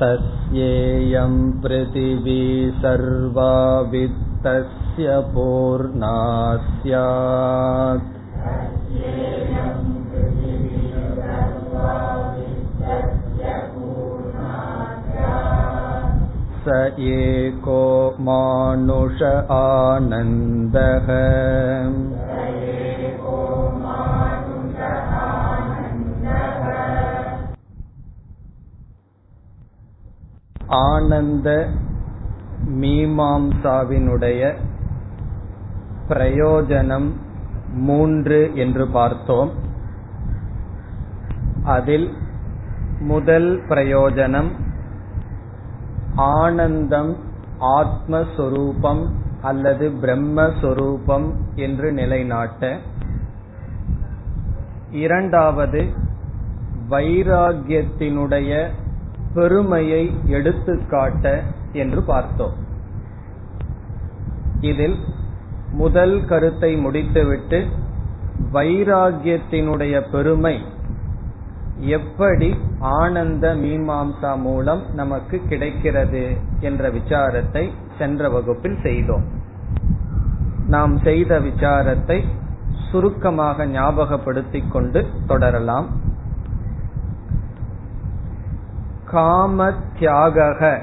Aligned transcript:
तस्येयं 0.00 1.36
पृथिवी 1.62 2.42
सर्वा 2.82 3.54
वित्तस्य 3.92 5.20
पूर्णा 5.34 6.16
स्यात् 6.66 8.19
स 16.60 16.76
एको 17.10 17.80
मानुष 18.20 19.18
आनन्दः 19.56 21.08
ஆனந்த 30.84 31.48
மீமாம்சாவினுடைய 32.80 34.42
பிரயோஜனம் 36.08 37.08
மூன்று 37.80 38.40
என்று 38.54 38.84
பார்த்தோம் 38.88 39.52
அதில் 41.66 42.08
முதல் 43.06 43.48
பிரயோஜனம் 43.68 44.50
ஆனந்தம் 46.15 47.17
ஆத்மஸ்வரூபம் 47.59 49.07
அல்லது 49.41 49.89
பிரம்மஸ்வரூபம் 49.89 51.31
என்று 51.55 51.91
நிலைநாட்ட. 51.91 52.77
இரண்டாவது 54.91 55.89
வைராகியத்தினுடைய 56.89 58.67
பெருமையை 59.33 60.13
எடுத்துக்காட்ட 60.25 61.43
என்று 61.73 62.01
பார்த்தோம். 62.01 62.53
இதில் 64.59 64.99
முதல் 65.71 66.25
கருத்தை 66.25 66.75
முடித்துவிட்டு 66.75 67.67
வைராகியத்தினுடைய 68.53 70.11
பெருமை 70.11 70.61
எப்படி 71.81 72.55
ஆனந்த 72.79 73.55
மீமாம்சா 73.55 74.37
மூலம் 74.37 74.81
நமக்கு 74.93 75.41
கிடைக்கிறது 75.49 76.37
என்ற 76.59 76.89
விசாரத்தை 76.89 77.69
சென்ற 77.97 78.29
வகுப்பில் 78.29 78.77
செய்தோம். 78.83 79.23
நாம் 80.67 80.97
செய்த 80.97 81.39
விசாரத்தை 81.39 82.23
சுருக்கமாக 82.91 83.65
ஞாபகப்படுத்திக் 83.65 84.71
கொண்டு 84.71 85.07
தொடரலாம். 85.27 85.87
காம 89.05 89.73
தியாக 89.99 90.81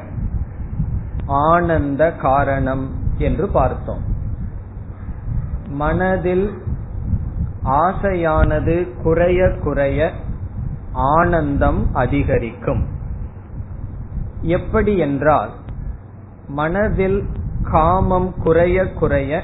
ஆனந்த 1.27 2.13
காரணம் 2.13 2.91
என்று 3.19 3.49
பார்த்தோம். 3.49 4.03
மனதில் 5.69 6.63
ஆசையானது 7.65 9.03
குறைய 9.03 9.59
குறைய 9.63 10.13
ஆனந்தம் 10.93 11.95
அதிகரிக்கும். 11.95 12.87
எப்படி 14.41 14.99
என்றால் 14.99 15.51
மனதில் 16.49 17.27
காமம் 17.63 18.35
குறைய 18.43 18.93
குறைய 18.93 19.43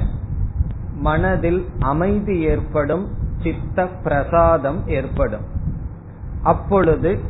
மனதில் 0.95 1.67
அமைதி 1.79 2.41
ஏற்படும் 2.41 3.09
சித்த 3.43 3.87
பிரசாதம் 3.87 4.89
ஏற்படும். 4.89 5.45
அப்பொழுது 6.43 7.21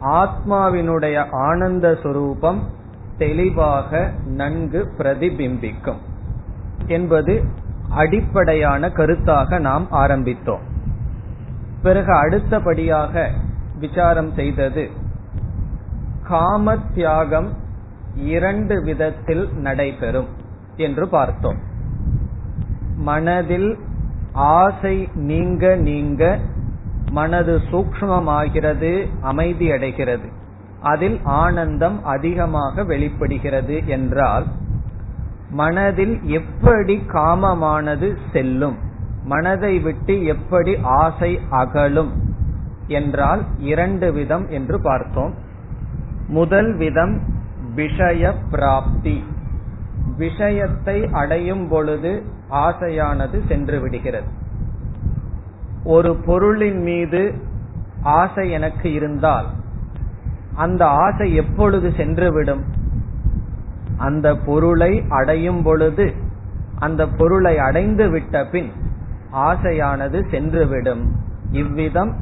ஆத்மாவினுடைய 0.00 1.30
ஆனந்த 1.30 1.98
சுரூபம் 2.02 2.58
தெளிவாக 3.18 4.12
நன்கு 4.26 4.92
பிரதிபிம்பிக்கும் 4.98 5.98
என்பது 6.86 7.44
அடிப்படையான 7.88 8.88
கருத்தாக 8.88 9.60
நாம் 9.60 9.86
ஆரம்பித்தோம். 9.90 10.62
பிறகு 11.82 12.12
அடுத்தபடியாக 12.12 13.30
விசாரம் 13.84 14.32
செய்தது. 14.32 14.84
காம 16.28 16.76
தியாகம் 16.94 17.50
இரண்டு 18.32 18.76
விதத்தில் 18.82 19.44
நடைபெறும் 19.56 20.30
என்று 20.76 21.04
பார்த்தோம். 21.08 21.60
மனதில் 23.08 23.70
ஆசை 24.32 24.96
நீங்க 25.28 25.74
நீங்க 25.88 26.22
மனது 27.10 27.54
சூக்மமாகிறது 27.70 28.92
அமைதி 29.22 29.66
அடைகிறது. 29.70 30.28
அதில் 30.82 31.18
ஆனந்தம் 31.40 31.98
அதிகமாக 32.04 32.84
வெளிப்படுகிறது 32.84 33.76
என்றால் 33.86 34.46
மனதில் 35.50 36.16
எப்படி 36.30 36.94
காமமானது 37.12 38.08
செல்லும் 38.32 38.76
மனதை 39.24 39.74
விட்டு 39.78 40.14
எப்படி 40.24 40.72
ஆசை 40.82 41.30
அகலும் 41.50 42.12
என்றால் 42.86 43.44
இரண்டு 43.58 44.12
விதம் 44.12 44.48
என்று 44.48 44.80
பார்த்தோம். 44.80 45.34
முதல் 46.28 46.76
விதம் 46.76 47.20
விஷய 47.74 48.34
பிராப்தி. 48.50 49.24
விஷயத்தை 50.16 51.08
அடையும் 51.12 51.68
பொழுது 51.68 52.22
ஆசையானது 52.50 53.40
சென்று 53.48 53.80
விடுகிறது. 53.80 54.26
ஒரு 55.84 56.16
பொருளின் 56.16 56.82
மீது 56.82 57.34
ஆசை 58.02 58.50
எனக்கு 58.50 58.92
இருந்தால் 58.92 59.46
அந்த 60.54 60.86
ஆசை 60.86 61.34
எப்பொழுது 61.34 61.88
சென்றுவிடும்? 61.88 62.62
அந்த 63.96 64.36
பொருளை 64.36 65.04
அடையும் 65.08 65.62
பொழுது 65.62 66.14
அந்த 66.78 67.08
பொருளை 67.08 67.58
அடைந்து 67.58 68.08
விட்ட 68.08 68.46
பின் 68.46 68.72
ஆசையானது 69.32 70.22
சென்றுவிடும். 70.30 71.06
இவ்விதம் 71.50 72.16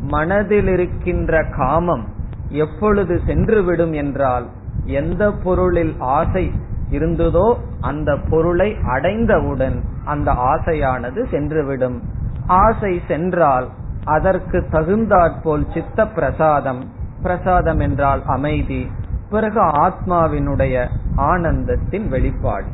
மனதில் 0.00 0.68
இருக்கின்ற 0.68 1.44
காமம் 1.56 2.06
எப்பொழுது 2.48 3.20
சென்றுவிடும் 3.26 3.94
என்றால் 3.94 4.46
எந்த 4.84 5.32
பொருளில் 5.32 5.94
ஆசை 5.98 6.52
இருந்ததோ 6.90 7.56
அந்த 7.80 8.16
பொருளை 8.16 8.76
அடைந்தவுடன் 8.84 9.84
அந்த 10.04 10.32
ஆசையானது 10.32 11.24
சென்றுவிடும். 11.30 12.00
ஆசை 12.46 13.02
சென்றால் 13.08 13.70
அதற்கு 14.04 14.68
தகுந்தாற்போல் 14.70 15.66
சித்த 15.74 16.08
பிரசாதம் 16.08 16.90
பிரசாதம் 17.22 17.78
என்றால் 17.78 18.22
அமைதி 18.26 18.90
பிறகு 19.30 19.60
ஆத்மாவினுடைய 19.60 20.88
ஆனந்தத்தின் 21.16 22.08
வெளிப்பாடு. 22.08 22.66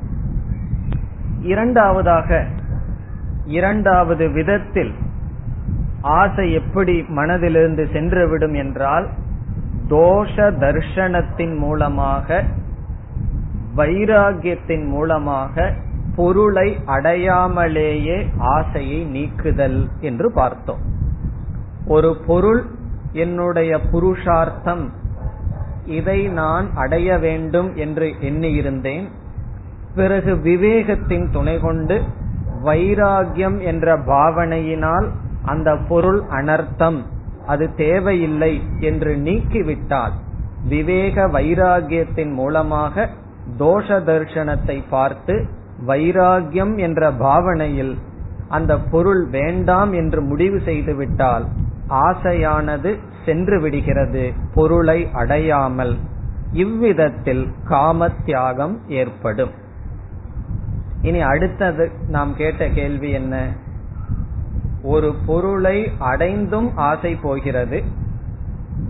இரண்டாவதாக 1.40 2.46
இரண்டாவது 3.44 4.28
விதத்தில் 4.28 4.94
ஆசை 6.02 6.52
எப்படி 6.52 7.00
மனதிலிருந்து 7.00 7.84
சென்றுவிடும் 7.92 8.56
என்றால் 8.56 9.08
தோஷ 9.88 10.36
தர்ஷனத்தின் 10.36 11.58
மூலமாக 11.58 12.42
வைராகியத்தின் 13.76 14.86
மூலமாக 14.86 15.74
பொருளை 16.16 16.78
அடையாமலேயே 16.86 18.26
ஆசையை 18.38 19.04
நீக்குதல் 19.04 19.88
என்று 20.00 20.32
பார்த்தோம். 20.32 20.80
ஒரு 21.86 22.16
பொருள் 22.26 22.64
என்னுடைய 23.12 23.80
புருஷார்த்தம் 23.92 24.92
இதை 25.84 26.28
நான் 26.28 26.74
அடைய 26.74 27.18
வேண்டும் 27.18 27.74
என்று 27.74 28.14
எண்ணியிருந்தேன். 28.20 29.04
பிறகு 29.94 30.34
விவேகத்தின் 30.34 31.32
துணை 31.32 31.60
கொண்டு 31.60 32.02
வைராகியம் 32.62 33.60
என்ற 33.60 33.98
பாவனையினால் 33.98 35.08
அந்த 35.44 35.76
பொருள் 35.88 36.22
அனர்த்தம். 36.30 37.00
அது 37.46 37.74
தேவையில்லை 37.74 38.62
என்று 38.80 39.16
நீக்கிவிட்டால் 39.16 40.12
விவேக 40.68 41.26
வைராகியத்தின் 41.26 42.32
மூலமாக 42.32 43.08
தோஷ 43.58 43.86
தர்சனத்தை 43.88 44.82
பார்த்து 44.88 45.46
வைராகியம் 45.86 46.76
என்ற 46.76 47.10
பாவனையில் 47.12 47.98
அந்த 48.48 48.78
பொருள் 48.78 49.28
வேண்டாம் 49.28 49.92
என்று 49.92 50.20
முடிவு 50.20 50.60
செய்துவிட்டால் 50.64 51.44
ஆசையானது 51.88 52.98
சென்று 53.24 53.60
விடுகிறது 53.60 54.32
பொருளை 54.54 55.08
அடையாமல். 55.12 55.96
இவ்விதத்தில் 56.52 57.48
காம 57.64 58.08
தியாகம் 58.24 58.80
ஏற்படும். 58.88 59.50
இனி 61.02 61.20
அடுத்தது 61.20 61.90
நாம் 62.08 62.32
கேட்ட 62.36 62.68
கேள்வி 62.68 63.10
என்ன? 63.10 63.48
ஒரு 64.82 65.14
பொருளை 65.26 65.90
அடைந்தும் 65.98 66.76
ஆசை 66.76 67.14
போகிறது 67.14 67.82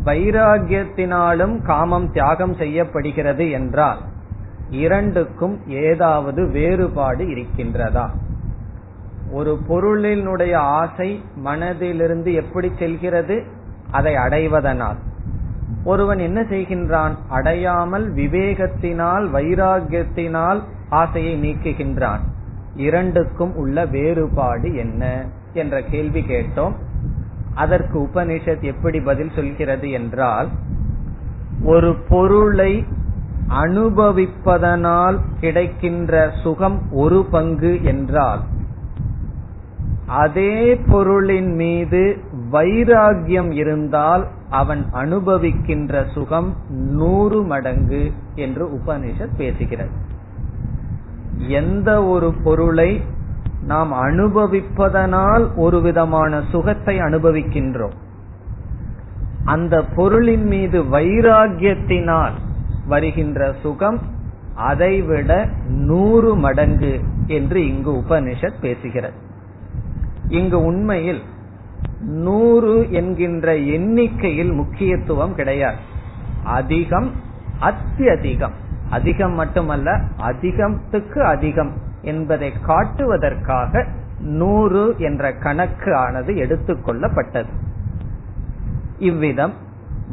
வைராகியத்தினாலும் 0.05 1.63
காமம் 1.63 2.13
தியாகம் 2.13 2.55
செய்யப்படுகிறது 2.55 3.51
என்றால் 3.51 3.99
இரண்டுக்கும் 4.71 5.69
ஏதாவது 5.69 6.49
வேறுபாடு 6.49 7.25
இருக்கின்றதா? 7.25 8.09
ஒரு 9.33 9.59
பொருளினுடைய 9.69 10.55
ஆசை 10.55 11.25
மனதிலிருந்து 11.45 12.33
எப்படி 12.33 12.73
செல்கிறது? 12.79 13.45
அதை 13.91 14.15
அடைவதனால். 14.15 14.97
ஒருவன் 15.85 16.19
என்ன 16.19 16.41
செய்கின்றான்? 16.41 17.15
அடையாமல் 17.29 18.15
விவேகத்தினால் 18.15 19.27
வைராகியத்தினால் 19.33 20.61
ஆசையை 20.89 21.43
நீக்குகின்றான். 21.43 22.21
இரண்டுக்கும் 22.75 23.57
உள்ள 23.57 23.87
வேறுபாடு 23.87 24.75
என்ன? 24.75 25.27
என்ற 25.53 25.83
கேள்வி 25.83 26.21
கேட்டோம். 26.21 26.75
அதற்கு 27.55 27.99
உபனிஷத் 28.01 28.63
எப்படி 28.63 29.01
பதில் 29.01 29.31
சொல்கிறது 29.35 29.91
என்றால் 29.91 30.49
ஒரு 31.65 31.95
பொருளை 32.09 32.85
அனுபவிப்பதனால் 33.49 35.19
கிடைக்கின்ற 35.41 36.31
சுகம் 36.43 36.93
ஒரு 36.93 37.27
பங்கு 37.31 37.85
என்றால் 37.85 38.41
அதே 40.07 40.77
பொருளின் 40.77 41.55
மீது 41.55 42.19
வைராகியம் 42.53 43.51
இருந்தால் 43.51 44.29
அவன் 44.51 44.87
அனுபவிக்கின்ற 44.93 46.13
சுகம் 46.13 46.57
நூறு 46.69 47.43
மடங்கு 47.43 48.13
என்று 48.35 48.69
உபனிஷத் 48.69 49.37
பேசுகிறது. 49.39 49.95
எந்த 51.37 52.05
ஒரு 52.05 52.35
பொருளை 52.45 53.03
நாம் 53.65 53.93
அனுபவிப்பதனால் 53.93 55.57
ஒரு 55.57 55.81
விதமான 55.81 56.43
சுகத்தை 56.51 56.99
அனுபவிக்கின்றோம். 56.99 57.93
அந்த 59.45 59.85
பொருளின் 59.85 60.47
மீது 60.47 60.83
வைராகியத்தினால் 60.83 62.33
வருகின்ற 62.87 63.55
சுகம் 63.63 63.99
அதைவிட 64.55 65.49
நூறு 65.67 66.37
மடங்கு 66.37 67.01
என்று 67.27 67.69
இங்கு 67.69 67.93
உபனிஷத் 67.93 68.61
பேசுகிறது. 68.63 69.13
இங்கு 70.29 70.65
உண்மையில் 70.65 71.23
நூறு 72.01 72.93
என்கின்ற 72.93 73.57
எண்ணிக்கையில் 73.57 74.53
முக்கியத்துவம் 74.53 75.35
கிடையாது. 75.35 75.77
அதிகம் 76.45 77.13
அத்தியதிகம். 77.61 78.53
அதிகம் 78.91 79.35
மட்டுமல்ல 79.35 80.01
அதிகத்துக்கு 80.17 81.25
அதிகம். 81.25 81.91
என்பதை 82.03 82.53
காட்டுவதற்காக 82.67 83.87
நூறு 84.21 84.95
என்ற 84.99 85.33
கணக்கு 85.33 85.95
ஆனது 85.95 86.33
எடுத்துக்கொள்ளப்பட்டது 86.35 87.47
இவ்விதம் 88.99 89.53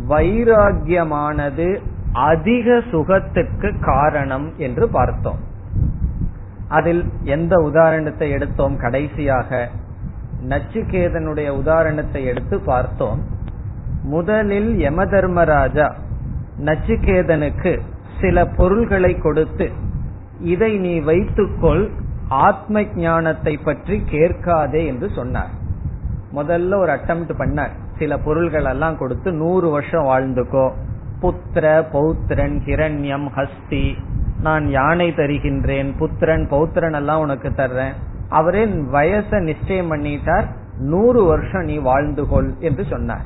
வைராகியமானது 0.09 1.81
அதிக 2.13 2.81
சுகத்துக்கு 2.91 3.79
காரணம் 3.79 4.53
என்று 4.57 4.89
பார்த்தோம். 4.89 5.39
அதில் 6.67 7.09
எந்த 7.23 7.59
உதாரணத்தை 7.59 8.29
எடுத்தோம்? 8.29 8.77
கடைசியாக 8.77 9.69
நச்சுக்கேதனுடைய 10.49 11.49
உதாரணத்தை 11.49 12.25
எடுத்து 12.25 12.59
பார்த்தோம். 12.59 13.23
முதலில் 14.03 14.77
யம 14.77 15.05
தர்மராஜா 15.05 15.95
நச்சுக்கேதனுக்கு 16.65 17.79
சில 18.21 18.45
பொருள்களை 18.45 19.17
கொடுத்து 19.17 19.71
இதை 20.41 20.77
நீ 20.77 20.99
வைத்துக்கொள் 20.99 21.91
ஆத்ம 22.27 22.83
ஞானத்தை 22.83 23.57
பற்றி 23.57 24.03
கேட்காதே 24.05 24.85
என்று 24.85 25.09
சொன்னார். 25.15 25.49
முதல்ல 26.35 26.75
ஒரு 26.75 26.91
அட்டம் 26.91 27.25
பண்ணார். 27.27 27.71
சில 27.97 28.17
பொருள்கள் 28.17 28.63
எல்லாம் 28.63 28.97
கொடுத்து 28.97 29.33
நூறு 29.33 29.69
வருஷம் 29.69 30.05
வாழ்ந்துக்கோ. 30.05 30.71
புத்திர 31.21 31.83
பௌத்திரன் 31.91 32.57
ஹிரண்யம் 32.65 33.27
ஹஸ்தி. 33.35 33.93
நான் 34.41 34.69
யானை 34.69 35.11
தருகின்றேன் 35.11 35.97
புத்திரன் 35.97 36.47
பௌத்திரன் 36.49 36.93
எல்லாம் 36.93 37.19
உனக்கு 37.19 37.49
தர்றேன். 37.49 37.91
அவரே 38.29 38.65
வயச 38.65 39.41
நிச்சயம் 39.41 39.91
பண்ணிட்டார். 39.91 40.45
நூறு 40.77 41.23
வருஷம் 41.23 41.63
நீ 41.63 41.77
வாழ்ந்து 41.77 42.27
கொள் 42.27 42.55
என்று 42.59 42.83
சொன்னார். 42.83 43.25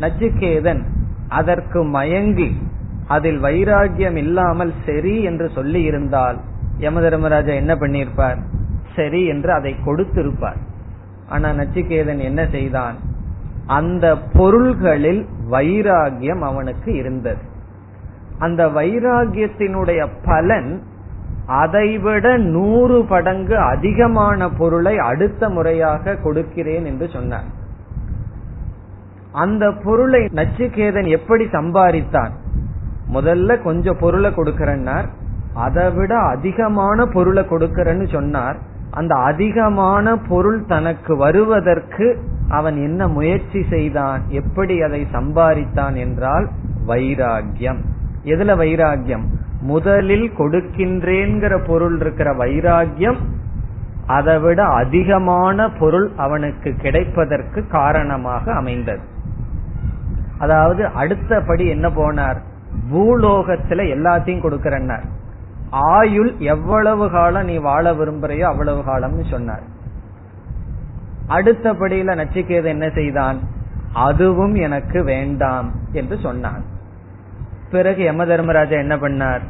நச்சுக்கேதன் 0.00 0.84
அதற்கு 1.28 1.84
மயங்கி 1.84 2.56
அதில் 3.06 3.42
வைராகியம் 3.42 4.16
இல்லாமல் 4.16 4.72
சரி 4.86 5.22
என்று 5.22 5.48
சொல்லி 5.48 5.82
இருந்தால் 5.82 6.38
யம 6.78 7.00
தர்மராஜா 7.00 7.52
என்ன 7.52 7.74
பண்ணிருப்பார் 7.74 8.36
சரி 8.96 9.26
என்று 9.26 9.52
அதை 9.52 9.76
கொடுத்திருப்பார். 9.86 10.56
ஆனா 11.28 11.50
நச்சிகேதன் 11.50 12.18
என்ன 12.18 12.46
செய்தான்? 12.46 12.94
அந்த 13.66 14.18
பொருள்களில் 14.18 15.26
வைராகியம் 15.50 16.40
அவனுக்கு 16.40 16.94
இருந்தது. 16.94 17.38
அந்த 18.38 18.66
வைராகியத்தினுடைய 18.66 20.08
பலன் 20.24 20.82
அதைவிட 21.46 22.36
நூறு 22.36 23.04
படங்கு 23.04 23.58
அதிகமான 23.58 24.48
பொருளை 24.50 24.98
அடுத்த 24.98 25.48
முறையாக 25.48 26.16
கொடுக்கிறேன் 26.16 26.84
என்று 26.84 27.08
சொன்னார். 27.08 27.44
அந்த 29.32 29.72
பொருளை 29.72 30.20
நச்சிகேதன் 30.20 31.06
எப்படி 31.06 31.44
சம்பாதித்தான்? 31.44 32.30
முதல்ல 33.12 33.62
கொஞ்சம் 33.62 33.98
பொருளை 34.00 34.30
கொடுக்கறன்னார். 34.30 35.08
அதை 35.54 35.90
விட 35.90 36.18
அதிகமான 36.18 37.06
பொருளை 37.06 37.42
கொடுக்கறன்னு 37.42 38.12
சொன்னார். 38.12 38.56
அந்த 38.90 39.14
அதிகமான 39.14 40.16
பொருள் 40.16 40.64
தனக்கு 40.64 41.16
வருவதற்கு 41.16 42.18
அவன் 42.48 42.76
என்ன 42.76 43.08
முயற்சி 43.08 43.64
செய்தான்? 43.70 44.22
எப்படி 44.28 44.82
அதை 44.82 45.06
சம்பாதித்தான் 45.12 45.94
என்றால் 45.94 46.48
வைராகியம் 46.86 47.80
எதுல 48.24 48.52
வைராகியம் 48.62 49.24
முதலில் 49.60 50.30
கொடுக்கின்றேங்கிற 50.30 51.66
பொருள் 51.66 52.00
இருக்கிற 52.00 52.34
வைராகியம் 52.34 53.16
அதை 54.06 54.38
விட 54.38 54.62
அதிகமான 54.62 55.70
பொருள் 55.70 56.12
அவனுக்கு 56.16 56.74
கிடைப்பதற்கு 56.74 57.66
காரணமாக 57.66 58.54
அமைந்தது. 58.54 59.00
அதாவது 60.38 60.86
அடுத்தபடி 60.86 61.68
என்ன 61.68 61.88
போனார்? 61.88 62.40
பூலோகத்துல 62.92 63.82
எல்லாத்தையும் 63.94 64.44
கொடுக்கறன்னார். 64.44 65.04
ஆயுள் 65.70 66.34
எவ்வளவு 66.38 67.10
காலம் 67.10 67.44
நீ 67.44 67.56
வாழ 67.56 67.92
விரும்புறையோ 67.92 68.40
அவ்வளவு 68.40 68.80
காலம்னு 68.80 69.30
சொன்னார். 69.30 69.62
அடுத்தபடியில 71.28 72.14
நச்சிகேது 72.14 72.64
என்ன 72.64 72.88
செய்தான்? 72.88 73.38
அதுவும் 73.92 74.54
எனக்கு 74.54 75.04
வேண்டாம் 75.04 75.72
என்று 75.92 76.18
சொன்னான். 76.18 76.62
பிறகு 77.70 78.02
யம 78.02 78.24
தர்மராஜா 78.24 78.76
என்ன 78.76 78.96
பண்ணார்? 78.96 79.40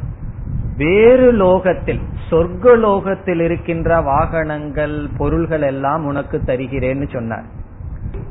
வேறு 0.77 1.31
லோகத்தில் 1.31 2.01
சொர்க்க 2.29 2.77
லோகத்தில் 2.77 3.39
இருக்கின்ற 3.39 4.01
வாகனங்கள் 4.01 5.07
பொருள்கள் 5.17 5.61
எல்லாம் 5.61 6.05
உனக்கு 6.05 6.41
தருகிறேன்னு 6.45 7.13
சொன்னார். 7.13 7.43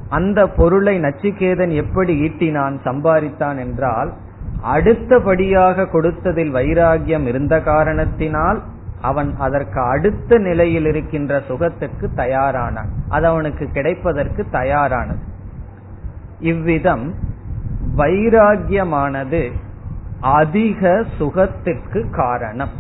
அந்த 0.09 0.49
பொருளை 0.49 1.01
நச்சிகேதன் 1.01 1.71
எப்படி 1.71 2.21
ஈட்டினான் 2.21 2.77
சம்பாதித்தான் 2.85 3.59
என்றால் 3.59 4.13
அடுத்தபடியாக 4.61 5.83
கொடுத்ததில் 5.83 6.53
வைராகியம் 6.53 7.27
இருந்த 7.27 7.61
காரணத்தினால் 7.61 8.63
அவன் 9.01 9.35
அதற்கு 9.39 9.81
அடுத்த 9.81 10.39
நிலையில் 10.39 10.87
இருக்கின்ற 10.87 11.41
சுகத்துக்கு 11.49 12.11
தயாரானான். 12.17 12.89
அது 13.09 13.27
அவனுக்கு 13.27 13.67
கிடைப்பதற்கு 13.67 14.47
தயாரானது. 14.53 15.23
இவ்விதம் 16.39 17.15
வைராகியமானது 17.97 19.53
அதிக 20.21 21.05
சுகத்திற்கு 21.19 22.11
காரணம். 22.11 22.71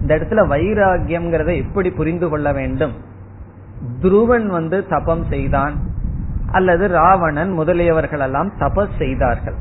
இந்த 0.00 0.16
இடத்துல 0.16 0.46
வைராகியம்ங்கிறத 0.48 1.56
எப்படி 1.56 1.90
புரிந்து 1.90 2.28
கொள்ள 2.28 2.52
வேண்டும்? 2.52 2.92
துருவன் 4.00 4.46
வந்து 4.46 4.86
தபம் 4.86 5.24
செய்தான் 5.24 5.74
அல்லது 6.52 6.88
ராவணன் 6.88 7.58
முதலியவர்கள் 7.58 8.18
எல்லாம் 8.18 8.52
தபஸ் 8.58 8.96
செய்தார்கள். 8.98 9.54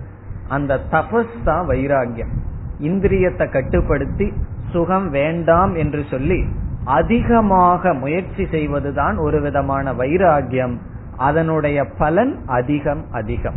அந்த 0.47 0.79
தபஸ் 0.91 1.43
தான் 1.45 1.67
வைராகியம் 1.67 2.33
இந்திரியத்தை 2.79 3.51
கட்டுப்படுத்தி 3.51 4.33
சுகம் 4.71 5.09
வேண்டாம் 5.09 5.75
என்று 5.75 6.03
சொல்லி 6.09 6.45
அதிகமாக 6.85 7.93
முயற்சி 7.93 8.47
செய்வதுதான் 8.51 9.17
ஒரு 9.17 9.41
விதமான 9.41 9.93
வைராகியம் 9.93 10.77
அதனுடைய 11.17 11.85
பலன் 11.97 12.37
அதிகம் 12.45 13.05
அதிகம். 13.11 13.55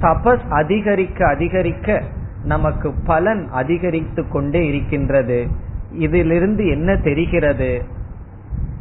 தபஸ் 0.00 0.48
அதிகரிக்க 0.48 1.26
அதிகரிக்க 1.26 2.02
நமக்கு 2.44 2.92
பலன் 3.06 3.48
அதிகரித்து 3.50 4.28
கொண்டே 4.28 4.66
இருக்கின்றது. 4.66 5.46
இதிலிருந்து 5.92 6.66
என்ன 6.66 6.96
தெரிகிறது? 6.96 7.82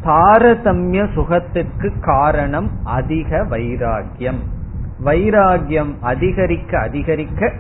தாரதமிய 0.03 1.07
சுகத்திற்கு 1.13 2.00
காரணம் 2.00 2.72
அதிக 2.84 3.43
வைராகியம் 3.43 4.39
வைராகியம் 5.04 5.94
அதிகரிக்க 6.02 6.80
அதிகரிக்க 6.80 7.52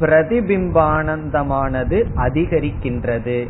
பிரதிபிம்பானந்தமானது 0.00 2.04
அதிகரிக்கின்றது. 2.16 3.48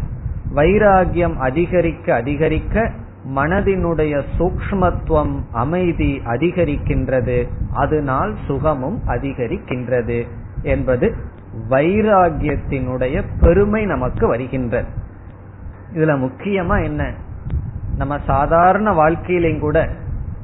வைராகியம் 0.55 1.37
அதிகரிக்க 1.37 2.15
அதிகரிக்க 2.15 2.91
மனதினுடைய 3.35 4.23
சூக்மத்துவம் 4.39 5.41
அமைதி 5.53 6.21
அதிகரிக்கின்றது. 6.25 7.49
அதனால் 7.73 8.35
சுகமும் 8.47 9.01
அதிகரிக்கின்றது 9.07 10.27
என்பது 10.63 11.15
வைராகியத்தினுடைய 11.69 13.23
பெருமை 13.41 13.85
நமக்கு 13.85 14.27
வருகின்றது. 14.27 14.87
இதுல 15.95 16.07
முக்கியமா 16.19 16.85
என்ன? 16.85 17.15
நம்ம 17.97 18.19
சாதாரண 18.27 18.93
வாழ்க்கையிலையும் 18.93 19.59
கூட 19.59 19.89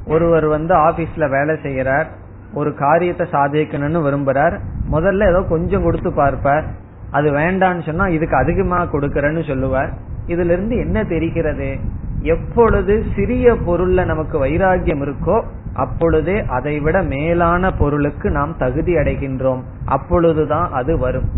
ஒருவர் 0.06 0.47
வந்து 0.47 0.75
ஆபீஸ்ல 0.75 1.16
வேலை 1.16 1.56
செய்யறார். 1.62 2.06
ஒரு 2.54 2.74
காரியத்தை 2.74 3.26
சாதிக்கணும்னு 3.32 4.00
விரும்புறார். 4.06 4.58
முதல்ல 4.92 5.28
ஏதோ 5.28 5.44
கொஞ்சம் 5.48 5.82
கொடுத்து 5.82 6.12
பார்ப்பார். 6.12 6.64
அது 7.10 7.30
வேண்டான்னு 7.30 7.86
சொன்னா 7.86 8.06
இதுக்கு 8.06 8.36
அதிகமா 8.36 8.82
கொடுக்கறேன்னு 8.82 9.46
சொல்லுவார். 9.46 9.90
இதுல 10.26 10.54
இருந்து 10.56 10.76
என்ன 10.76 11.04
தெரிகிறது? 11.04 11.78
எப்பொழுது 12.22 13.04
சிறிய 13.16 13.52
பொருள்ல 13.52 14.04
நமக்கு 14.04 14.44
வைராகியம் 14.44 15.02
இருக்கோ 15.02 15.44
அப்பொழுதே 15.74 16.46
அதை 16.46 16.80
விட 16.80 17.02
மேலான 17.02 17.70
பொருளுக்கு 17.70 18.30
நாம் 18.30 18.56
தகுதி 18.58 18.94
அடைகின்றோம். 18.94 19.60
அப்பொழுதுதான் 19.84 20.72
அது 20.72 20.98
வரும். 20.98 21.28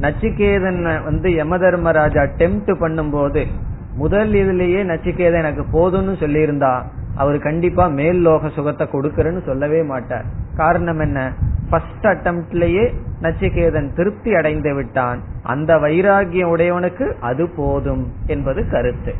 நச்சிகேதன் 0.00 1.04
வந்து 1.04 1.30
யம 1.30 1.58
தர்மராஜா 1.58 2.22
டெம்ட் 2.22 2.78
பண்ணும் 2.78 3.10
போது 3.10 3.46
முதல் 3.96 4.32
இதுலயே 4.32 4.80
நச்சிகேதன் 4.90 5.42
எனக்கு 5.44 5.64
போதும்னு 5.72 6.14
சொல்லியிருந்தா 6.20 6.82
அவர் 7.20 7.38
கண்டிப்பா 7.38 7.86
மேல் 7.86 8.20
லோக 8.20 8.48
சுகத்தை 8.48 8.86
கொடுக்கறன்னு 8.86 9.44
சொல்லவே 9.44 9.82
மாட்டார். 9.82 10.24
காரணம் 10.56 10.98
என்ன? 10.98 11.32
ஃபர்ஸ்ட் 11.70 12.04
அட்டம்ப்ட்லயே 12.04 12.92
நச்சிகேதன் 13.22 13.94
திருப்தி 13.96 14.34
அடைந்து 14.34 14.74
விட்டான். 14.74 15.20
அந்த 15.42 15.76
வைராகியம் 15.76 16.52
உடையவனுக்கு 16.54 17.12
அது 17.20 17.48
போதும் 17.56 18.12
என்பது 18.26 18.70
கருத்து. 18.70 19.14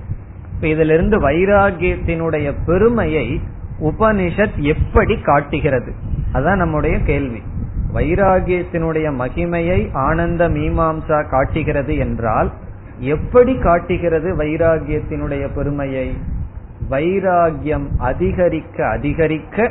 இதிலிருந்து 0.61 1.21
வைராகியத்தினுடைய 1.29 2.53
பெருமையை 2.67 3.41
உபனிஷத் 3.83 4.57
எப்படி 4.57 5.21
காட்டுகிறது? 5.21 5.93
அதான் 6.35 6.57
நம்முடைய 6.57 7.03
கேள்வி. 7.03 7.43
வைராகியத்தினுடைய 7.95 9.07
மகிமையை 9.19 9.93
ஆனந்த 9.93 10.49
மீமாம்சா 10.49 11.29
காட்டுகிறது 11.29 11.97
என்றால் 11.97 12.51
எப்படி 12.99 13.59
காட்டுகிறது 13.59 14.37
வைராகியத்தினுடைய 14.37 15.55
பெருமையை? 15.55 16.15
வைராகியம் 16.91 17.87
அதிகரிக்க 17.99 18.89
அதிகரிக்க 18.89 19.71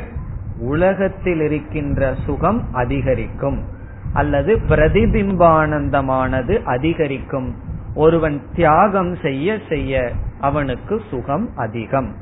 உலகத்தில் 0.58 1.40
இருக்கின்ற 1.40 2.14
சுகம் 2.26 2.74
அதிகரிக்கும். 2.74 3.64
அல்லது 4.12 4.56
பிரதிபிம்பானந்தமானது 4.56 6.62
அதிகரிக்கும். 6.62 7.54
ஒருவன் 7.94 8.40
தியாகம் 8.54 9.16
செய்ய 9.16 9.58
செய்ய 9.68 10.10
அவனுக்கு 10.40 11.00
சுகம் 11.10 11.48
அதிகம். 11.56 12.14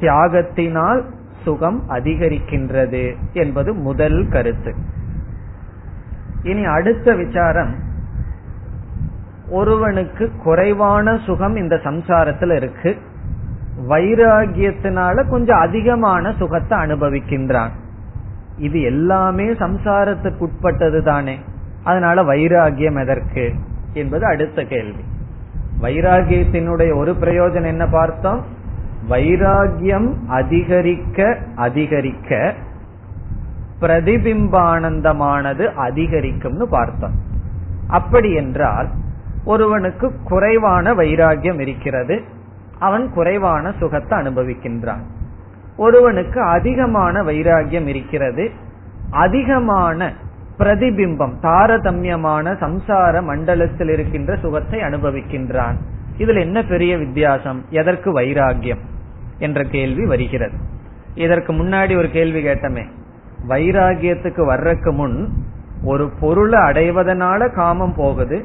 தியாகத்தினால் 0.00 1.04
சுகம் 1.44 1.82
அதிகரிக்கின்றது 1.88 3.16
என்பது 3.32 3.74
முதல் 3.74 4.28
கருத்து. 4.28 4.74
இனி 6.42 6.64
அடுத்த 6.64 7.14
விசாரம் 7.14 7.76
ஒருவனுக்கு 9.48 10.30
குறைவான 10.42 11.20
சுகம் 11.26 11.56
இந்த 11.56 11.76
சம்சாரத்தில் 11.76 12.56
இருக்கு. 12.56 12.96
வைராகியத்தினால 13.86 15.28
கொஞ்சம் 15.28 15.58
அதிகமான 15.58 16.32
சுகத்தை 16.32 16.78
அனுபவிக்கின்றான். 16.78 17.70
இது 18.56 18.80
எல்லாமே 18.80 19.44
சம்சாரத்துக்கு 19.44 20.38
உட்பட்டது 20.38 21.02
தானே. 21.02 21.38
அதனால 21.84 22.22
வைராகியம் 22.22 23.00
எதற்கு 23.00 23.54
என்பது 23.92 24.26
அடுத்த 24.26 24.62
கேள்வி. 24.62 25.02
வைராகியத்தினுடைய 25.80 26.96
ஒரு 26.96 27.16
பிரயோஜனம் 27.20 27.66
என்ன 27.66 27.86
பார்த்தோம்? 27.86 28.44
வைராகியம் 29.08 30.14
அதிகரிக்க 30.26 31.38
அதிகரிக்க 31.56 32.54
பிரதிபிம்பானந்தமானது 33.80 35.70
அதிகரிக்கும்னு 35.76 36.62
பார்த்தோம். 36.62 37.14
அப்படி 37.88 38.34
என்றால் 38.34 38.88
ஒருவனுக்கு 39.44 40.12
குறைவான 40.24 40.94
வைராகியம் 40.94 41.60
இருக்கிறது. 41.60 42.22
அவன் 42.78 43.12
குறைவான 43.12 43.72
சுகத்தை 43.78 44.18
அனுபவிக்கின்றான். 44.18 45.02
ஒருவனுக்கு 45.76 46.40
அதிகமான 46.40 47.22
வைராகியம் 47.22 47.86
இருக்கிறது 47.86 48.50
அதிகமான 49.10 50.12
பிரதிபிம்பம் 50.58 51.34
தாரதமியமான 51.40 52.52
சம்சார 52.52 53.22
மண்டலத்தில் 53.22 53.88
இருக்கின்ற 53.88 54.36
சுகத்தை 54.36 54.80
அனுபவிக்கின்றான். 54.80 55.76
இதுல 56.18 56.40
என்ன 56.40 56.62
பெரிய 56.62 56.96
வித்தியாசம்? 56.96 57.64
எதற்கு 57.70 58.20
வைராகியம் 58.20 58.80
என்ற 59.38 59.62
கேள்வி 59.62 60.06
வருகிறது. 60.06 60.56
இதற்கு 61.14 61.52
முன்னாடி 61.52 61.96
ஒரு 61.96 62.10
கேள்வி 62.10 62.46
கேட்டமே 62.46 62.84
வைராகியத்துக்கு 63.48 64.44
வர்றதுக்கு 64.44 64.92
முன் 64.92 65.28
ஒரு 65.84 66.10
பொருளை 66.20 66.60
அடைவதனால 66.60 67.54
காமம் 67.54 67.94
போகுது 67.96 68.44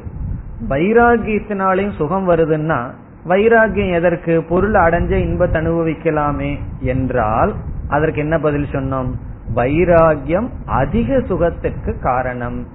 வைராகியத்தினாலையும் 0.69 1.95
சுகம் 1.95 2.29
வருதுன்னா 2.29 2.93
வைராகியம் 3.27 3.94
எதற்கு? 3.94 4.44
பொருள் 4.44 4.72
அடைஞ்ச 4.72 5.12
இன்பத்தை 5.12 5.62
அனுபவிக்கலாமே 5.62 6.58
என்றால் 6.80 7.53
அதற்கு 7.88 8.20
என்ன 8.20 8.39
பதில் 8.39 8.68
சொன்னோம்? 8.72 9.12
வைராகியம் 9.56 10.50
அதிக 10.65 11.20
சுகத்திற்கு 11.20 12.00
காரணம். 12.00 12.68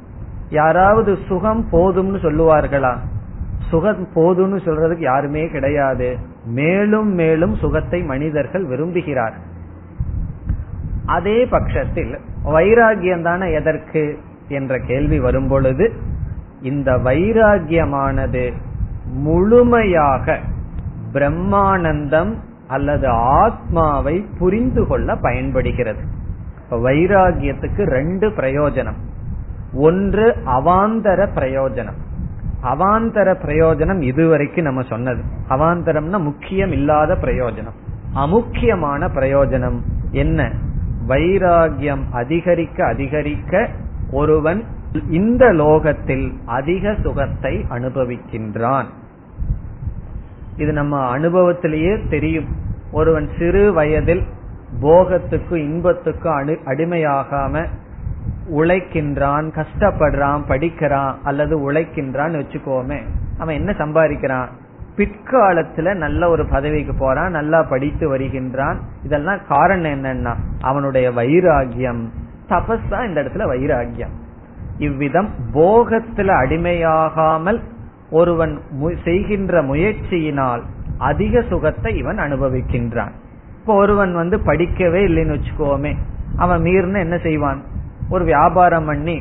யாராவது 0.50 1.18
சுகம் 1.28 1.68
போதும்னு 1.72 2.18
சொல்லுவார்களா? 2.18 2.96
சுகம் 3.68 4.08
போதும்னு 4.14 4.58
சொல்றதுக்கு 4.64 5.00
யாருமே 5.00 5.48
கிடையாது. 5.48 6.18
மேலும் 6.44 7.12
மேலும் 7.12 7.54
சுகத்தை 7.54 8.02
மனிதர்கள் 8.02 8.66
விரும்புகிறார்கள் 8.66 9.46
அதே 11.06 11.44
பட்சத்தில் 11.44 12.18
வைராகியம் 12.44 13.22
தானே 13.22 13.52
எதற்கு? 13.52 14.18
என்ற 14.48 14.78
கேள்வி 14.78 15.20
வரும் 15.20 15.48
பொழுது 15.48 15.92
இந்த 16.62 16.92
வைராகியமானது 16.92 18.52
முழுமையாக 19.12 20.38
பிரம்மானந்தம் 21.12 22.34
அல்லது 22.66 23.08
ஆத்மாவை 23.08 24.26
புரிந்து 24.38 24.86
கொள்ள 24.86 25.16
பயன்படுகிறது. 25.16 26.00
வைராகியத்துக்கு 26.70 27.82
ரெண்டு 27.82 28.28
பிரயோஜனம். 28.28 28.96
ஒன்று 29.72 30.36
அவாந்தர 30.46 31.28
பிரயோஜனம். 31.34 31.96
அவாந்தர 32.62 33.36
பிரயோஜனம் 33.44 34.00
இதுவரைக்கும் 34.00 34.64
நம்ம 34.64 34.82
சொன்னது. 34.82 35.22
அவாந்தரம்னா 35.48 36.22
முக்கியம் 36.22 36.72
இல்லாத 36.72 37.14
பிரயோஜனம். 37.14 37.76
அமுக்கியமான 38.14 39.08
பிரயோஜனம் 39.14 39.80
என்ன? 40.10 40.52
வைராகியம் 41.08 42.02
அதிகரிக்க 42.12 42.86
அதிகரிக்க 42.86 43.68
ஒருவன் 44.10 44.64
இந்த 45.10 45.52
லோகத்தில் 45.52 46.32
அதிக 46.46 46.94
சுகத்தை 47.02 47.66
அனுபவிக்கின்றான். 47.70 48.84
இது 50.56 50.72
நம்ம 50.72 51.18
அனுபவத்திலேயே 51.18 52.08
தெரியும். 52.08 52.46
ஒருவன் 52.92 53.28
சிறு 53.38 53.72
வயதில் 53.72 54.22
போகத்துக்கும் 54.82 55.64
இன்பத்துக்கும் 55.68 56.48
அடிமையாகாம 56.48 57.66
உழைக்கின்றான் 58.56 59.46
கஷ்டப்படுறான் 59.54 60.40
படிக்கிறான் 60.48 61.18
அல்லது 61.24 61.72
உழைக்கின்றான் 61.72 62.34
வச்சுக்கோமே 62.38 63.00
அவன் 63.38 63.54
என்ன 63.54 63.72
சம்பாதிக்கிறான்? 63.72 64.46
பிற்காலத்துல 64.96 65.94
நல்ல 65.94 66.28
ஒரு 66.28 66.46
பதவிக்கு 66.46 66.94
போறான் 66.94 67.30
நல்லா 67.30 67.62
படித்து 67.62 68.08
வருகின்றான். 68.08 68.80
இதெல்லாம் 69.04 69.38
காரணம் 69.48 69.92
என்னன்னா 69.92 70.36
அவனுடைய 70.60 71.10
வைராகியம் 71.10 72.06
தபஸ் 72.48 72.88
தான் 72.88 73.08
இந்த 73.08 73.22
இடத்துல 73.22 73.46
வைராகியம் 73.54 74.14
இவ்விதம் 74.78 75.30
போகத்துல 75.54 76.34
அடிமையாகாமல் 76.42 77.58
ஒருவன் 78.10 78.54
செய்கின்ற 79.04 79.62
முயற்சியினால் 79.62 80.62
அதிக 80.98 81.42
சுகத்தை 81.48 81.90
இவன் 81.96 82.18
அனுபவிக்கின்றான். 82.18 83.14
இப்போ 83.60 83.74
ஒருவன் 83.74 84.12
வந்து 84.14 84.36
படிக்கவே 84.46 85.00
இல்லைன்னு 85.08 85.36
வச்சுக்கோமே 85.36 85.92
அவன் 86.36 86.62
மீறின 86.62 86.98
என்ன 86.98 87.16
செய்வான்? 87.18 87.60
ஒரு 88.10 88.24
வியாபாரம் 88.24 88.84
பண்ணி 88.84 89.16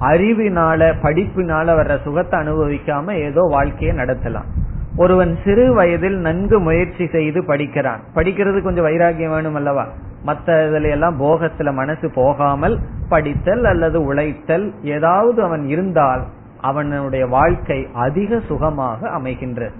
அறிவினால 0.00 0.80
படிப்பினால 1.02 1.66
வர்ற 1.78 1.94
சுகத்தை 2.02 2.36
அனுபவிக்காம 2.40 3.12
ஏதோ 3.28 3.42
வாழ்க்கையை 3.50 3.92
நடத்தலாம். 3.96 4.48
ஒருவன் 4.96 5.32
சிறு 5.44 5.66
வயதில் 5.74 6.18
நன்கு 6.18 6.56
முயற்சி 6.60 7.06
செய்து 7.06 7.40
படிக்கிறான். 7.44 8.02
படிக்கிறது 8.14 8.58
கொஞ்சம் 8.62 8.86
வைராகியம் 8.86 9.34
வேணும் 9.36 9.54
அல்லவா? 9.54 9.84
மற்ற 10.24 10.70
இதுல 10.70 10.90
எல்லாம் 10.90 11.20
போகத்துல 11.20 11.72
மனசு 11.72 12.10
போகாமல் 12.14 12.78
படித்தல் 13.08 13.64
அல்லது 13.64 14.04
உழைத்தல் 14.04 14.74
ஏதாவது 14.82 15.42
அவன் 15.42 15.66
இருந்தால் 15.66 16.24
அவனுடைய 16.60 17.26
வாழ்க்கை 17.26 17.88
அதிக 17.92 18.40
சுகமாக 18.40 19.08
அமைகின்றது 19.08 19.74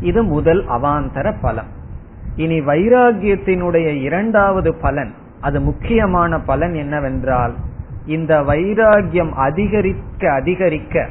இது 0.00 0.22
முதல் 0.22 0.66
அவாந்தர 0.66 1.34
பலம். 1.40 1.66
இனி 2.36 2.60
வைராகியத்தினுடைய 2.60 3.86
இரண்டாவது 4.00 4.74
பலன் 4.74 5.14
அது 5.40 5.60
முக்கியமான 5.60 6.40
பலன் 6.40 6.74
என்னவென்றால் 6.74 7.54
இந்த 8.06 8.42
வைராகியம் 8.42 9.32
அதிகரிக்க 9.32 10.32
அதிகரிக்க 10.32 11.08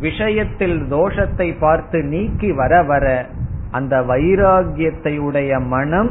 விஷயத்தில் 0.00 0.82
தோஷத்தை 0.90 1.58
பார்த்து 1.58 2.02
நீக்கி 2.02 2.52
வர 2.52 2.82
வர 2.82 3.26
அந்த 3.70 4.00
வைராகியத்தை 4.00 5.18
உடைய 5.18 5.60
மனம் 5.60 6.10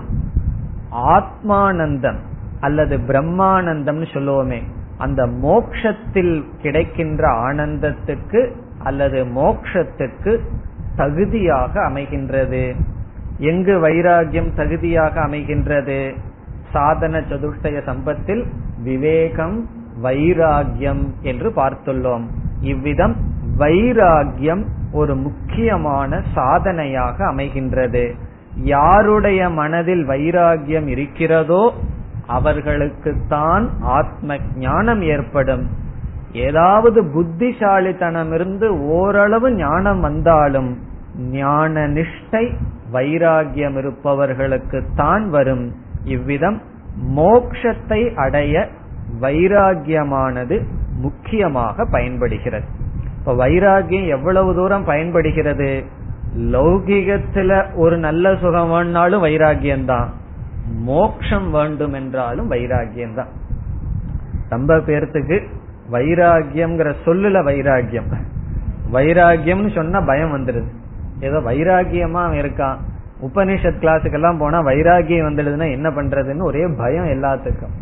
ஆத்மானந்தம் 0.94 2.20
அல்லது 2.60 2.98
பிரம்மானந்தம்னு 2.98 4.06
சொல்லுவோமே 4.14 4.62
அந்த 4.98 5.28
மோக்ஷத்தில் 5.28 6.44
கிடைக்கின்ற 6.62 7.28
ஆனந்தத்துக்கு 7.28 8.52
அல்லது 8.84 9.26
மோக்ஷத்துக்கு 9.26 10.40
தகுதியாக 10.96 11.90
அமைகின்றது. 11.90 12.76
எங்கு 13.38 13.88
வைராகியம் 13.88 14.54
தகுதியாக 14.56 15.22
அமைகின்றது? 15.22 16.16
சாதன 16.72 17.20
சதுஷ்டய 17.20 17.82
சம்பத்தில் 17.86 18.44
விவேகம் 18.84 19.70
வைராகியம் 20.04 21.04
என்று 21.22 21.50
பார்த்துள்ளோம். 21.50 22.24
இவ்விதம் 22.60 23.16
வைராகியம் 23.58 24.64
ஒரு 24.92 25.16
முக்கியமான 25.16 26.22
சாதனையாக 26.34 27.26
அமைகின்றது. 27.26 28.16
யாருடைய 28.56 29.50
மனதில் 29.50 30.08
வைராகியம் 30.08 30.88
இருக்கிறதோ 30.88 31.74
அவர்களுக்குத்தான் 32.28 33.70
ஆத்ம 33.82 34.38
ஞானம் 34.56 35.02
ஏற்படும். 35.02 35.68
ஏதாவது 36.34 37.04
புத்திசாலித்தனம் 37.14 38.34
இருந்து 38.34 38.88
ஓரளவு 38.88 39.54
ஞானம் 39.54 40.00
வந்தாலும் 40.00 40.78
ஞான 41.18 41.88
நிஷ்டை 41.88 42.56
வைராகியம் 42.94 43.78
இருப்பவர்களுக்கு 43.78 44.84
தான் 44.96 45.30
வரும். 45.30 45.74
இவ்விதம் 46.04 46.62
மோக்ஷத்தை 47.16 48.16
அடைய 48.16 48.70
வைராகியமானது 49.22 50.64
முக்கியமாக 51.02 51.86
பயன்படுகிறது. 51.86 52.66
இப்ப 53.20 53.34
வைராகியம் 53.34 54.08
எவ்வளவு 54.08 54.56
தூரம் 54.56 54.84
பயன்படுகிறது? 54.84 55.84
லௌகிகத்துல 56.38 57.76
ஒரு 57.76 57.98
நல்ல 57.98 58.36
சுகம் 58.36 58.72
வேணாலும் 58.72 59.26
வைராகியம்தான் 59.26 60.08
மோக்ஷம் 60.76 61.52
வேண்டும் 61.52 61.94
என்றாலும் 61.94 62.52
வைராகியம்தான் 62.52 63.28
ரொம்ப 64.50 64.78
பேர்த்துக்கு 64.78 65.44
வைராகியம்ங்கிற 65.92 66.94
சொல்லுல 67.06 67.42
வைராகியம் 67.44 68.18
வைராகியம்னு 68.94 69.76
சொன்னா 69.76 70.02
பயம் 70.02 70.34
வந்துடுது 70.34 70.68
ஏதோ 71.20 71.38
வைராகியமா 71.38 72.24
இருக்கான். 72.40 72.76
உபனிஷத் 73.22 73.80
கிளாஸுக்கெல்லாம் 73.80 74.40
போனா 74.40 74.60
வைராகியம் 74.60 75.28
வந்துடுதுன்னா 75.28 75.72
என்ன 75.72 75.90
பண்றதுன்னு 75.90 76.44
ஒரே 76.44 76.68
பயம் 76.78 77.06
எல்லாத்துக்கும். 77.06 77.74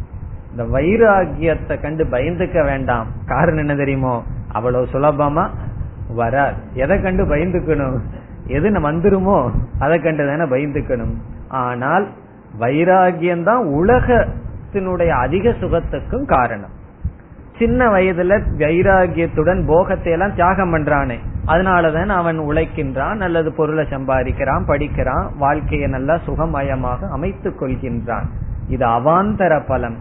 இந்த 0.52 0.64
வைராகியத்தை 0.64 1.82
கண்டு 1.82 2.06
பயந்துக்க 2.06 2.64
வேண்டாம். 2.64 3.08
காரணம் 3.26 3.60
என்ன 3.60 3.76
தெரியுமோ? 3.76 4.24
அவ்வளவு 4.48 4.88
சுலபமா 4.94 5.50
வராது. 6.16 6.56
எதை 6.74 7.02
கண்டு 7.02 7.26
பயந்துக்கணும்? 7.26 8.00
எது 8.58 8.70
வந்துருமோ 8.88 9.40
அதை 9.80 9.98
கண்டு 10.00 10.24
தானே 10.28 10.46
பயந்துக்கணும். 10.54 11.16
ஆனால் 11.64 12.06
வைராகியம் 12.60 13.44
தான் 13.44 13.64
உலகத்தினுடைய 13.80 15.12
அதிக 15.26 15.50
சுகத்துக்கும் 15.62 16.26
காரணம். 16.26 16.76
சின்ன 17.60 17.88
வயதுல 17.88 18.38
வைராகியத்துடன் 18.62 19.60
போகத்தை 19.66 20.12
எல்லாம் 20.14 20.38
தியாகம் 20.40 20.72
பண்றானே. 20.74 21.18
அதனாலதான் 21.48 22.12
அவன் 22.20 22.40
உழைக்கின்றான் 22.40 23.20
அல்லது 23.20 23.50
பொருளை 23.54 23.84
சம்பாதிக்கிறான் 23.90 24.64
படிக்கிறான் 24.66 25.28
வாழ்க்கையை 25.38 25.88
நல்லா 25.90 26.16
சுகமயமாக 26.28 27.10
அமைத்துக் 27.18 27.60
கொள்கின்றான். 27.62 28.28
இது 28.68 28.86
அவாந்தர 28.98 29.54
பலம். 29.68 29.98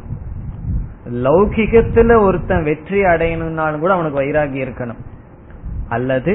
லௌகிகத்துல 1.27 2.17
ஒருத்தன் 2.27 2.67
வெற்றி 2.71 3.01
அடையணும்னாலும் 3.05 3.83
கூட 3.85 3.93
அவனுக்கு 3.95 4.23
வைராகி 4.23 4.59
இருக்கணும். 4.67 5.01
அல்லது 5.91 6.33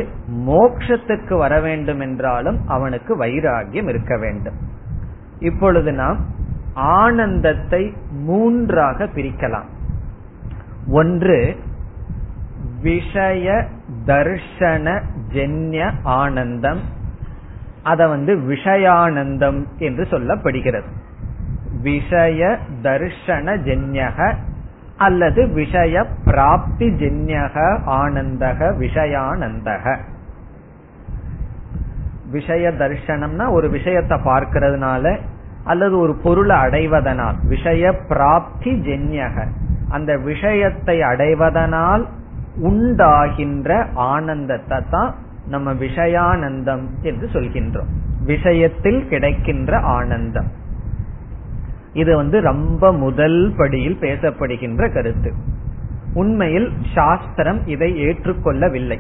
மோக்ஷத்துக்கு 0.48 1.38
வர 1.38 1.60
வேண்டும் 1.60 2.00
என்றாலும் 2.00 2.68
அவனுக்கு 2.68 3.12
வைராகியம் 3.18 3.90
இருக்க 3.90 4.18
வேண்டும். 4.18 4.58
இப்பொழுது 5.40 5.92
நாம் 5.92 6.20
ஆனந்தத்தை 6.74 7.94
மூன்றாக 8.12 9.06
பிரிக்கலாம். 9.06 9.70
ஒன்று 10.88 11.40
விஷய 12.82 13.68
தர்ஷன 14.06 15.02
ஜென்ய 15.34 15.92
ஆனந்தம். 16.04 16.82
அத 17.84 18.08
வந்து 18.08 18.36
விஷயானந்தம் 18.36 19.66
என்று 19.78 20.04
சொல்லப்படுகிறது. 20.04 20.90
விஷய 21.82 22.58
தர்ஷன 22.84 23.56
ஜென்யக 23.68 24.36
அல்லது 24.98 25.48
விஷய 25.48 26.06
பிராப்தி 26.26 26.90
ஜென்யக 26.90 27.80
ஆனந்தக 27.88 28.60
விஷயானந்தக. 28.80 29.98
விஷய 32.32 32.72
தர்சனம்னா 32.72 33.52
ஒரு 33.52 33.70
விஷயத்தை 33.70 34.18
பார்க்கறதுனால 34.18 35.20
அல்லது 35.64 36.00
ஒரு 36.00 36.16
பொருளை 36.24 36.56
அடைவதனால் 36.56 37.36
விஷய 37.48 37.94
பிராப்தி 38.08 38.72
ஜென்யக. 38.80 39.48
அந்த 39.90 40.18
விஷயத்தை 40.18 41.00
அடைவதனால் 41.02 42.06
உண்டாகின்ற 42.62 43.86
ஆனந்தத்தை 43.94 44.84
தான் 44.90 45.16
நம்ம 45.48 45.74
விஷயானந்தம் 45.74 46.86
என்று 47.02 47.28
சொல்கின்றோம். 47.28 47.92
விஷயத்தில் 48.26 49.08
கிடைக்கின்ற 49.08 49.80
ஆனந்தம். 49.80 50.64
இது 51.96 52.16
வந்து 52.16 52.42
ரொம்ப 52.42 52.94
முதல் 52.94 53.54
படியில் 53.58 53.98
பேசப்படுகின்ற 54.02 54.94
கருத்து. 54.94 55.34
உண்மையில் 56.14 56.72
சாஸ்திரம் 56.96 57.68
இதை 57.68 57.90
ஏற்றுக்கொள்ளவில்லை. 58.06 59.00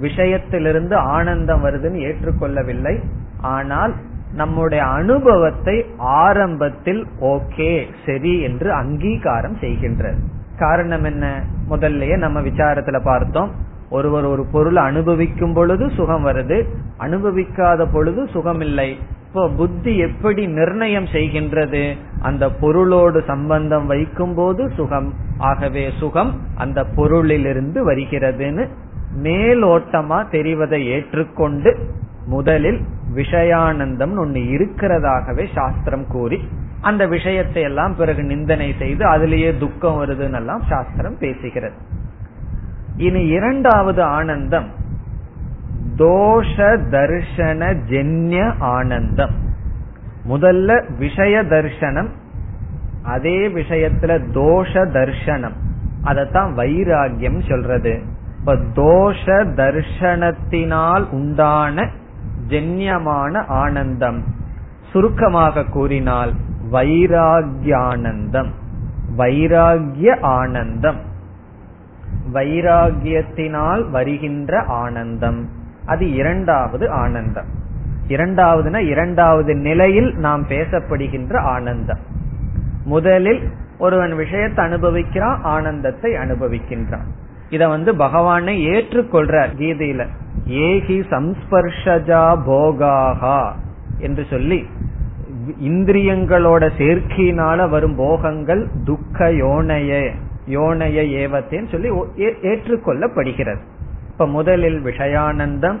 விஷயத்திலிருந்து 0.00 0.94
ஆனந்தம் 0.94 1.64
வருதுன்னு 1.64 2.00
ஏற்றுக்கொள்ளவில்லை. 2.08 2.94
ஆனால் 3.40 3.94
நம்முடைய 4.34 4.84
அனுபவத்தை 4.84 5.84
ஆரம்பத்தில் 5.96 7.06
ஓகே 7.20 7.72
சரி 8.06 8.40
என்று 8.40 8.72
அங்கீகாரம் 8.72 9.56
செய்கின்றது. 9.56 10.18
காரணம் 10.58 11.04
என்ன? 11.04 11.44
முதல்லயே 11.70 12.16
நம்ம 12.18 12.40
விசாரத்துல 12.40 13.02
பார்த்தோம். 13.04 13.50
ஒருவர் 13.90 14.24
ஒரு 14.24 14.46
பொருளை 14.52 14.82
அனுபவிக்கும் 14.82 15.52
பொழுது 15.52 15.90
சுகம் 15.90 16.26
வருது. 16.26 16.64
அனுபவிக்காத 16.98 17.86
பொழுது 17.92 18.26
சுகம் 18.26 18.60
இல்லை 18.60 18.98
இப்போ 19.34 19.48
புத்தி 19.48 19.92
எப்படி 19.98 20.46
நிர்ணயம் 20.46 21.06
செய்கின்றது? 21.12 21.96
அந்த 22.20 22.50
பொருளோடு 22.50 23.22
சம்பந்தம் 23.26 23.86
வைக்கும் 23.86 24.34
போது 24.34 24.70
சுகம். 24.76 25.08
ஆகவே 25.38 25.90
சுகம் 25.98 26.30
அந்த 26.56 26.84
பொருளிலிருந்து 26.96 27.80
வருகிறதுன்னு 27.88 28.64
மேலோட்டமா 29.22 30.18
தெரிவதை 30.34 30.80
ஏற்றுக்கொண்டு 30.86 31.72
முதலில் 32.26 32.80
விஷயானந்தம் 33.14 34.14
ஒன்னு 34.18 34.44
இருக்கிறதாகவே 34.58 35.46
சாஸ்திரம் 35.54 36.06
கூறி 36.06 36.38
அந்த 36.80 37.06
விஷயத்தை 37.06 37.62
எல்லாம் 37.62 37.96
பிறகு 37.96 38.22
நிந்தனை 38.22 38.74
செய்து 38.78 39.04
அதுலேயே 39.06 39.58
துக்கம் 39.58 40.00
வருதுன்னு 40.00 40.34
எல்லாம் 40.34 40.64
சாஸ்திரம் 40.68 41.20
பேசுகிறது. 41.20 41.76
இனி 42.96 43.24
இரண்டாவது 43.26 44.02
ஆனந்தம் 44.02 44.70
தோஷ 45.96 46.56
தர்ஷன 46.90 47.76
ஜென்ய 47.88 48.52
ஆனந்தம். 48.58 49.30
முதல்ல 50.28 50.96
விஷய 50.98 51.42
தர்ஷனம் 51.42 52.08
அதே 53.02 53.48
விஷயத்துல 53.48 54.30
தோஷ 54.34 54.72
தர்ஷனம் 54.72 55.52
அதத்தான் 56.04 56.52
வைராகியம் 56.54 57.48
சொல்றது. 57.48 58.02
இப்ப 58.38 58.54
தோஷ 58.54 59.26
தர்ஷனத்தினால் 59.26 61.08
உண்டான 61.10 61.90
ஜென்யமான 62.48 63.46
ஆனந்தம். 63.46 64.24
சுருக்கமாக 64.92 65.64
கூறினால் 65.64 66.32
வைராகியானந்தம் 66.72 68.50
வைராகிய 69.16 70.20
ஆனந்தம். 70.20 71.00
வைராகியத்தினால் 72.32 73.90
வருகின்ற 73.90 74.62
ஆனந்தம். 74.62 75.62
அது 75.86 76.14
இரண்டாவது 76.14 76.90
ஆனந்தம். 76.90 77.50
இரண்டாவதுனா 78.08 78.76
இரண்டாவது 78.76 79.54
நிலையில் 79.54 80.14
நாம் 80.14 80.44
பேசப்படுகின்ற 80.48 81.36
ஆனந்தம். 81.36 81.98
முதலில் 82.84 83.40
ஒருவன் 83.78 84.16
விஷயத்தை 84.16 84.64
அனுபவிக்கிறான் 84.64 85.40
ஆனந்தத்தை 85.42 86.12
அனுபவிக்கின்றான். 86.12 87.08
இத 87.50 87.68
வந்து 87.68 87.96
பகவானை 87.96 88.68
ஏற்றுக்கொள்றார் 88.68 89.54
கீதையில. 89.58 90.06
ஏகி 90.48 90.98
சம்ஸ்பர்ஷஜா 91.10 92.38
போகாகா 92.46 93.52
என்று 93.98 94.24
சொல்லி 94.30 94.66
இந்திரியங்களோட 95.62 96.70
சேர்க்கையினால 96.78 97.68
வரும் 97.68 97.96
போகங்கள் 97.96 98.68
துக்க 98.84 99.28
யோனைய 99.28 100.10
யோனைய 100.48 100.98
ஏவத்தேன்னு 101.20 101.70
சொல்லி 101.70 101.90
ஏற்றுக்கொள்ளப்படுகிறது. 102.42 103.62
இப்ப 104.14 104.26
முதலில் 104.26 104.84
விஷயானந்தம் 104.84 105.78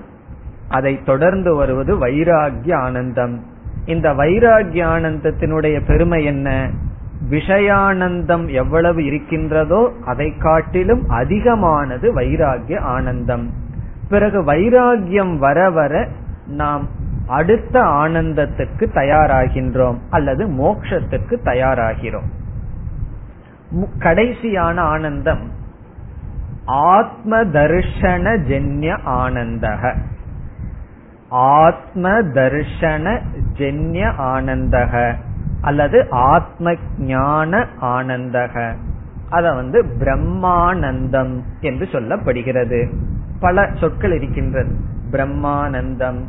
அதை 0.68 1.02
தொடர்ந்து 1.02 1.54
வருவது 1.54 2.06
வைராகிய 2.06 2.74
ஆனந்தம் 2.74 3.44
இந்த 3.86 4.14
வைராகிய 4.14 4.82
ஆனந்தத்தினுடைய 4.86 5.86
பெருமை 5.86 6.24
என்ன? 6.24 6.70
விஷயானந்தம் 7.30 8.50
எவ்வளவு 8.50 9.04
இருக்கின்றதோ 9.04 9.92
அதை 10.04 10.32
காட்டிலும் 10.38 11.08
அதிகமானது 11.08 12.14
வைராகிய 12.14 12.78
ஆனந்தம். 12.78 13.50
பிறகு 14.08 14.42
வைராகியம் 14.42 15.36
வர 15.38 15.70
வர 15.70 16.08
நாம் 16.46 16.88
அடுத்த 17.26 17.82
ஆனந்தத்துக்கு 17.82 18.86
தயாராகின்றோம் 18.94 19.98
அல்லது 20.10 20.46
மோக்ஷத்துக்கு 20.46 21.36
தயாராகிறோம். 21.44 22.28
கடைசியான 23.98 24.76
ஆனந்தம் 24.76 25.53
ஆத்ம 26.66 27.44
தர்ஷன 27.44 28.38
ஜென்ய 28.48 28.98
ஆனந்தக 29.04 29.94
ஆத்ம 31.28 32.08
தர்ஷன 32.10 33.20
ஜென்ய 33.52 34.12
ஆனந்தக 34.18 35.14
அல்லது 35.60 36.06
ஆத்ம 36.10 36.74
ஞான 36.98 37.66
ஆனந்தக 37.80 38.74
அத 39.30 39.52
வந்து 39.52 39.82
பிரம்மானந்தம் 39.82 41.40
என்று 41.60 41.88
சொல்லப்படுகிறது. 41.92 42.92
பல 43.40 43.70
சொற்கள் 43.80 44.12
இருக்கின்றது. 44.12 44.76
பிரம்மானந்தம் 45.10 46.22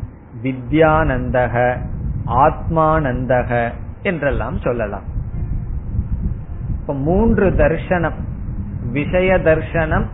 வித்யானந்தக 0.44 1.78
ஆத்மானந்தக 2.26 3.72
என்றெல்லாம் 4.02 4.58
சொல்லலாம். 4.58 5.04
இப்ப 6.82 6.94
மூன்று 6.94 7.50
தர்சனம் 7.50 8.16
விஷய 8.92 9.38
தர்சனம் 9.38 10.06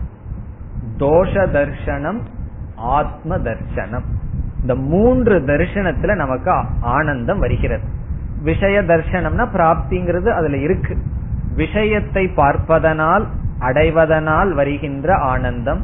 தோஷ 1.02 1.34
தர்சனம் 1.56 2.20
ஆத்ம 2.76 3.38
தர்சனம் 3.38 4.08
இந்த 4.62 4.76
மூன்று 4.76 5.36
தரிசனத்துல 5.40 6.16
நமக்கு 6.16 6.52
ஆனந்தம் 6.82 7.40
வருகிறது. 7.40 7.86
விஷய 8.42 8.78
தர்சனம்னா 8.82 9.46
பிராப்திங்கிறது 9.56 10.30
அதுல 10.30 10.58
இருக்கு. 10.58 10.96
விஷயத்தை 11.56 12.24
பார்ப்பதனால் 12.36 13.26
அடைவதனால் 13.60 14.52
வருகின்ற 14.52 15.16
ஆனந்தம். 15.16 15.82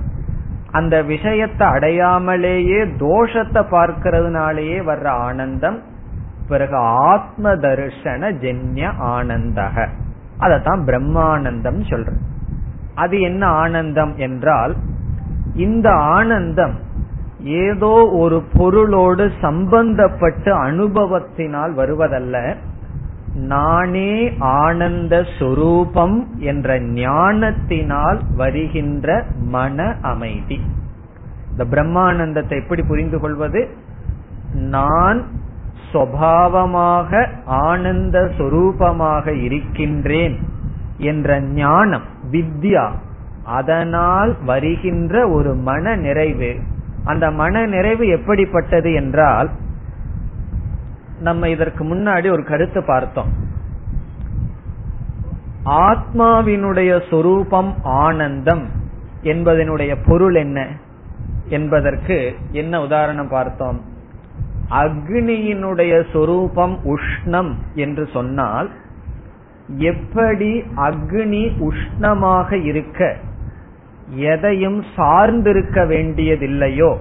அந்த 0.71 0.95
விஷயத்தை 1.03 1.67
அடையாமலேயே 1.67 2.79
தோஷத்தை 2.99 3.61
பார்க்கிறதுனாலேயே 3.71 4.79
வர்ற 4.89 5.07
ஆனந்தம். 5.07 5.77
பிறகு 6.47 6.77
ஆத்ம 7.09 7.55
தர்ஷன 7.55 8.31
ஜென்ய 8.43 8.91
ஆனந்தக. 9.15 9.75
அதத்தான் 10.39 10.81
பிரம்மானந்தம் 10.89 11.81
சொல்ற 11.89 12.11
அது 12.95 13.15
என்ன 13.21 13.43
ஆனந்தம் 13.61 14.13
என்றால் 14.17 14.73
இந்த 15.57 15.87
ஆனந்தம் 15.93 16.75
ஏதோ 17.39 18.09
ஒரு 18.13 18.43
பொருளோடு 18.57 19.31
சம்பந்தப்பட்டு 19.41 20.51
அனுபவத்தினால் 20.63 21.73
வருவதல்ல. 21.77 22.55
நானே 23.35 24.13
ஆனந்த 24.39 25.23
சொரூபம் 25.39 26.17
என்ற 26.39 26.79
ஞானத்தினால் 26.79 28.19
வருகின்ற 28.35 29.23
மன 29.47 29.95
அமைதி. 30.01 30.59
இந்த 31.51 31.65
பிரம்மானந்தத்தை 31.71 32.61
எப்படி 32.61 32.83
புரிந்து 32.83 33.19
கொள்வது? 33.19 33.61
நான் 34.53 35.19
சுவாவமாக 35.91 37.27
ஆனந்த 37.45 38.17
சொரூபமாக 38.37 39.43
இருக்கின்றேன் 39.43 40.37
என்ற 40.97 41.39
ஞானம் 41.41 42.07
வித்யா 42.31 42.85
அதனால் 43.47 44.43
வருகின்ற 44.43 45.29
ஒரு 45.29 45.55
மன 45.55 45.95
நிறைவு 45.95 46.59
அந்த 47.03 47.31
மன 47.31 47.65
நிறைவு 47.65 48.07
எப்படிப்பட்டது 48.07 48.93
என்றால் 48.93 49.49
நம்ம 51.19 51.49
இதற்கு 51.49 51.83
முன்னாடி 51.83 52.31
ஒரு 52.31 52.43
கருத்து 52.43 52.83
பார்த்தோம். 52.83 53.31
ஆத்மாவினுடைய 55.65 57.09
சொரூபம் 57.09 57.75
ஆனந்தம் 57.83 58.65
என்பதனுடைய 59.23 59.95
பொருள் 60.05 60.35
என்ன 60.35 60.67
என்பதற்கு 61.49 62.35
என்ன 62.51 62.81
உதாரணம் 62.81 63.27
பார்த்தோம்? 63.27 63.81
அக்னியினுடைய 64.69 66.03
சொரூபம் 66.11 66.79
உஷ்ணம் 66.83 67.51
என்று 67.73 68.07
சொன்னால் 68.13 68.69
எப்படி 69.67 70.51
அக்னி 70.59 71.43
உஷ்ணமாக 71.59 72.65
இருக்க 72.65 73.17
எதையும் 74.09 74.83
சார்ந்திருக்க 74.95 75.85
வேண்டியதில்லையோ 75.85 76.97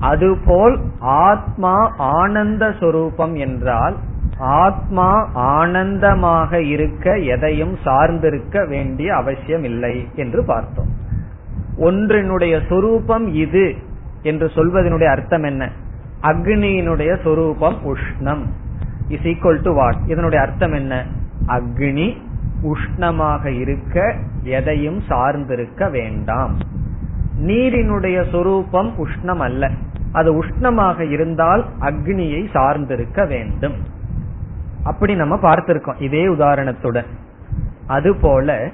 அதுபோல் 0.00 0.80
ஆத்மா 1.00 1.94
ஆனந்த 1.96 2.74
சொரூபம் 2.80 3.34
என்றால் 3.34 3.96
ஆத்மா 4.38 5.30
ஆனந்தமாக 5.34 6.62
இருக்க 6.62 7.18
எதையும் 7.18 7.76
சார்ந்திருக்க 7.84 8.68
வேண்டிய 8.68 9.14
அவசியம் 9.14 9.62
இல்லை 9.62 10.08
என்று 10.14 10.44
பார்த்தோம். 10.44 10.88
ஒன்றினுடைய 11.78 12.60
சொரூபம் 12.68 13.34
இது 13.34 13.74
என்று 14.22 14.46
சொல்வதனுடைய 14.46 15.04
அர்த்தம் 15.04 15.42
என்ன? 15.42 15.70
அக்னியினுடைய 16.22 17.22
சொரூபம் 17.22 17.76
உஷ்ணம். 17.84 18.42
இஸ் 19.08 19.22
ஈக்வல் 19.22 19.62
டு 19.62 19.74
வாட் 19.74 19.96
இதனுடைய 20.06 20.44
அர்த்தம் 20.44 20.72
என்ன? 20.72 21.04
அக்னி 21.46 22.16
உஷ்ணமாக 22.62 23.60
இருக்க 23.60 24.14
எதையும் 24.42 25.00
சார்ந்திருக்க 25.08 25.90
வேண்டாம். 25.90 26.58
நீரினுடைய 27.42 28.30
சொரூபம் 28.30 28.94
உஷ்ணம் 28.98 29.38
அல்ல 29.38 29.70
அது 30.12 30.44
உஷ்ணமாக 30.44 31.10
இருந்தால் 31.10 31.64
அக்னியை 31.80 32.48
சார்ந்திருக்க 32.54 33.26
வேண்டும். 33.26 33.74
அப்படி 34.84 35.14
நம்ம 35.14 35.36
பார்த்திருக்கோம். 35.36 36.02
இதே 36.02 36.26
உதாரணத்துடன். 36.26 37.06
அதுபோல 37.86 38.70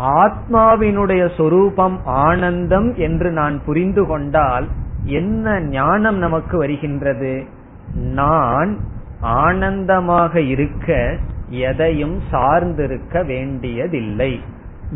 ஆத்மாவினுடைய 0.00 1.36
சொரூபம் 1.36 2.00
ஆனந்தம் 2.04 2.94
என்று 2.94 3.30
நான் 3.30 3.64
புரிந்து 3.64 4.06
கொண்டால் 4.06 4.68
என்ன 5.04 5.60
ஞானம் 5.60 6.16
நமக்கு 6.16 6.58
வருகின்றது? 6.58 7.44
நான் 7.94 8.78
ஆனந்தமாக 9.20 10.40
இருக்க 10.40 11.16
எதையும் 11.58 12.20
சார்ந்திருக்க 12.30 13.26
வேண்டியதில்லை. 13.26 14.40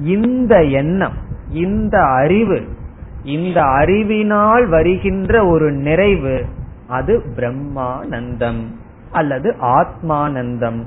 இந்த 0.02 0.62
எண்ணம் 0.62 1.16
இந்த 1.50 2.02
அறிவு 2.02 2.76
இந்த 3.22 3.62
அறிவினால் 3.62 4.66
வருகின்ற 4.66 5.46
ஒரு 5.46 5.72
நிறைவு 5.72 6.44
அது 6.88 7.22
பிரம்மானந்தம் 7.36 8.66
அல்லது 9.10 9.54
ஆத்மானந்தம். 9.60 10.84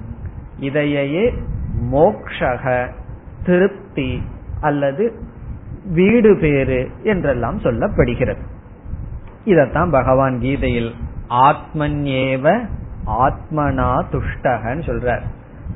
இதையே 0.58 1.34
மோக்ஷக 1.92 2.90
திருப்தி 3.46 4.22
அல்லது 4.62 5.14
வீடு 5.86 6.38
பேரு 6.42 6.90
என்றெல்லாம் 7.04 7.60
சொல்லப்படுகிறது. 7.60 8.42
இதத்தான் 9.46 9.92
பகவான் 9.92 10.40
கீதையில் 10.40 10.94
ஆத்மன்யேவ 11.30 12.68
ஆத்மனா 13.06 14.02
துஷ்டகன்னு 14.12 14.84
சொல்றார். 14.86 15.22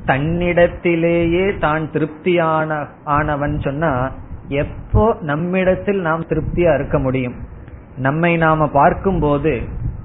தன்னிடத்திலேயே 0.04 1.58
தான் 1.58 1.90
திருப்தியான 1.90 2.86
ஆனவன் 3.04 3.58
சொன்னா 3.58 4.12
எப்போ 4.48 5.16
நம்மிடத்தில் 5.20 6.00
நாம் 6.00 6.24
திருப்தியா 6.28 6.74
இருக்க 6.74 6.98
முடியும்? 6.98 7.34
நம்மை 7.96 8.36
நாம 8.36 8.66
பார்க்கும் 8.68 9.18
போது 9.18 9.62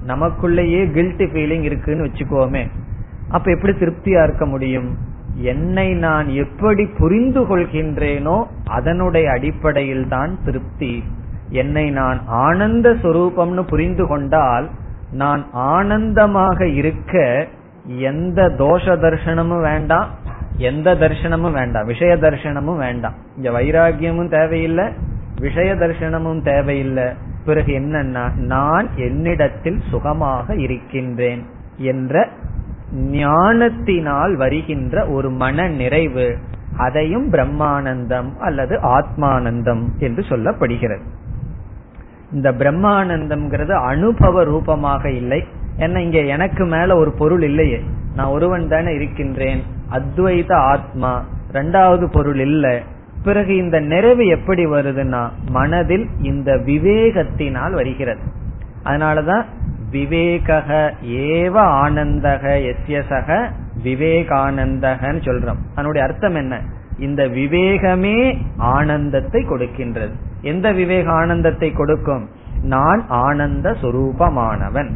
நமக்குள்ளேயே 0.08 0.82
கில்ட்டி 0.95 1.25
ஃபீலிங் 1.34 1.62
இருக்குன்னு 1.62 2.04
வச்சுக்கோமே. 2.04 2.69
அப்ப 3.30 3.51
எப்படி 3.51 3.73
திருப்தியா 3.73 4.23
இருக்க 4.23 4.45
முடியும்? 4.45 4.97
என்னை 5.36 5.93
நான் 5.93 6.27
எப்படி 6.27 6.86
புரிந்து 6.86 7.41
கொள்கின்றேனோ 7.41 8.43
அதனுடைய 8.65 9.32
அடிப்படையில் 9.32 10.08
தான் 10.08 10.38
திருப்தி. 10.45 11.04
என்னை 11.49 11.89
நான் 11.89 12.21
ஆனந்த 12.25 12.89
சுரூபம்னு 12.89 13.63
புரிந்து 13.67 14.08
கொண்டால் 14.08 14.69
நான் 15.12 15.45
ஆனந்தமாக 15.51 16.67
இருக்க 16.67 17.47
எந்த 17.97 18.49
தோஷ 18.58 18.84
தர்சனமும் 18.86 19.62
வேண்டாம் 19.62 20.10
எந்த 20.58 20.95
தர்சனமும் 20.95 21.51
வேண்டாம் 21.51 21.86
விஷய 21.86 22.15
தர்சனமும் 22.15 22.77
வேண்டாம் 22.77 23.13
இங்க 23.36 23.62
வைராகியமும் 23.62 24.30
தேவையில்லை 24.30 24.89
விஷய 25.39 25.75
தர்சனமும் 25.75 26.43
தேவையில்லை. 26.43 27.04
பிறகு 27.45 27.73
என்னன்னா 27.73 28.36
நான் 28.36 28.89
என்னிடத்தில் 28.95 29.80
சுகமாக 29.89 30.56
இருக்கின்றேன் 30.56 31.45
என்ற 31.77 32.27
ஞானத்தினால் 32.93 34.36
வருகின்ற 34.36 35.08
ஒரு 35.08 35.30
மன 35.30 35.67
நிறைவு 35.67 36.38
அதையும் 36.77 37.32
பிரம்மானந்தம் 37.32 38.38
அல்லது 38.38 38.75
ஆத்மானந்தம் 38.75 39.84
என்று 39.97 40.23
சொல்லப்படுகிறது. 40.30 41.01
இந்த 42.32 42.51
பிரம்மானந்தம்ங்கிறது 42.51 43.71
அனுபவ 43.71 44.43
ரூபமாக 44.43 45.12
இல்லை. 45.12 45.47
என்ன 45.81 46.01
இங்க 46.01 46.19
எனக்கு 46.19 46.65
மேல 46.65 46.95
ஒரு 46.95 47.13
பொருள் 47.13 47.41
இல்லையே. 47.41 47.79
நான் 48.15 48.27
ஒருவன் 48.27 48.67
தானே 48.67 48.93
இருக்கின்றேன். 48.93 49.63
அத்வைத 49.91 50.53
ஆத்மா. 50.53 51.25
ரெண்டாவது 51.51 52.11
பொருள் 52.11 52.39
இல்ல. 52.39 52.81
பிறகு 53.23 53.55
இந்த 53.55 53.79
நிறைவு 53.79 54.25
எப்படி 54.25 54.65
வருதுன்னா 54.65 55.29
மனதில் 55.49 56.07
இந்த 56.21 56.55
விவேகத்தினால் 56.55 57.71
வருகிறது. 57.71 58.19
அதனாலதான் 58.85 59.43
விவேக 59.91 60.63
ஏவ 61.05 61.53
ஆனந்தக 61.57 62.73
எஸ்யசக 62.73 63.49
விவேகானந்தகன்னு 63.83 65.21
சொல்றோம். 65.21 65.59
அதனுடைய 65.75 66.07
அர்த்தம் 66.07 66.35
என்ன? 66.35 66.61
இந்த 66.99 67.27
விவேகமே 67.27 68.37
ஆனந்தத்தை 68.57 69.43
கொடுக்கின்றது. 69.43 70.11
எந்த 70.41 70.71
விவேக 70.71 71.11
ஆனந்தத்தை 71.11 71.71
கொடுக்கும்? 71.71 72.29
நான் 72.63 73.05
ஆனந்த 73.07 73.75
சுரூபமானவன். 73.81 74.89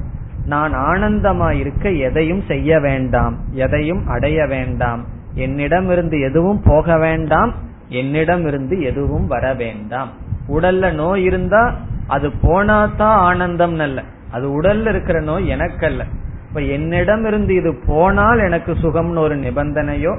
நான் 0.45 0.73
ஆனந்தமா 0.73 1.51
இருக்க 1.51 1.91
எதையும் 1.91 2.43
செய்ய 2.47 2.79
வேண்டாம் 2.79 3.35
எதையும் 3.51 4.07
அடைய 4.07 4.45
வேண்டாம். 4.45 5.05
என்னிடமிருந்து 5.33 6.19
எதுவும் 6.19 6.61
போக 6.65 6.97
வேண்டாம் 6.97 7.53
என்னிடமிருந்து 7.89 8.81
எதுவும் 8.81 9.27
வர 9.27 9.53
வேண்டாம். 9.53 10.09
உடல்ல 10.47 10.93
நோய் 10.93 11.23
இருந்தா 11.23 11.73
அது 12.07 12.31
போனாதான் 12.41 13.17
ஆனந்தம் 13.29 13.79
அல்ல. 13.79 14.03
அது 14.31 14.61
உடல்ல 14.61 14.87
இருக்கிற 14.87 15.19
நோய் 15.19 15.49
எனக்கல்ல. 15.49 16.03
இப்ப 16.47 16.61
என்னிடம் 16.61 17.25
இருந்து 17.25 17.55
இது 17.55 17.71
போனால் 17.85 18.39
எனக்கு 18.39 18.73
சுகம்னு 18.73 19.17
ஒரு 19.17 19.35
நிபந்தனையோ 19.35 20.13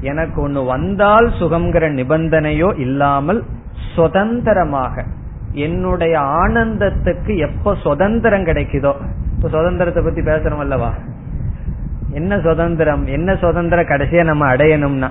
எனக்கு 0.00 0.48
ஒண்ணு 0.48 0.66
வந்தால் 0.66 1.28
சுகம்ங்கிற 1.40 1.84
நிபந்தனையோ 1.92 2.78
இல்லாமல் 2.78 3.44
சுதந்திரமாக 3.94 5.04
என்னுடைய 5.52 6.18
ஆனந்தத்துக்கு 6.18 7.36
எப்ப 7.36 7.74
சுதந்திரம் 7.74 8.44
கிடைக்குதோ 8.44 8.92
இப்ப 9.36 9.48
சுதந்திரத்தை 9.48 10.02
பத்தி 10.02 10.20
பேசுறோம் 10.20 10.58
அல்லவா? 10.58 10.94
என்ன 12.10 12.40
சுதந்திரம்? 12.40 13.06
என்ன 13.06 13.36
சுதந்திரம் 13.36 13.84
கடைசியா 13.84 14.24
நம்ம 14.24 14.54
அடையணும்னா 14.54 15.08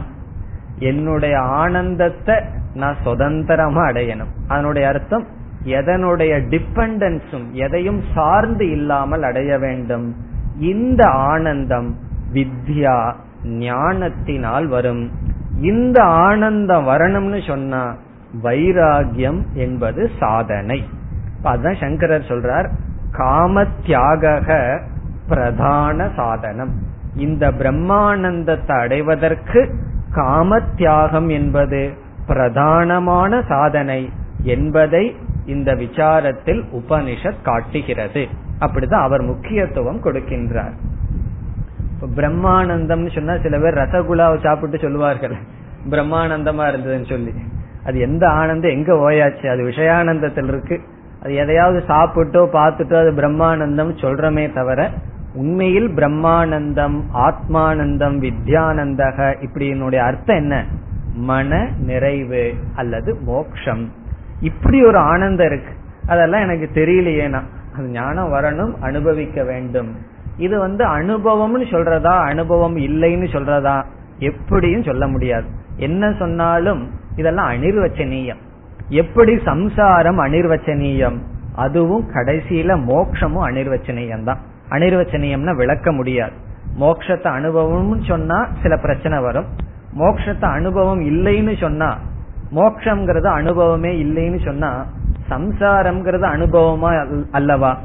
என்னுடைய 0.80 1.40
ஆனந்தத்தை 1.40 2.36
நான் 2.74 2.96
சுதந்திரமா 3.04 3.84
அடையணும். 3.88 4.32
அதனுடைய 4.48 4.88
அர்த்தம் 4.88 5.28
எதனுடைய 5.64 6.34
டிபெண்டன்ஸும் 6.52 7.52
எதையும் 7.52 8.02
சார்ந்து 8.16 8.72
இல்லாமல் 8.72 9.24
அடைய 9.24 9.58
வேண்டும். 9.58 10.16
இந்த 10.60 11.08
ஆனந்தம் 11.08 11.96
வித்யா 12.34 13.14
ஞானத்தினால் 13.44 14.68
வரும். 14.68 15.12
இந்த 15.62 16.04
ஆனந்தம் 16.04 16.88
வரணும்னு 16.88 17.48
சொன்னா 17.48 17.96
வைராகியம் 18.44 19.42
என்பது 19.54 20.10
சாதனை. 20.20 20.84
அதுதான் 21.44 21.82
சங்கரர் 21.82 22.30
சொல்றார் 22.30 22.68
காம 23.18 23.66
தியாக 23.86 24.82
பிரதான 25.30 26.10
சாதனம். 26.16 26.72
இந்த 27.16 27.52
பிரம்மானந்தத்தை 27.52 28.80
அடைவதற்கு 28.80 29.76
காம 30.12 30.60
தியாகம் 30.60 31.30
என்பது 31.30 31.94
பிரதானமான 32.28 33.42
சாதனை 33.48 34.10
என்பதை 34.44 35.16
இந்த 35.46 35.74
விசாரத்தில் 35.74 36.64
உபனிஷத் 36.74 37.42
காட்டுகிறது. 37.44 38.28
அப்படிதான் 38.60 39.02
அவர் 39.02 39.22
முக்கியத்துவம் 39.22 40.04
கொடுக்கின்றார். 40.04 40.74
பிரம்மானந்தம்னு 42.16 43.14
சொன்னா 43.16 43.38
சில 43.38 43.60
பேர் 43.60 43.74
ரசகுலாவை 43.74 44.44
சாப்பிட்டு 44.44 44.78
சொல்லுவார்கள். 44.78 45.36
பிரம்மானந்தமா 45.90 46.66
இருந்ததுன்னு 46.68 47.10
சொல்லி. 47.10 47.34
அது 47.86 48.00
எந்த 48.00 48.30
ஆனந்தம் 48.30 48.72
எங்க 48.72 48.94
ஓயாச்சு? 48.94 49.50
அது 49.52 49.64
விஷயானந்தத்தில் 49.64 50.48
இருக்கு 50.48 50.82
அது 51.26 51.36
எதையாவது 51.36 51.84
சாப்பிட்டோ 51.88 52.42
பார்த்துட்டோ 52.54 52.96
அது 52.96 53.12
பிரம்மானந்தம் 53.12 53.96
சொல்றமே 54.02 54.54
தவிர 54.54 54.90
உண்மையில் 55.34 55.88
பிரம்மானந்தம் 55.88 57.02
ஆத்மானந்தம் 57.14 58.18
வித்யானந்தக 58.20 59.42
இப்படி 59.42 59.68
என்னுடைய 59.68 60.04
அர்த்தம் 60.04 60.36
என்ன? 60.36 60.66
மன 61.14 61.70
நிறைவு 61.78 62.54
அல்லது 62.76 63.16
மோக்ஷம். 63.16 63.92
இப்படி 64.40 64.86
ஒரு 64.86 64.98
ஆனந்தம் 64.98 65.46
இருக்கு. 65.46 65.74
அதெல்லாம் 66.08 66.42
எனக்கு 66.42 66.70
தெரியலையேனா? 66.74 67.42
அது 67.78 67.88
ஞானம் 67.90 68.34
வரணும் 68.34 68.74
அனுபவிக்க 68.80 69.44
வேண்டும். 69.44 69.96
இது 70.38 70.60
வந்து 70.60 70.86
அனுபவம்னு 70.86 71.62
சொல்றதா 71.62 72.18
அனுபவம் 72.20 72.76
இல்லைன்னு 72.76 73.28
சொல்றதா? 73.32 73.84
எப்படியும் 74.20 74.84
சொல்ல 74.84 75.08
முடியாது. 75.08 75.46
என்ன 75.76 76.14
சொன்னாலும் 76.20 76.90
இதெல்லாம் 77.16 77.52
அனிர்வச்சனீயம். 77.52 78.42
எப்படி 78.90 79.40
சம்சாரம் 79.40 80.20
அனிர்வச்சனீயம்? 80.20 81.18
அதுவும் 81.56 82.06
கடைசியில 82.14 82.72
மோக்ஷமும் 82.92 83.46
அனிர்வச்சனீயம் 83.48 84.24
தான் 84.24 84.38
அனிர்வச்சனீயம்னா 84.70 85.56
விளக்க 85.56 85.92
முடியாது. 85.92 86.34
மோக்ஷத்தை 86.80 87.30
அனுபவம்னு 87.40 88.08
சொன்னா 88.08 88.48
சில 88.62 88.78
பிரச்சனை 88.78 89.20
வரும். 89.20 89.46
மோக்ஷத்தை 89.98 90.48
அனுபவம் 90.50 91.02
இல்லைன்னு 91.02 91.60
சொன்னா 91.60 91.90
மோக்ஷங்கிறது 92.52 93.30
அனுபவமே 93.40 93.92
இல்லைன்னு 94.04 94.46
சொன்னா 94.46 94.86
சம்சாரம்ங்கிறது 95.30 96.26
அனுபவமா 96.36 96.90
அல்லவா? 97.32 97.78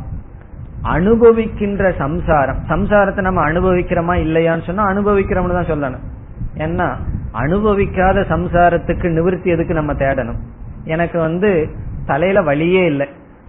அனுபவிக்கின்ற 0.83 1.97
சம்சாரம். 1.99 2.59
சம்சாரத்தை 2.69 3.21
நம்ம 3.21 3.51
அனுபவிக்கிறோமா 3.51 4.15
இல்லையான்னு 4.27 4.67
சொன்னா 4.67 4.85
அனுபவிக்கிறோம்னு 4.93 5.59
தான் 5.59 5.73
சொல்லணும். 5.73 6.05
ஏன்னா 6.57 6.89
அனுபவிக்காத 7.33 8.21
சம்சாரத்துக்கு 8.21 9.09
நிவர்த்தி 9.11 9.51
எதுக்கு 9.51 9.75
நம்ம 9.75 9.93
தேடணும்? 9.93 10.41
எனக்கு 10.85 11.19
வந்து 11.19 11.69
தலையில 12.07 12.43
வழியே 12.43 12.87
இல்லை. 12.87 13.09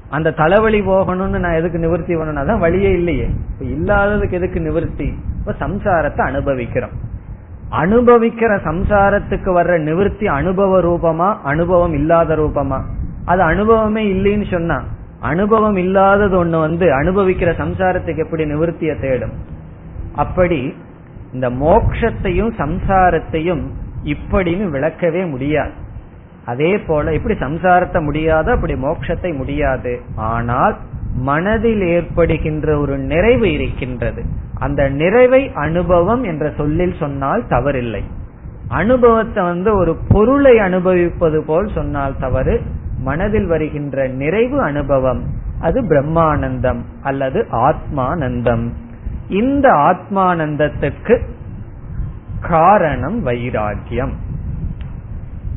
அந்த 0.10 0.32
தலைவலி 0.32 0.82
போகணும்னு 0.82 1.39
நான் 1.39 1.54
எதுக்கு 1.54 1.80
நிவர்த்தி 1.80 2.15
பண்ணணும்? 2.15 2.17
அதான் 2.17 2.60
வழியே 2.60 2.91
இல்லையே. 2.91 3.30
இப்ப 3.60 3.65
இல்லாததுக்கு 3.65 4.32
எதுக்கு 4.32 4.60
நிவர்த்தி? 4.60 5.13
இப்ப 5.39 5.56
சம்சாரத்தை 5.60 6.22
அனுபவிக்கிறோம். 6.22 7.10
அனுபவிக்கிற 7.72 8.60
சம்சாரத்துக்கு 8.65 9.50
வர்ற 9.54 9.80
நிவர்த்தி 9.80 10.28
அனுபவ 10.28 10.82
ரூபமா 10.82 11.38
அனுபவம் 11.44 11.94
இல்லாத 11.94 12.36
ரூபமா? 12.36 12.82
அது 13.26 13.41
அனுபவமே 13.41 14.13
இல்லைன்னு 14.13 14.52
சொன்னா 14.52 14.84
அனுபவம் 15.20 15.76
இல்லாதது 15.76 16.46
ஒண்ணு 16.46 16.60
வந்து 16.60 16.86
அனுபவிக்கிற 16.86 17.54
சம்சாரத்துக்கு 17.58 18.17
எப்படி 18.17 18.44
நிவர்த்திய 18.44 19.02
தேடும்? 19.02 19.34
அப்படி 20.15 20.74
இந்த 21.34 21.50
மோக்ஷத்தையும் 21.50 22.52
சம்சாரத்தையும் 22.58 23.62
இப்படின்னு 24.04 24.70
விளக்கவே 24.70 25.30
முடியாது. 25.30 25.72
அதே 26.45 26.80
போல 26.80 27.13
இப்படி 27.13 27.38
சம்சாரத்தை 27.38 28.04
முடியாது 28.04 28.51
அப்படி 28.51 28.73
மோட்சத்தை 28.73 29.38
முடியாது. 29.38 30.01
ஆனால் 30.15 30.77
மனதில் 31.15 31.82
ஏற்படுகின்ற 31.82 32.80
ஒரு 32.80 32.97
நிறைவு 32.97 33.51
இருக்கின்றது. 33.51 34.23
அந்த 34.60 34.89
நிறைவை 34.89 35.51
அனுபவம் 35.54 36.23
என்ற 36.23 36.51
சொல்லில் 36.58 36.95
சொன்னால் 36.99 37.43
தவறில்லை. 37.43 38.01
அனுபவத்தை 38.67 39.43
வந்து 39.43 39.75
ஒரு 39.75 39.97
பொருளை 40.08 40.60
அனுபவிப்பது 40.60 41.43
போல் 41.43 41.71
சொன்னால் 41.75 42.17
தவறு. 42.19 42.62
மனதில் 42.99 43.47
வருகின்ற 43.47 44.08
நிறைவு 44.08 44.62
அனுபவம். 44.62 45.23
அது 45.62 45.82
பிரம்மானந்தம் 45.82 46.82
அல்லது 47.01 47.47
ஆத்மானந்தம். 47.51 48.71
இந்த 49.30 49.69
ஆத்மானந்தத்துக்கு 49.69 51.21
காரணம் 52.41 53.25
வைராகியம் 53.25 54.12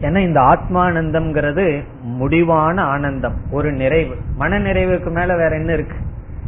ஏன்னா 0.04 0.18
இந்த 0.18 0.40
ஆத்மானந்தம்ங்கிறது 0.40 1.82
முடிவான 2.02 2.82
ஆனந்தம் 2.82 3.34
ஒரு 3.50 3.72
நிறைவு. 3.72 4.14
மன 4.36 4.58
நிறைவுக்கு 4.58 5.10
மேல 5.10 5.36
வேற 5.36 5.56
என்ன 5.56 5.72
இருக்கு? 5.72 5.96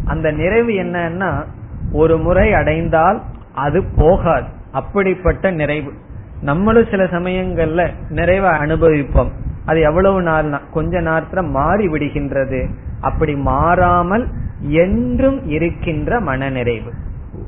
அந்த 0.05 0.31
நிறைவு 0.31 0.71
என்னன்னா 0.71 1.45
ஒரு 1.93 2.19
முறை 2.19 2.55
அடைந்தால் 2.55 3.23
அது 3.55 3.85
போகாது. 3.97 4.47
அப்படிப்பட்ட 4.73 5.51
நிறைவு. 5.51 5.93
நம்மளும் 6.41 6.91
சில 6.91 7.05
சமயங்கள்ல 7.05 7.89
நிறைவை 8.09 8.51
அனுபவிப்போம். 8.51 9.31
அது 9.67 9.81
எவ்வளவு 9.81 10.23
நாள்னா 10.23 10.59
கொஞ்ச 10.73 11.01
நேரத்துல 11.01 11.51
மாறி 11.51 11.89
விடுகின்றது. 11.89 12.69
அப்படி 13.01 13.35
மாறாமல் 13.35 14.29
என்றும் 14.61 15.47
இருக்கின்ற 15.47 16.21
மனநிறைவு 16.21 16.93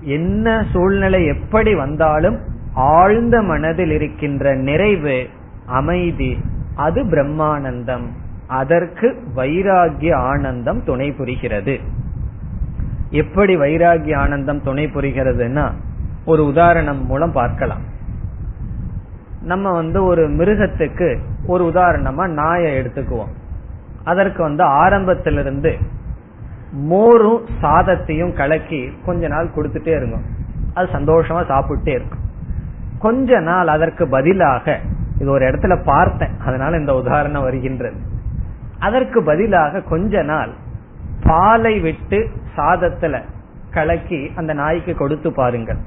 என்ன 0.00 0.64
சூழ்நிலை 0.72 1.26
எப்படி 1.26 1.74
வந்தாலும் 1.74 2.38
ஆழ்ந்த 2.74 3.42
மனதில் 3.42 3.90
இருக்கின்ற 3.90 4.54
நிறைவு 4.54 5.26
அமைதி. 5.68 6.40
அது 6.74 7.04
பிரம்மானந்தம். 7.04 8.06
அதற்கு 8.46 9.22
வைராகிய 9.36 10.14
ஆனந்தம் 10.14 10.84
துணை 10.84 11.12
புரிகிறது. 11.12 11.80
எப்படி 13.10 13.56
வைராகிய 13.56 14.16
ஆனந்தம் 14.16 14.62
துணை 14.62 14.86
புரிகிறதுனா 14.86 15.70
ஒரு 16.24 16.44
உதாரணம் 16.46 17.06
மூலம் 17.06 17.32
பார்க்கலாம். 17.32 17.80
நம்ம 19.42 19.72
வந்து 19.72 20.04
ஒரு 20.04 20.28
மிருகத்துக்கு 20.28 21.18
ஒரு 21.46 21.64
உதாரணமா 21.64 22.26
நாயை 22.26 22.80
எடுத்துக்குவோம். 22.80 23.32
அதற்கு 24.04 24.42
வந்து 24.42 24.62
ஆரம்பத்திலிருந்து 24.62 25.78
மோரும் 26.90 27.44
சாதத்தையும் 27.62 28.32
கலக்கி 28.32 28.92
கொஞ்ச 29.04 29.28
நாள் 29.28 29.50
கொடுத்துட்டே 29.56 29.96
இருந்தோம் 29.96 30.24
அது 30.74 30.88
சந்தோஷமா 30.92 31.42
சாப்பிட்டே 31.48 31.88
இருக்கும். 31.88 32.26
கொஞ்ச 32.98 33.40
நாள் 33.40 33.66
அதற்கு 33.66 34.08
பதிலாக 34.08 34.80
இது 35.20 35.30
ஒரு 35.30 35.44
இடத்துல 35.46 35.82
பார்த்தேன். 35.84 36.34
அதனால 36.46 36.76
இந்த 36.76 36.94
உதாரணம் 36.94 37.42
வருகின்றது. 37.42 38.00
அதற்கு 38.78 39.24
பதிலாக 39.24 39.80
கொஞ்ச 39.80 40.22
நாள் 40.22 40.50
பாலை 41.22 41.80
விட்டு 41.80 42.28
சாதத்துல 42.56 43.22
கலக்கி 43.70 44.32
அந்த 44.36 44.52
நாய்க்கு 44.52 44.94
கொடுத்து 44.94 45.32
பாருங்கள். 45.32 45.80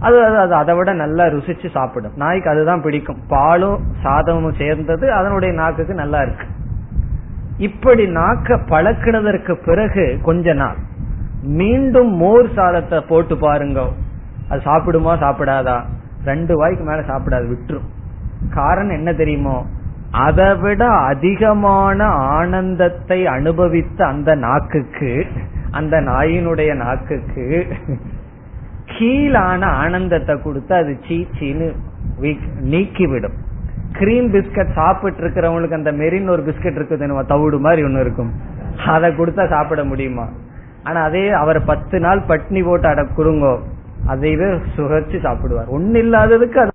அது 0.00 0.24
அது 0.24 0.54
அதை 0.54 0.76
விட 0.76 0.92
நல்லா 0.92 1.24
ருசிச்சு 1.24 1.70
சாப்பிடும். 1.70 2.12
நாய்க்கு 2.16 2.50
அதுதான் 2.50 2.82
பிடிக்கும். 2.82 3.20
பாலும் 3.28 3.82
சாதமும் 4.02 4.58
சேர்ந்தது 4.58 5.12
அதனுடைய 5.12 5.54
நாக்குக்கு 5.54 5.94
நல்லா 5.94 6.20
இருக்கு. 6.22 6.46
இப்படி 7.58 8.06
நாக்க 8.06 8.58
பழக்கினதற்கு 8.70 9.54
பிறகு 9.66 10.18
கொஞ்ச 10.22 10.52
நாள் 10.52 10.76
மீண்டும் 11.42 12.12
மோர் 12.14 12.52
சாதத்தை 12.54 13.00
போட்டு 13.08 13.36
பாருங்க. 13.38 13.88
அது 14.48 14.62
சாப்பிடுமா 14.64 15.12
சாப்பிடாதா? 15.24 15.82
ரெண்டு 16.24 16.56
வாய்க்கு 16.56 16.84
மேல 16.84 17.00
சாப்பிடாது 17.00 17.46
விட்டுரும். 17.52 17.88
காரணம் 18.58 18.98
என்ன 18.98 19.12
தெரியுமோ? 19.20 19.56
அதை 20.26 20.48
விட 20.62 20.82
அதிகமான 21.10 21.98
ஆனந்தத்தை 22.34 23.18
அனுபவித்த 23.36 23.98
அந்த 24.06 24.30
நாக்குக்கு 24.44 25.12
அந்த 25.78 25.94
நாயினுடைய 26.08 26.70
நாக்குக்கு 26.82 27.44
கீழான 28.92 29.60
ஆனந்தத்தை 29.82 30.34
கொடுத்து 30.42 30.72
அது 30.80 30.92
சீச்சின்னு 31.06 31.68
நீக்கிவிடும். 32.72 33.36
கிரீம் 33.98 34.28
பிஸ்கட் 34.34 34.76
சாப்பிட்டு 34.78 35.20
இருக்கிறவங்களுக்கு 35.22 35.78
அந்த 35.80 35.92
மெரின் 36.02 36.32
ஒரு 36.34 36.42
பிஸ்கட் 36.48 36.78
இருக்குது 36.78 37.26
தவிடு 37.32 37.58
மாதிரி 37.66 37.82
ஒண்ணு 37.88 38.04
இருக்கும். 38.06 38.32
அதை 38.94 39.08
கொடுத்தா 39.18 39.44
சாப்பிட 39.54 39.82
முடியுமா? 39.90 40.26
ஆனா 40.88 41.00
அதே 41.08 41.24
அவர் 41.42 41.58
பத்து 41.70 41.96
நாள் 42.04 42.20
பட்னி 42.30 42.62
போட்டு 42.64 42.88
அட 42.90 43.02
குறுங்கோ 43.18 43.54
அதைவே 44.12 44.48
சுகச்சு 44.76 45.18
சாப்பிடுவார். 45.26 45.68
ஒன்னு 45.76 45.98
இல்லாததுக்கு 46.04 46.58
அது 46.62 46.73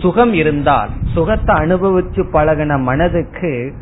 சுகம் 0.00 0.32
இருந்தால் 0.32 0.90
சுகத்தை 1.14 1.54
அனுபவிச்சு 1.54 2.22
பழகின 2.32 2.78
மனதுக்கு 2.80 3.72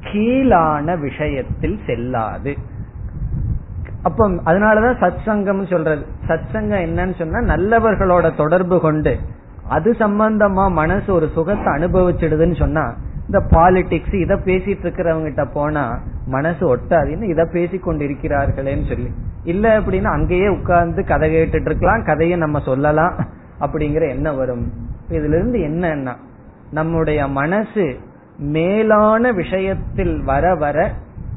கீழான 0.00 0.96
விஷயத்தில் 1.00 1.78
செல்லாது. 1.86 2.52
அப்ப 4.02 4.28
அதனாலதான் 4.28 4.98
சத் 5.02 5.22
சங்கம் 5.24 5.66
சொல்றது. 5.66 6.06
சத் 6.28 6.48
சங்கம் 6.52 6.84
என்னன்னு 6.86 7.14
சொன்னா 7.18 7.54
நல்லவர்களோட 7.54 8.36
தொடர்பு 8.36 8.80
கொண்டு 8.80 9.18
அது 9.68 9.94
சம்பந்தமா 9.98 10.70
மனசு 10.70 11.12
ஒரு 11.12 11.28
சுகத்தை 11.34 11.72
அனுபவிச்சிடுதுன்னு 11.72 12.58
சொன்னா 12.58 12.84
இந்த 13.26 13.40
பாலிடிக்ஸ் 13.50 14.14
இத 14.20 14.34
பேசிட்டு 14.34 14.84
இருக்கிறவங்க 14.84 15.22
கிட்ட 15.22 15.44
போனா 15.44 15.98
மனசு 16.26 16.76
ஒட்டாதுன்னு 16.76 17.30
இத 17.30 17.44
பேசி 17.52 17.76
கொண்டிருக்கிறார்களேன்னு 17.76 18.86
சொல்லி. 18.88 19.10
இல்ல 19.44 19.80
அப்படின்னா 19.80 20.10
அங்கேயே 20.18 20.48
உட்கார்ந்து 20.48 21.04
கதை 21.04 21.34
கேட்டுட்டு 21.34 21.68
இருக்கலாம் 21.70 22.04
கதையை 22.04 22.38
நம்ம 22.38 22.60
சொல்லலாம் 22.60 23.16
அப்படிங்கிற 23.60 24.08
என்ன 24.08 24.32
வரும். 24.32 24.96
இதுல 25.08 25.28
இருந்து 25.28 25.58
என்னன்னா 25.58 26.16
நம்முடைய 26.70 27.28
மனசு 27.28 27.96
மேலான 28.38 29.32
விஷயத்தில் 29.32 30.22
வர 30.22 30.54
வர 30.54 30.92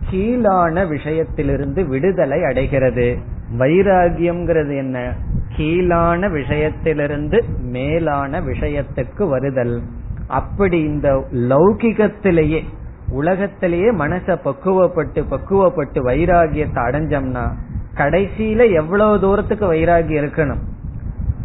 கீழான 0.09 0.85
விஷயத்திலிருந்து 0.85 1.87
விடுதலை 1.87 2.43
அடைகிறது. 2.43 3.17
வைராகியம்ங்கிறது 3.57 4.77
என்ன? 4.77 5.13
கீழான 5.55 6.27
விஷயத்திலிருந்து 6.29 7.41
மேலான 7.61 8.41
விஷயத்துக்கு 8.41 9.27
வருதல். 9.27 9.81
அப்படி 10.27 10.79
இந்த 10.79 11.25
லௌகிகத்திலேயே 11.31 12.63
உலகத்திலேயே 13.09 13.91
மனச 13.91 14.37
பக்குவப்பட்டு 14.45 15.23
பக்குவப்பட்டு 15.29 15.99
வைராகியத்தை 16.05 16.75
அடைஞ்சோம்னா 16.75 17.51
கடைசியில 17.95 18.73
எவ்வளவு 18.73 19.19
தூரத்துக்கு 19.19 19.73
வைராகியம் 19.73 20.27
இருக்கணும்? 20.27 20.61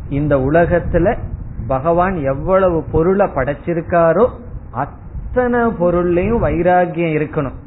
இந்த 0.09 0.37
உலகத்துல 0.37 1.17
பகவான் 1.67 2.15
எவ்வளவு 2.15 2.85
பொருளை 2.93 3.27
படைச்சிருக்காரோ 3.27 4.29
அத்தனை 4.71 5.61
பொருள்லயும் 5.61 6.43
வைராகியம் 6.43 7.17
இருக்கணும். 7.17 7.59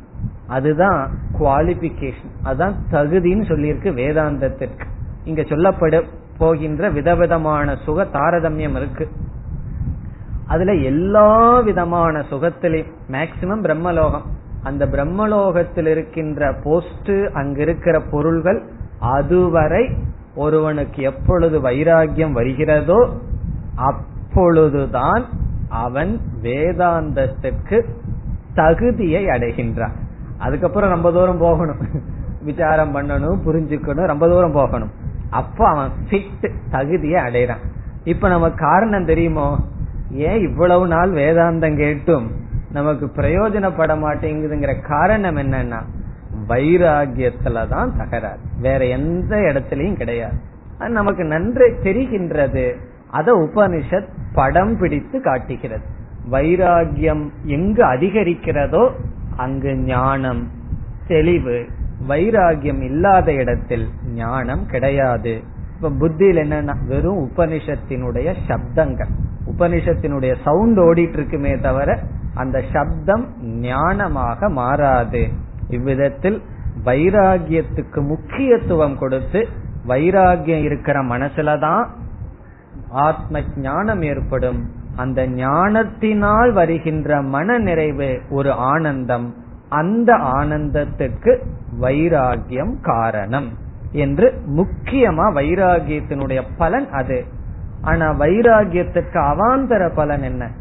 அதுதான் 0.48 1.12
குவாலிபிகேஷன் 1.40 2.34
அதுதான் 2.44 2.76
தகுதின்னு 2.92 3.44
சொல்லியிருக்கு 3.48 3.90
வேதாந்தத்திற்கு. 3.94 4.86
இங்க 5.24 5.42
சொல்லப்பட 5.42 6.04
போகின்ற 6.38 6.90
விதவிதமான 6.90 7.76
சுக 7.76 8.04
தாரதமியம் 8.04 8.76
இருக்கு. 8.76 9.08
அதுல 10.48 10.74
எல்லா 10.74 11.60
விதமான 11.60 12.24
சுகத்திலையும் 12.32 12.92
மேக்சிமம் 13.12 13.64
பிரம்மலோகம். 13.64 14.28
அந்த 14.64 14.86
பிரம்மலோகத்தில் 14.86 15.86
இருக்கின்ற 15.86 16.56
போஸ்ட் 16.64 17.12
அங்க 17.34 17.62
இருக்கிற 17.62 18.02
பொருள்கள் 18.12 18.64
அதுவரை 19.00 19.90
ஒருவனுக்கு 20.36 21.04
எப்பொழுது 21.04 21.62
வைராகியம் 21.62 22.32
வருகிறதோ 22.32 23.18
அப்பொழுதுதான் 23.80 25.26
அவன் 25.70 26.20
வேதாந்தத்திற்கு 26.42 27.84
தகுதியை 28.54 29.26
அடைகின்றான். 29.26 29.94
அதுக்கப்புறம் 30.38 30.90
ரொம்ப 30.90 31.12
தூரம் 31.12 31.38
போகணும். 31.38 31.78
விசாரம் 32.42 32.96
பண்ணணும் 32.96 33.40
புரிஞ்சுக்கணும் 33.46 34.06
ரொம்ப 34.06 34.28
தூரம் 34.28 34.52
போகணும். 34.52 34.92
அப்ப 35.30 35.68
அவன் 35.68 35.90
ஃபிட் 36.10 36.52
தகுதியை 36.72 37.24
அடைறான் 37.24 37.64
இப்ப 38.04 38.28
நமக்கு 38.28 38.58
காரணம் 38.58 39.06
தெரியுமோ? 39.06 39.58
ஏன் 40.12 40.50
இவ்வளவு 40.50 40.88
நாள் 40.88 41.12
வேதாந்தம் 41.12 41.78
கேட்டும்? 41.78 42.32
நமக்கு 42.72 43.06
பிரயோஜனப்பட 43.06 43.96
மாட்டேங்குதுங்கிற 43.98 44.82
காரணம் 44.88 45.38
என்னன்னா 45.38 45.82
வைராகியத்துலதான் 46.48 47.98
தகராறு. 47.98 48.40
வேற 48.62 48.86
எந்த 48.86 49.36
இடத்துலயும் 49.36 49.96
கிடையாது. 49.96 50.38
நமக்கு 50.80 51.24
நன்று 51.24 51.80
தெரிகின்றது. 51.84 52.76
அத 53.12 53.34
உபனிஷத் 53.34 54.08
படம் 54.34 54.78
பிடித்து 54.78 55.22
காட்டுகிறது. 55.22 55.86
வைராகியம் 56.32 57.30
எங்கு 57.44 57.84
அதிகரிக்கிறதோ 57.84 58.92
அங்கு 59.38 59.76
ஞானம் 59.76 60.48
தெளிவு. 61.08 61.66
வைராகியம் 62.08 62.82
இல்லாத 62.84 63.34
இடத்தில் 63.34 63.88
ஞானம் 64.14 64.66
கிடையாது. 64.66 65.44
இப்ப 65.76 65.90
புத்தியில் 65.90 66.52
என்னன்னா 66.52 66.76
வெறும் 66.88 67.30
உபனிஷத்தினுடைய 67.30 68.36
சப்தங்கள். 68.48 69.12
உபனிஷத்தினுடைய 69.58 70.36
சவுண்ட் 70.44 70.78
ஓடிட்டு 70.78 71.14
இருக்குமே 71.14 71.58
தவிர 71.58 72.00
அந்த 72.34 72.64
சப்தம் 72.74 73.26
ஞானமாக 73.44 74.50
மாறாது. 74.50 75.28
இவ்விதத்தில் 75.68 76.42
வைராகியத்துக்கு 76.86 78.02
முக்கியத்துவம் 78.02 78.98
கொடுத்து 78.98 79.48
வைராகியம் 79.88 80.64
இருக்கிற 80.64 81.04
மனசுலதான் 81.04 81.88
ஆத்ம 82.90 83.40
ஞானம் 83.56 84.02
ஏற்படும். 84.02 84.70
அந்த 84.96 85.28
ஞானத்தினால் 85.28 86.52
வருகின்ற 86.52 87.22
மன 87.22 87.58
நிறைவு 87.58 88.22
ஒரு 88.30 88.52
ஆனந்தம். 88.52 89.36
அந்த 89.70 90.14
ஆனந்தத்துக்கு 90.14 91.40
வைராகியம் 91.82 92.82
காரணம் 92.82 93.48
என்று 93.92 94.42
முக்கியமா 94.56 95.34
வைராகியத்தினுடைய 95.36 96.42
பலன் 96.58 96.90
அது. 96.92 97.26
ஆனா 97.82 98.12
வைராகியத்துக்கு 98.12 99.18
அவாந்தர 99.18 99.96
பலன் 99.96 100.24
என்ன? 100.24 100.52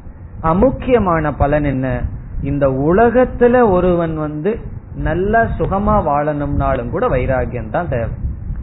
அமுக்கியமான 0.42 1.32
பலன் 1.38 1.64
என்ன? 1.64 2.02
இந்த 2.42 2.68
உலகத்துல 2.68 3.70
ஒருவன் 3.70 4.16
வந்து 4.16 4.58
நல்ல 4.94 5.44
சுகமா 5.58 6.02
வாழணும்னாலும் 6.06 6.90
கூட 6.90 7.08
வைராகியம் 7.08 7.70
தான் 7.70 7.88
தேவை. 7.88 8.08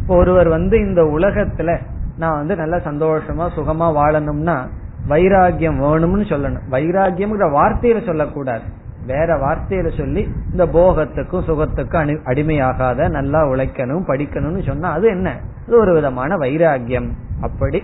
இப்போ 0.01 0.15
ஒருவர் 0.15 0.47
வந்து 0.47 0.79
இந்த 0.79 1.01
உலகத்துல 1.01 1.79
நான் 2.17 2.37
வந்து 2.37 2.55
நல்லா 2.55 2.77
சந்தோஷமா 2.77 3.49
சுகமா 3.57 3.99
வாழணும்னா 3.99 4.67
வைராகியம் 5.09 5.79
வேணும்னு 5.79 6.25
சொல்லணும். 6.31 6.61
வைராகியம்ங்கிற 6.71 7.49
வார்த்தையில 7.51 8.05
சொல்லக்கூடாது. 8.05 8.63
வேற 9.05 9.37
வார்த்தையில 9.37 9.97
சொல்லி 9.97 10.31
இந்த 10.51 10.65
போகத்துக்கும் 10.65 11.43
சுகத்துக்கும் 11.47 12.19
அடிமையாகாத 12.25 13.09
நல்லா 13.09 13.45
உழைக்கணும் 13.45 14.03
படிக்கணும்னு 14.07 14.65
சொன்னா 14.65 14.91
அது 14.91 15.07
என்ன? 15.07 15.39
அது 15.67 15.77
ஒரு 15.77 15.93
விதமான 15.93 16.35
வைராகியம் 16.35 17.09
அப்படி 17.41 17.83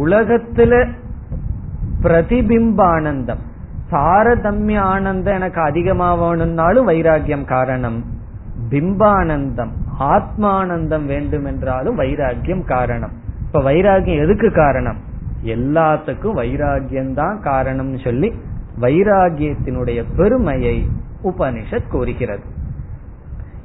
உலகத்துல 0.00 0.88
பிரதிபிம்ப 2.02 2.80
ஆனந்தம் 2.82 3.48
தாரதமிய 3.90 4.78
ஆனந்தம் 4.78 5.34
எனக்கு 5.34 5.60
அதிகமா 5.60 6.14
வேணும்னாலும் 6.14 6.88
வைராகியம் 6.88 7.44
காரணம். 7.44 8.04
பிம்பானந்தம் 8.70 9.70
ஆத்மானந்தம் 10.00 11.06
வேண்டும் 11.06 11.44
என்றாலும் 11.44 11.98
வைராகியம் 11.98 12.64
காரணம். 12.64 13.19
இப்ப 13.52 13.70
வைராகியம் 13.70 14.22
எதுக்கு 14.22 14.52
காரணம்? 14.52 14.96
எல்லாத்துக்கும் 15.44 16.36
வைராகியம்தான் 16.36 17.36
காரணம்னு 17.44 18.04
சொல்லி 18.04 18.32
வைராகியத்தினுடைய 18.80 20.04
பெருமையை 20.16 20.88
உபனிஷத் 21.24 21.88
கூறுகிறது. 21.88 22.42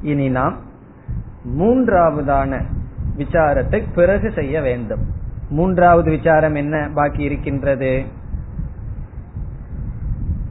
இனி 0.01 0.29
நாம் 0.29 0.57
மூன்றாவதான 1.59 2.63
விசாரத்தை 3.17 3.83
பிறகு 3.95 4.31
செய்ய 4.31 4.61
வேண்டும். 4.61 4.99
மூன்றாவது 5.49 6.09
விசாரம் 6.09 6.55
என்ன 6.55 6.89
பாக்கி 6.93 7.23
இருக்கின்றது? 7.23 8.03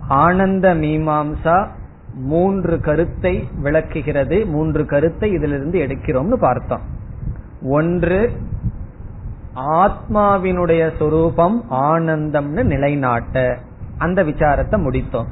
ஆனந்த 0.08 0.74
மீமாம்சா 0.74 1.68
மூன்று 2.14 2.80
கருத்தை 2.80 3.48
விளக்குகிறது. 3.62 4.46
மூன்று 4.46 4.86
கருத்தை 4.86 5.30
இதிலிருந்து 5.30 5.80
எடுக்கிறோம்னு 5.80 6.34
பார்த்தோம். 6.34 6.82
ஒன்று 7.62 8.30
ஆத்மாவினுடைய 9.54 10.96
சொரூபம் 10.98 11.64
ஆனந்தம்னு 11.70 12.62
நிலைநாட்ட 12.62 13.58
அந்த 13.98 14.22
விசாரத்தை 14.22 14.76
முடித்தோம். 14.76 15.26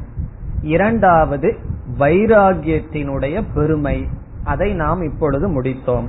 இரண்டாவது 0.63 1.59
வைராகியத்தினுடைய 1.99 3.45
பெருமை. 3.55 4.09
அதை 4.45 4.75
நாம் 4.75 5.03
இப்பொழுது 5.03 5.63
முடித்தோம். 5.63 6.07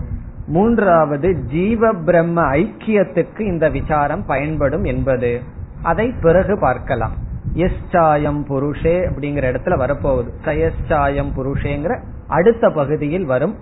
மூன்றாவது 0.48 1.44
ஜீவ 1.44 1.94
பிரம்ம 1.94 2.42
ஐக்கியத்துக்கு 2.42 3.40
இந்த 3.40 3.70
விசாரம் 3.70 4.26
பயன்படும் 4.26 4.84
என்பது. 4.84 5.42
அதை 5.82 6.14
பிறகு 6.22 6.60
பார்க்கலாம். 6.60 7.12
எஸ்சாயம் 7.56 8.46
புருஷே 8.46 9.08
அப்படிங்கிற 9.08 9.46
இடத்துல 9.52 9.78
வரப்போகுது. 9.86 10.30
சயஸ்சாயம் 10.46 11.32
புருஷேங்கிற 11.38 12.00
அடுத்த 12.28 12.70
பகுதியில் 12.70 13.26
வரும். 13.26 13.56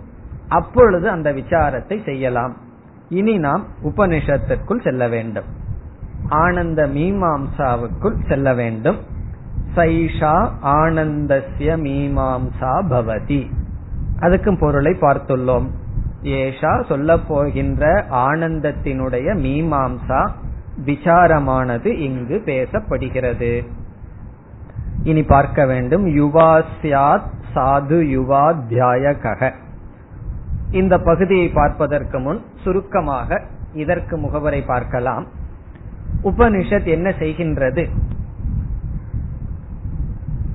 அப்பொழுது 0.48 1.10
அந்த 1.10 1.32
விசாரத்தை 1.32 2.04
செய்யலாம். 2.04 2.70
இனி 3.12 3.38
நாம் 3.38 3.66
உபனிஷத்திற்குள் 3.84 4.84
செல்ல 4.84 5.08
வேண்டும். 5.08 5.46
ஆனந்த 6.30 6.88
மீமாம்சாவுக்குள் 6.88 8.28
செல்ல 8.28 8.54
வேண்டும். 8.54 8.98
சைஷா 9.76 10.52
ஆனந்தசிய 10.64 11.78
மீமாம்சா 11.78 12.82
பவதி. 12.90 13.50
அதுக்கும் 14.20 14.58
பொருளை 14.60 14.98
பார்த்துள்ளோம். 15.02 15.68
ஏஷா 16.24 16.86
சொல்ல 16.88 17.18
போகின்ற 17.18 18.06
ஆனந்தத்தினுடைய 18.10 19.36
மீமாம்சா 19.36 20.30
விசாரமானது 20.86 21.86
இங்கு 21.86 22.42
பேசப்படுகிறது. 22.46 23.68
இனி 25.04 25.24
பார்க்க 25.24 25.66
வேண்டும். 25.66 26.06
யுவாசியாத் 26.06 27.30
சாது 27.56 28.00
யுவாத்தியாயக 28.18 29.52
இந்த 30.72 30.98
பகுதியை 30.98 31.50
பார்ப்பதற்கு 31.50 32.20
முன் 32.20 32.42
சுருக்கமாக 32.64 33.42
இதற்கு 33.74 34.18
முகவரை 34.18 34.66
பார்க்கலாம். 34.66 35.26
உபனிஷத் 36.24 36.86
என்ன 36.86 37.10
செய்கின்றது? 37.10 37.90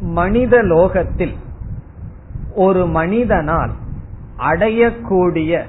மனித 0.01 0.63
லோகத்தில் 0.63 1.35
ஒரு 2.55 2.87
மனிதனால் 2.87 3.73
அடையக்கூடிய 4.39 5.63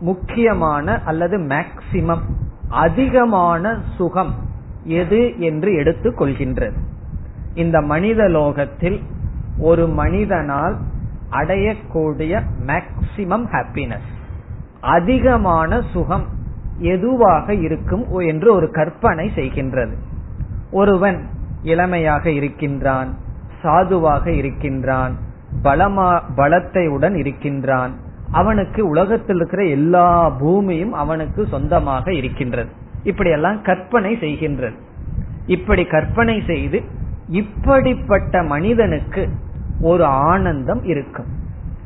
முக்கியமான 0.00 1.02
அல்லது 1.02 1.38
மேக்சிமம் 1.38 2.24
அதிகமான 2.68 3.78
சுகம் 3.96 4.34
எது 4.84 5.40
என்று 5.40 5.74
எடுத்துக் 5.74 6.20
கொள்கின்றது. 6.20 6.76
இந்த 7.54 7.80
மனித 7.80 8.28
லோகத்தில் 8.28 9.02
ஒரு 9.58 9.88
மனிதனால் 9.88 10.78
அடையக்கூடிய 11.30 12.42
மேக்சிமம் 12.66 13.46
ஹாப்பினஸ் 13.52 14.08
அதிகமான 14.80 15.82
சுகம் 15.92 16.26
எதுவாக 16.78 17.54
இருக்கும் 17.54 18.04
என்று 18.18 18.54
ஒரு 18.54 18.70
கற்பனை 18.70 19.30
செய்கின்றது. 19.34 19.94
ஒருவன் 20.70 21.28
இளமையாக 21.62 22.30
இருக்கின்றான் 22.30 23.14
சாதுவாக 23.62 24.30
இருக்கின்றான் 24.30 25.16
பலமா 25.62 26.22
பலத்தையுடன் 26.36 27.14
இருக்கின்றான் 27.14 27.92
அவனுக்கு 28.30 28.88
உலகத்தில் 28.88 29.36
இருக்கிற 29.36 29.64
எல்லா 29.64 30.30
பூமியும் 30.30 30.92
அவனுக்கு 30.92 31.46
சொந்தமாக 31.46 32.12
இருக்கின்றது. 32.12 32.70
இப்படியெல்லாம் 33.02 33.62
கற்பனை 33.62 34.16
செய்கின்றது. 34.16 34.74
இப்படி 35.46 35.84
கற்பனை 35.84 36.42
செய்து 36.46 36.82
இப்படிப்பட்ட 37.28 38.42
மனிதனுக்கு 38.42 39.28
ஒரு 39.80 40.04
ஆனந்தம் 40.04 40.84
இருக்கும். 40.84 41.26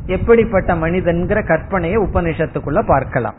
எப்படிப்பட்ட 0.07 0.75
மனிதன்கிற 0.75 1.45
கற்பனையை 1.45 1.97
உபனிஷத்துக்குள்ள 1.97 2.87
பார்க்கலாம். 2.87 3.35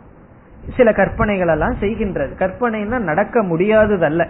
சில 0.77 0.93
கற்பனைகள் 0.93 1.47
எல்லாம் 1.47 1.75
செய்கின்றது. 1.79 2.35
கற்பனைன்னா 2.37 2.99
நடக்க 2.99 3.43
முடியாததல்ல. 3.43 4.27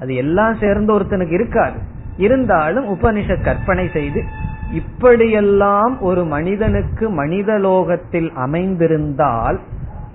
அது 0.00 0.14
எல்லாம் 0.14 0.54
சேர்ந்து 0.54 1.00
ஒருத்தனுக்கு 1.00 1.32
இருக்காது. 1.32 1.78
இருந்தாலும் 2.16 2.88
உபனிஷத் 2.88 3.44
கற்பனை 3.44 3.90
செய்து 3.92 4.24
இப்படியெல்லாம் 4.72 6.00
ஒரு 6.00 6.24
மனிதனுக்கு 6.24 7.10
மனித 7.10 7.58
லோகத்தில் 7.58 8.32
அமைந்திருந்தால் 8.34 9.60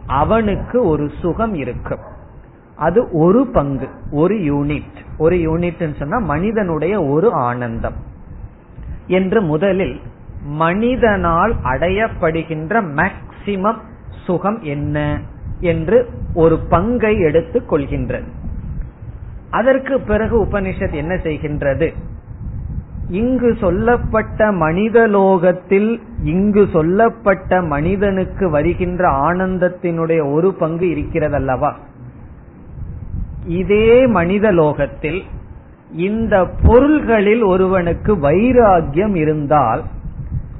அவனுக்கு 0.07 0.85
ஒரு 0.85 1.09
சுகம் 1.21 1.53
இருக்கும். 1.53 1.99
அது 2.75 3.09
ஒரு 3.11 3.47
பங்கு 3.47 3.87
ஒரு 4.11 4.35
யூனிட். 4.35 4.97
ஒரு 5.17 5.35
யூனிட் 5.35 5.99
சொன்னா 5.99 6.17
மனிதனுடைய 6.17 7.03
ஒரு 7.03 7.31
ஆனந்தம். 7.31 8.17
என்று 9.09 9.39
முதலில் 9.41 9.95
மனிதனால் 10.43 11.53
அடையப்படுகின்ற 11.63 12.81
மேக்சிமம் 12.97 13.81
சுகம் 14.25 14.59
என்ன 14.61 14.97
என்று 15.59 15.97
ஒரு 16.33 16.55
பங்கை 16.69 17.13
எடுத்துக் 17.19 17.69
கொள்கின்றது 17.71 18.29
அதற்கு 19.51 19.95
பிறகு 20.01 20.35
உபனிஷத் 20.45 20.95
என்ன 20.95 21.13
செய்கின்றது? 21.15 21.87
இங்கு 23.09 23.49
சொல்லப்பட்ட 23.59 24.51
மனித 24.51 25.07
லோகத்தில் 25.07 25.89
இங்கு 26.23 26.63
சொல்லப்பட்ட 26.73 27.61
மனிதனுக்கு 27.61 28.49
வருகின்ற 28.49 29.03
ஆனந்தத்தினுடைய 29.25 30.21
ஒரு 30.33 30.49
பங்கு 30.53 30.87
இருக்கிறதல்லவா? 30.87 31.71
இதே 33.59 34.05
மனித 34.07 34.51
லோகத்தில் 34.51 35.21
இந்த 35.91 36.45
பொருள்களில் 36.61 37.43
ஒருவனுக்கு 37.43 38.15
வைராகியம் 38.15 39.15
இருந்தால் 39.15 39.83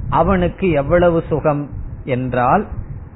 அவனுக்கு 0.10 0.70
எவ்வளவு 0.70 1.24
சுகம் 1.30 1.70
என்றால் 2.04 2.68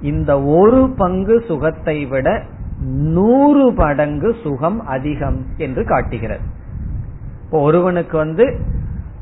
இந்த 0.02 0.44
ஒரு 0.44 0.94
பங்கு 0.98 1.44
சுகத்தை 1.48 2.06
விட 2.06 2.44
நூறு 2.86 3.72
மடங்கு 3.72 4.36
சுகம் 4.44 4.86
அதிகம் 4.86 5.46
என்று 5.58 5.86
காட்டுகிறது. 5.86 6.42
இப்போ 7.44 7.60
ஒருவனுக்கு 7.60 8.18
வந்து 8.18 8.60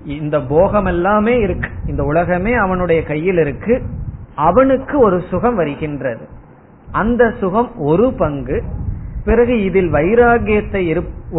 இந்த 0.05 0.41
போகம் 0.41 0.85
எல்லாமே 0.85 1.37
இருக்கு. 1.37 1.69
இந்த 1.87 2.03
உலகமே 2.03 2.53
அவனுடைய 2.53 3.03
கையில் 3.03 3.37
இருக்கு. 3.37 3.81
அவனுக்கு 4.35 4.99
ஒரு 4.99 5.21
சுகம் 5.29 5.55
வருகின்றது. 5.55 6.27
அந்த 6.91 7.33
சுகம் 7.39 7.75
ஒரு 7.75 8.13
பங்கு 8.13 8.63
பிறகு 9.26 9.55
இதில் 9.63 9.91
வைராகியத்தை 9.93 10.82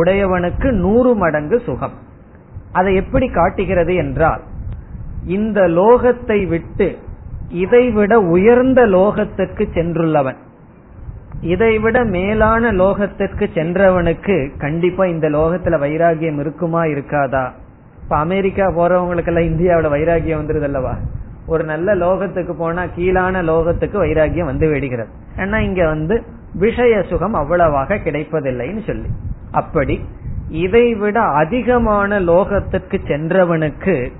உடையவனுக்கு 0.01 0.69
நூறு 0.85 1.13
மடங்கு 1.15 1.61
சுகம். 1.61 1.97
அதை 2.73 2.93
எப்படி 2.95 3.27
காட்டுகிறது 3.29 3.95
என்றால் 3.95 4.43
இந்த 5.27 5.61
லோகத்தை 5.79 6.39
விட்டு 6.49 6.89
இதைவிட 7.63 8.13
உயர்ந்த 8.35 8.81
லோகத்திற்கு 8.87 9.65
சென்றுள்ளவன். 9.75 10.39
இதைவிட 11.41 11.99
மேலான 12.05 12.73
லோகத்திற்கு 12.73 13.45
சென்றவனுக்கு 13.57 14.37
கண்டிப்பா 14.59 15.05
இந்த 15.07 15.27
லோகத்துல 15.29 15.79
வைராகியம் 15.85 16.39
இருக்குமா 16.41 16.83
இருக்காதா? 16.85 17.45
இப்ப 18.03 18.17
அமெரிக்கா 18.17 18.67
போறவங்களுக்கெல்லாம் 18.69 19.51
இந்தியாவில 19.53 19.91
வைராகியம் 19.97 20.41
வந்துருது 20.43 20.69
அல்லவா 20.69 20.95
ஒரு 21.47 21.65
நல்ல 21.65 21.95
லோகத்துக்கு 21.95 22.55
போனா 22.59 22.83
கீழான 22.97 23.43
லோகத்துக்கு 23.43 23.99
வைராகியம் 24.05 24.51
வந்து 24.53 24.69
விடுகிறது. 24.69 25.11
ஏன்னா 25.37 25.59
இங்க 25.59 25.83
வந்து 25.87 26.17
விஷய 26.55 27.03
சுகம் 27.03 27.35
அவ்வளவாக 27.35 27.95
கிடைப்பதில்லைன்னு 27.95 28.87
சொல்லி. 28.87 29.09
அப்படி 29.51 30.05
இதைவிட 30.49 31.21
அதிகமான 31.21 32.21
லோகத்திற்கு 32.21 32.99
சென்றவனுக்கு 33.07 34.13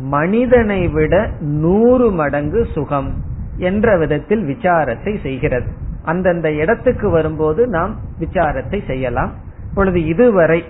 மனிதனை 0.00 0.88
விட 0.88 1.30
நூறு 1.40 2.10
மடங்கு 2.10 2.66
சுகம் 2.74 3.14
என்ற 3.56 3.96
விதத்தில் 3.96 4.46
விசாரத்தை 4.46 5.22
செய்கிறது. 5.22 5.66
அந்தந்த 6.04 6.52
இடத்துக்கு 6.52 7.10
வரும்போது 7.10 7.68
நாம் 7.68 7.96
விசாரத்தை 8.20 8.86
செய்யலாம். 8.86 9.32
இப்பொழுது 9.68 10.06
இதுவரை 10.06 10.64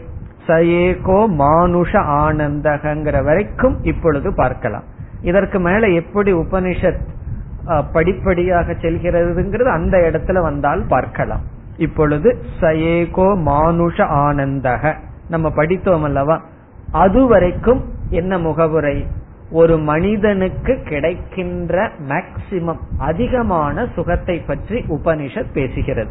சயேகோ 0.47 1.29
மானுஷ 1.29 1.93
ஆனந்தகங்கிற 1.99 3.25
வரைக்கும் 3.25 3.77
இப்பொழுது 3.83 4.35
பார்க்கலாம். 4.35 4.83
இதற்கு 5.23 5.59
மேல 5.59 5.87
எப்படி 5.87 6.33
உபனிஷத் 6.33 7.01
படிப்படியாக 7.93 8.73
செல்கிறதுங்கிறது 8.73 9.73
அந்த 9.73 9.97
இடத்துல 9.99 10.43
வந்தால் 10.43 10.85
பார்க்கலாம். 10.89 11.41
இப்பொழுது 11.77 12.43
சயேகோ 12.61 13.37
மானுஷ 13.37 14.05
ஆனந்தக 14.05 14.95
நம்ம 15.29 15.51
படித்தோம் 15.51 16.03
அல்லவா? 16.03 16.43
அதுவரைக்கும் 16.91 17.85
என்ன 18.11 18.39
முகவுரை? 18.39 19.07
ஒரு 19.51 19.79
மனிதனுக்கு 19.79 20.83
கிடைக்கின்ற 20.85 21.91
மேக்சிமம் 22.09 22.79
அதிகமான 22.99 23.89
சுகத்தை 23.95 24.39
பற்றி 24.39 24.79
உபனிஷத் 24.81 25.53
பேசுகிறது. 25.55 26.11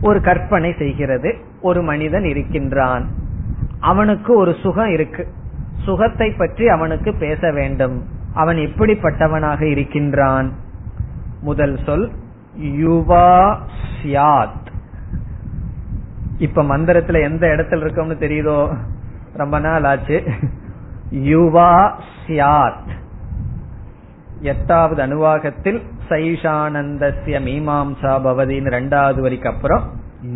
ஒரு 0.00 0.20
கற்பனை 0.20 0.74
செய்கிறது. 0.78 1.36
ஒரு 1.60 1.82
மனிதன் 1.82 2.24
இருக்கின்றான். 2.24 3.08
அவனுக்கு 3.80 4.36
ஒரு 4.36 4.54
சுகம் 4.62 4.88
இருக்கு. 4.88 5.28
சுகத்தை 5.84 6.30
பற்றி 6.30 6.68
அவனுக்கு 6.68 7.14
பேச 7.14 7.52
வேண்டும். 7.52 8.04
அவன் 8.36 8.56
எப்படிப்பட்டவனாக 8.56 9.60
இருக்கின்றான்? 9.62 10.48
முதல் 11.40 11.76
சொல் 11.86 12.06
யுவா 12.82 13.30
சியாத் 13.98 14.66
இப்ப 16.38 16.62
மந்திரத்துல 16.62 17.22
எந்த 17.22 17.44
இடத்துல 17.46 17.84
இருக்கோம்னு 17.84 18.16
தெரியுதோ? 18.24 18.58
ரொம்ப 19.34 19.58
நாள் 19.58 19.84
ஆச்சு 19.84 20.18
யுவா 21.30 21.72
சியாத் 22.26 22.92
எட்டாவது 24.40 25.00
அனுவாகத்தில் 25.02 25.80
சைஷானந்தசிய 26.08 27.36
மீமாம்சா 27.46 28.12
பவதின்னு 28.24 28.72
ரெண்டாவது 28.78 29.20
வரிக்கு 29.20 29.48
அப்புறம் 29.48 29.84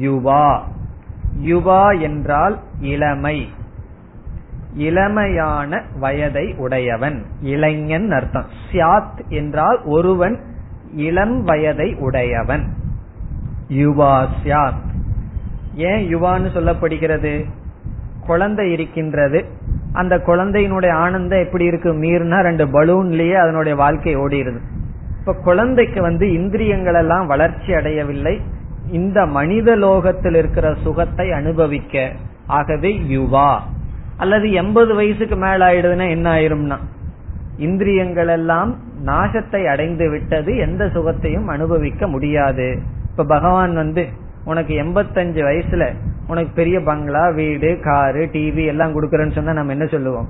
யுவா. 0.01 0.45
யுவா 1.45 2.01
என்றால் 2.01 2.57
இளமை. 2.81 3.39
இளமையான 4.79 5.83
வயதை 5.99 6.55
உடையவன். 6.57 7.25
இளைஞன் 7.41 8.11
அர்த்தம். 8.11 8.47
சியாத் 8.73 9.29
என்றால் 9.29 9.83
ஒருவன் 9.85 10.41
இளம் 10.95 11.43
வயதை 11.43 11.95
உடையவன். 11.95 12.73
யுவா 13.69 14.27
சியாத். 14.45 14.89
ஏன் 15.75 16.17
யுவான்னு 16.17 16.49
சொல்லப்படுகிறது? 16.55 17.45
குழந்தை 18.27 18.73
இருக்கின்றது. 18.73 19.45
அந்த 19.93 20.17
குழந்தையினுடைய 20.17 20.91
ஆனந்தம் 20.91 21.41
எப்படி 21.41 21.65
இருக்கு? 21.65 21.93
மீறினா 21.93 22.41
ரெண்டு 22.41 22.67
பலூன்லயே 22.67 23.35
அதனுடைய 23.35 23.77
வாழ்க்கை 23.77 24.17
ஓடிடுது 24.17 24.59
இப்ப 25.19 25.35
குழந்தைக்கு 25.35 26.03
வந்து 26.03 26.33
இந்திரியங்கள் 26.33 26.95
எல்லாம் 26.95 27.27
வளர்ச்சி 27.27 27.75
அடையவில்லை. 27.75 28.41
இந்த 28.91 29.27
மனித 29.27 29.77
லோகத்தில் 29.77 30.35
இருக்கிற 30.35 30.75
சுகத்தை 30.75 31.33
அனுபவிக்க. 31.33 32.13
ஆகவே 32.47 32.99
யுவா. 32.99 33.59
அல்லது 34.21 34.53
எண்பது 34.53 34.95
வயசுக்கு 34.95 35.37
மேல 35.37 35.67
ஆயிடுதுன்னா 35.67 36.09
என்ன 36.11 36.27
ஆயிரும்னா? 36.35 36.79
இந்திரியங்கள் 37.57 38.29
எல்லாம் 38.29 38.71
நாசத்தை 39.05 39.65
அடைந்து 39.65 40.11
விட்டது 40.11 40.57
எந்த 40.57 40.85
சுகத்தையும் 40.85 41.47
அனுபவிக்க 41.47 42.07
முடியாது. 42.07 42.79
இப்ப 43.11 43.25
பகவான் 43.25 43.75
வந்து 43.75 44.07
உனக்கு 44.45 44.75
எண்பத்தஞ்சு 44.75 45.41
வயசுல 45.49 45.85
உனக்கு 46.27 46.51
பெரிய 46.55 46.81
பங்களா 46.81 47.29
வீடு 47.29 47.81
காரு 47.83 48.29
டிவி 48.33 48.67
எல்லாம் 48.67 48.95
கொடுக்கறேன்னு 48.97 49.33
சொன்னா 49.33 49.53
நம்ம 49.53 49.73
என்ன 49.73 49.87
சொல்லுவோம்? 49.87 50.29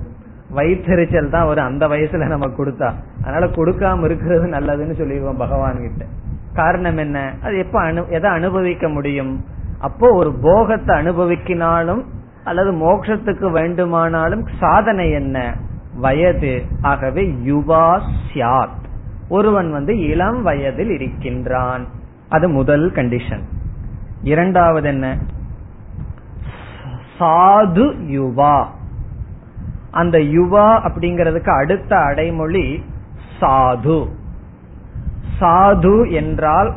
வயிற்றுச்சல் 0.55 1.29
தான் 1.29 1.45
ஒரு 1.45 1.61
அந்த 1.61 1.87
வயசுல 1.87 2.27
நம்ம 2.27 2.47
கொடுத்தா. 2.47 2.89
அதனால 3.21 3.45
கொடுக்காம 3.45 4.03
இருக்கிறது 4.03 4.47
நல்லதுன்னு 4.47 4.97
சொல்லிடுவோம் 4.97 5.37
பகவான் 5.37 5.81
கிட்ட. 5.81 6.05
காரணம் 6.53 6.97
என்ன? 6.97 7.33
அது 7.43 7.57
எப்ப 7.57 7.81
அனு 7.81 8.07
எதை 8.07 8.31
அனுபவிக்க 8.31 8.89
முடியும்? 8.89 9.45
அப்போ 9.79 10.13
ஒரு 10.13 10.31
போகத்தை 10.41 10.95
அனுபவிக்கினாலும் 10.95 12.01
அல்லது 12.43 12.71
மோட்சத்துக்கு 12.71 13.51
வேண்டுமானாலும் 13.51 14.47
சாதனை 14.59 15.11
என்ன? 15.11 15.55
வயது. 15.95 16.65
ஆகவே 16.81 17.35
யுவா 17.45 18.01
சியாத் 18.33 18.79
ஒருவன் 19.29 19.71
வந்து 19.71 19.99
இளம் 19.99 20.41
வயதில் 20.41 20.89
இருக்கின்றான். 20.89 21.87
அது 22.29 22.49
முதல் 22.49 22.91
கண்டிஷன் 22.91 23.43
இரண்டாவது 24.23 24.87
என்ன? 24.87 25.17
சாது 27.19 27.95
யுவா. 28.09 28.65
அந்த 29.91 30.17
யுவா 30.17 30.89
அப்படிங்கிறதுக்கு 30.89 31.49
அடுத்த 31.49 31.95
அடைமொழி 31.95 32.83
சாது. 33.41 34.07
சாது 35.39 36.11
என்றால் 36.11 36.73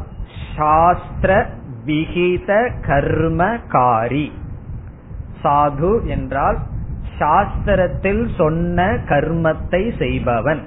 சாஸ்திர 0.56 1.46
விகித 1.86 2.70
கர்மகாரி 2.86 4.30
சாது 5.44 6.06
என்றால் 6.06 6.58
சாஸ்திரத்தில் 7.18 8.28
சொன்ன 8.36 8.86
கர்மத்தை 8.86 9.98
செய்பவன். 9.98 10.60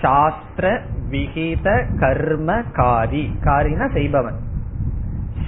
சாஸ்திர 0.00 0.80
விகித 1.10 1.98
கர்ம 1.98 2.62
காரி. 2.72 3.36
காரினா 3.40 3.92
செய்பவன். 3.92 4.34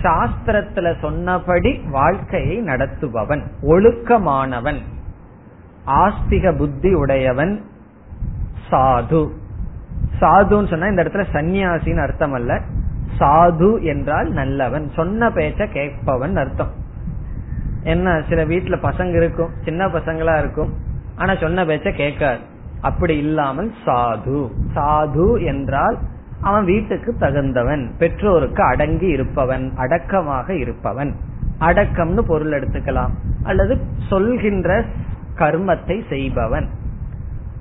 சாஸ்திரத்துல 0.03 0.95
சொன்னபடி 1.01 1.81
வாழ்க்கையை 1.91 2.57
நடத்துபவன். 2.57 3.43
ஒழுக்கமானவன். 3.63 4.79
ஆஸ்திக 5.87 6.57
புத்தி 6.57 6.95
உடையவன் 6.95 7.65
சாது. 8.71 9.31
சாதுன்னு 10.21 10.69
சொன்னா 10.69 10.87
இந்த 10.87 11.03
இடத்துல 11.03 11.25
சன்னியாசின்னு 11.33 12.03
அர்த்தம் 12.03 12.33
அல்ல 12.33 12.61
சாது 13.19 13.83
என்றால் 13.83 14.29
நல்லவன். 14.29 14.91
சொன்ன 14.91 15.29
பேச்ச 15.29 15.73
கேட்பவன் 15.73 16.37
அர்த்தம். 16.37 16.85
என்ன 17.87 18.23
சில 18.29 18.45
வீட்டுல 18.45 18.77
பசங்க 18.83 19.17
இருக்கும் 19.17 19.51
சின்ன 19.65 19.87
பசங்களா 19.87 20.39
இருக்கும் 20.39 20.73
ஆனா 21.17 21.35
சொன்ன 21.35 21.65
பேச்ச 21.65 21.95
கேட்காது. 21.95 22.39
அப்படி 22.81 23.17
இல்லாமல் 23.17 23.73
சாது. 23.87 24.51
சாது 24.75 25.45
என்றால் 25.45 25.99
அவன் 26.41 26.65
வீட்டுக்கு 26.65 27.17
தகுந்தவன் 27.21 27.91
பெற்றோருக்கு 27.99 28.63
அடங்கி 28.63 29.07
இருப்பவன் 29.07 29.73
அடக்கமாக 29.77 30.55
இருப்பவன். 30.55 31.15
அடக்கம்னு 31.61 32.19
பொருள் 32.19 32.51
எடுத்துக்கலாம். 32.51 33.13
அல்லது 33.43 33.79
சொல்கின்ற 34.09 34.85
கர்மத்தை 35.35 36.09
செய்பவன். 36.09 36.69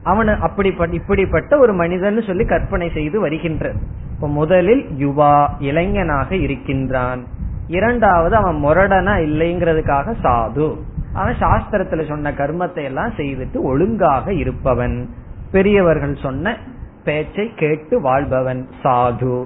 அவனு 0.05 0.37
அப்படிப்பட்ட 0.39 0.95
இப்படிப்பட்ட 0.95 1.57
ஒரு 1.57 1.73
மனிதன் 1.73 2.21
சொல்லி 2.21 2.45
கற்பனை 2.45 2.91
செய்து 2.93 3.19
வருகின்ற. 3.19 3.73
இப்ப 4.15 4.27
முதலில் 4.27 4.85
யுவா 4.97 5.47
இளைஞனாக 5.59 6.35
இருக்கின்றான். 6.35 7.25
இரண்டாவது 7.67 8.35
அவன் 8.35 8.63
முரடனா 8.63 9.13
இல்லைங்கிறதுக்காக 9.27 10.15
சாது. 10.23 10.77
அவன் 11.13 11.35
சாஸ்திரத்துல 11.39 12.07
சொன்ன 12.07 12.31
கர்மத்தை 12.31 12.83
எல்லாம் 12.83 13.09
செய்துட்டு 13.09 13.61
ஒழுங்காக 13.61 14.33
இருப்பவன். 14.33 15.09
பெரியவர்கள் 15.51 16.17
சொன்ன 16.21 16.57
பேச்சை 17.03 17.53
கேட்டு 17.55 18.01
வாழ்பவன் 18.01 18.69
சாது. 18.83 19.45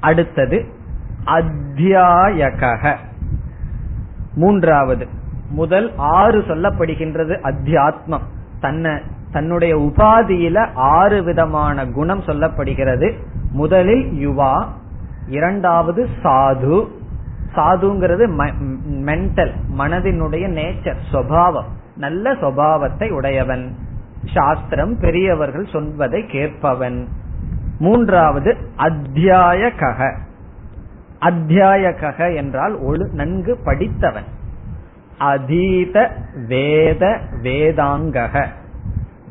அடுத்தது 0.00 0.64
அத்தியாயக 1.24 2.94
மூன்றாவது 4.34 5.06
முதல் 5.50 5.92
ஆறு 5.96 6.40
சொல்லப்படுகின்றது 6.40 7.38
அத்தியாத்மம். 7.42 8.26
தன்னை 8.60 8.92
தன்னுடைய 9.32 9.76
உபாதியில 9.76 10.68
ஆறு 10.74 11.22
விதமான 11.22 11.86
குணம் 11.86 12.22
சொல்லப்படுகிறது. 12.22 13.12
முதலில் 13.52 14.28
யுவா 14.28 14.66
இரண்டாவது 15.28 16.08
சாது. 16.22 16.88
சாதுங்கிறது 17.54 18.50
மென்டல் 19.04 19.52
மனதினுடைய 19.78 20.44
நேச்சர் 20.50 21.02
சுவாவம் 21.12 21.70
நல்ல 21.96 22.32
சுவாவத்தை 22.32 23.10
உடையவன். 23.10 23.74
சாஸ்திரம் 24.34 24.98
பெரியவர்கள் 25.00 25.66
சொல்வதை 25.72 26.26
கேட்பவன். 26.26 27.08
மூன்றாவது 27.78 28.56
அத்தியாய 28.76 29.72
கக 29.78 30.16
அத்தியாய 31.18 31.88
கக 31.88 32.34
என்றால் 32.34 32.82
ஒழு 32.82 33.10
நன்கு 33.12 33.58
படித்தவன். 33.64 34.28
அதீத 35.18 36.10
வேத 36.46 37.18
வேதாங்கக. 37.42 38.46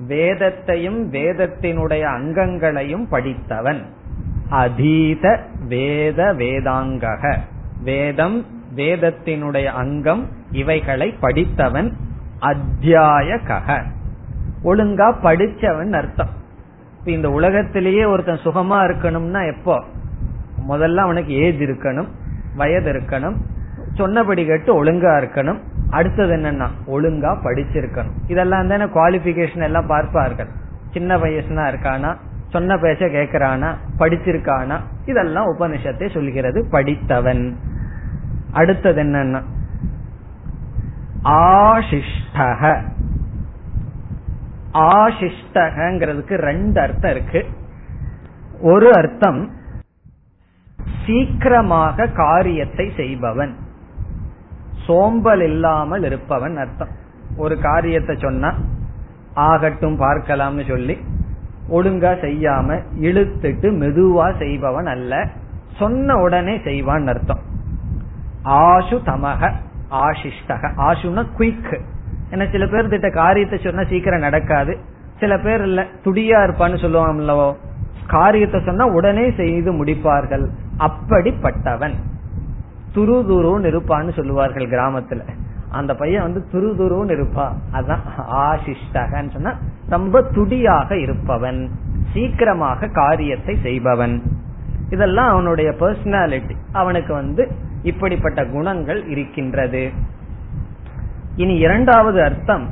வேதத்தையும் 0.07 1.11
வேதத்தினுடைய 1.11 2.01
அங்கங்களையும் 2.01 3.07
படித்தவன். 3.09 3.85
அதீத 4.49 5.39
வேத 5.67 6.33
வேதாங்கக. 6.33 7.37
வேதம் 7.83 8.45
வேதத்தினுடைய 8.75 9.65
அங்கம் 9.65 10.29
இவைகளை 10.51 11.17
படித்தவன் 11.19 11.93
அத்தியாய 12.39 13.39
கக 13.47 13.83
ஒழுங்கா 14.63 15.13
படிச்சவன் 15.23 15.93
அர்த்தம். 15.93 16.29
இந்த 17.05 17.29
உலகத்திலேயே 17.29 18.05
ஒருத்தன் 18.05 18.43
சுகமா 18.43 18.77
இருக்கணும்னா 18.83 19.57
எப்போ? 19.57 19.83
முதல்ல 20.69 20.95
அவனுக்கு 20.95 21.33
ஏஜ் 21.33 21.59
இருக்கணும் 21.59 22.07
வயது 22.55 22.93
இருக்கணும் 22.93 23.35
சொன்னபடி 23.93 24.45
கேட்டு 24.45 24.83
ஒழுங்கா 24.83 25.13
இருக்கணும். 25.17 25.59
அடுத்தது 25.89 26.35
என்னன்னா 26.35 26.67
ஒழுங்கா 26.87 27.37
படிச்சிருக்கணும். 27.43 28.11
இதெல்லாம் 28.27 28.67
தானே 28.67 28.83
குவாலிபிகேஷன் 28.83 29.63
எல்லாம் 29.63 29.87
பார்ப்பார்கள். 29.87 30.47
சின்ன 30.91 31.17
வயசுனா 31.17 31.63
இருக்கானா? 31.71 32.15
சொன்ன 32.55 32.75
பேச்ச 32.83 33.03
கேட்கிறானா 33.15 33.69
படிச்சிருக்கானா 33.99 34.77
இதெல்லாம் 35.11 35.49
உபனிஷத்தை 35.53 36.07
சொல்கிறது 36.15 36.59
படித்தவன். 36.75 37.45
அடுத்தது 38.59 38.99
என்னன்னா 39.03 39.41
ஆசிஷ்டக. 41.35 42.61
ஆசிஷ்டகங்கிறதுக்கு 44.93 46.35
ரெண்டு 46.49 46.79
அர்த்தம் 46.85 47.13
இருக்கு. 47.15 47.41
ஒரு 48.71 48.89
அர்த்தம் 48.99 49.41
சீக்கிரமாக 51.05 52.07
காரியத்தை 52.23 52.85
செய்பவன். 52.99 53.53
சோம்பல் 54.85 55.43
இல்லாமல் 55.49 56.03
இருப்பவன் 56.09 56.57
அர்த்தம். 56.63 56.93
ஒரு 57.43 57.55
காரியத்தை 57.67 58.15
சொன்னா 58.21 58.51
ஆகட்டும் 59.49 59.99
பார்க்கலாம்னு 59.99 60.65
சொல்லி 60.67 60.95
ஒழுங்கா 61.71 62.11
செய்யாம 62.23 62.79
இழுத்துட்டு 63.01 63.67
மெதுவா 63.81 64.37
செய்பவன் 64.37 64.85
அல்ல. 64.85 65.27
சொன்ன 65.77 66.17
உடனே 66.17 66.61
செய்வான் 66.63 67.07
அர்த்தம். 67.07 67.39
ஆஷு 68.45 68.97
தமக 69.05 69.51
ஆசிஷ்டக 69.91 70.71
ஆசுனா 70.77 71.25
குயிக் 71.37 71.79
ஏன்னா 72.31 72.51
சில 72.51 72.67
பேர் 72.67 72.87
திட்ட 72.87 73.09
காரியத்தை 73.09 73.59
சொன்னா 73.59 73.83
சீக்கிரம் 73.83 74.19
நடக்காது. 74.19 74.77
சில 75.19 75.39
பேர் 75.39 75.61
இல்ல 75.61 75.81
துடியா 76.03 76.39
இருப்பான்னு 76.45 76.77
சொல்லுவாங்கல்லவோ 76.83 77.55
காரியத்தை 78.07 78.61
சொன்னா 78.65 78.85
உடனே 78.85 79.31
செய்து 79.31 79.85
முடிப்பார்கள். 79.85 80.47
அப்படிப்பட்டவன். 80.79 81.93
துரு 82.95 83.15
துருன்னு 83.29 83.69
இருப்பான்னு 83.71 84.13
சொல்லுவார்கள் 84.13 84.65
கிராமத்துல. 84.65 85.19
அந்த 85.71 85.95
பையன் 85.95 86.21
வந்து 86.21 86.45
துரு 86.51 86.79
துருன்னு 86.79 87.11
இருப்பான் 87.11 87.55
அதான் 87.71 87.99
ஆசிஷ்டகன்னு 88.31 89.31
சொன்னா 89.31 89.53
ரொம்ப 89.89 90.21
துடியாக 90.21 90.97
இருப்பவன். 90.97 91.69
சீக்கிரமாக 92.13 92.87
காரியத்தை 92.87 93.57
செய்பவன். 93.61 94.21
இதெல்லாம் 94.89 95.29
அவனுடைய 95.29 95.71
பர்சனாலிட்டி 95.71 96.55
அவனுக்கு 96.71 97.13
வந்து 97.13 97.51
இப்படிப்பட்ட 97.83 98.45
குணங்கள் 98.45 99.07
இருக்கின்றது. 99.07 99.91
இனி 101.35 101.55
இரண்டாவது 101.55 102.23
அர்த்தம் 102.23 102.69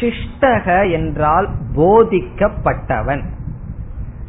சிஷ்டக 0.00 0.92
என்றால் 0.92 1.48
போதிக்கப்பட்டவன். 1.76 3.24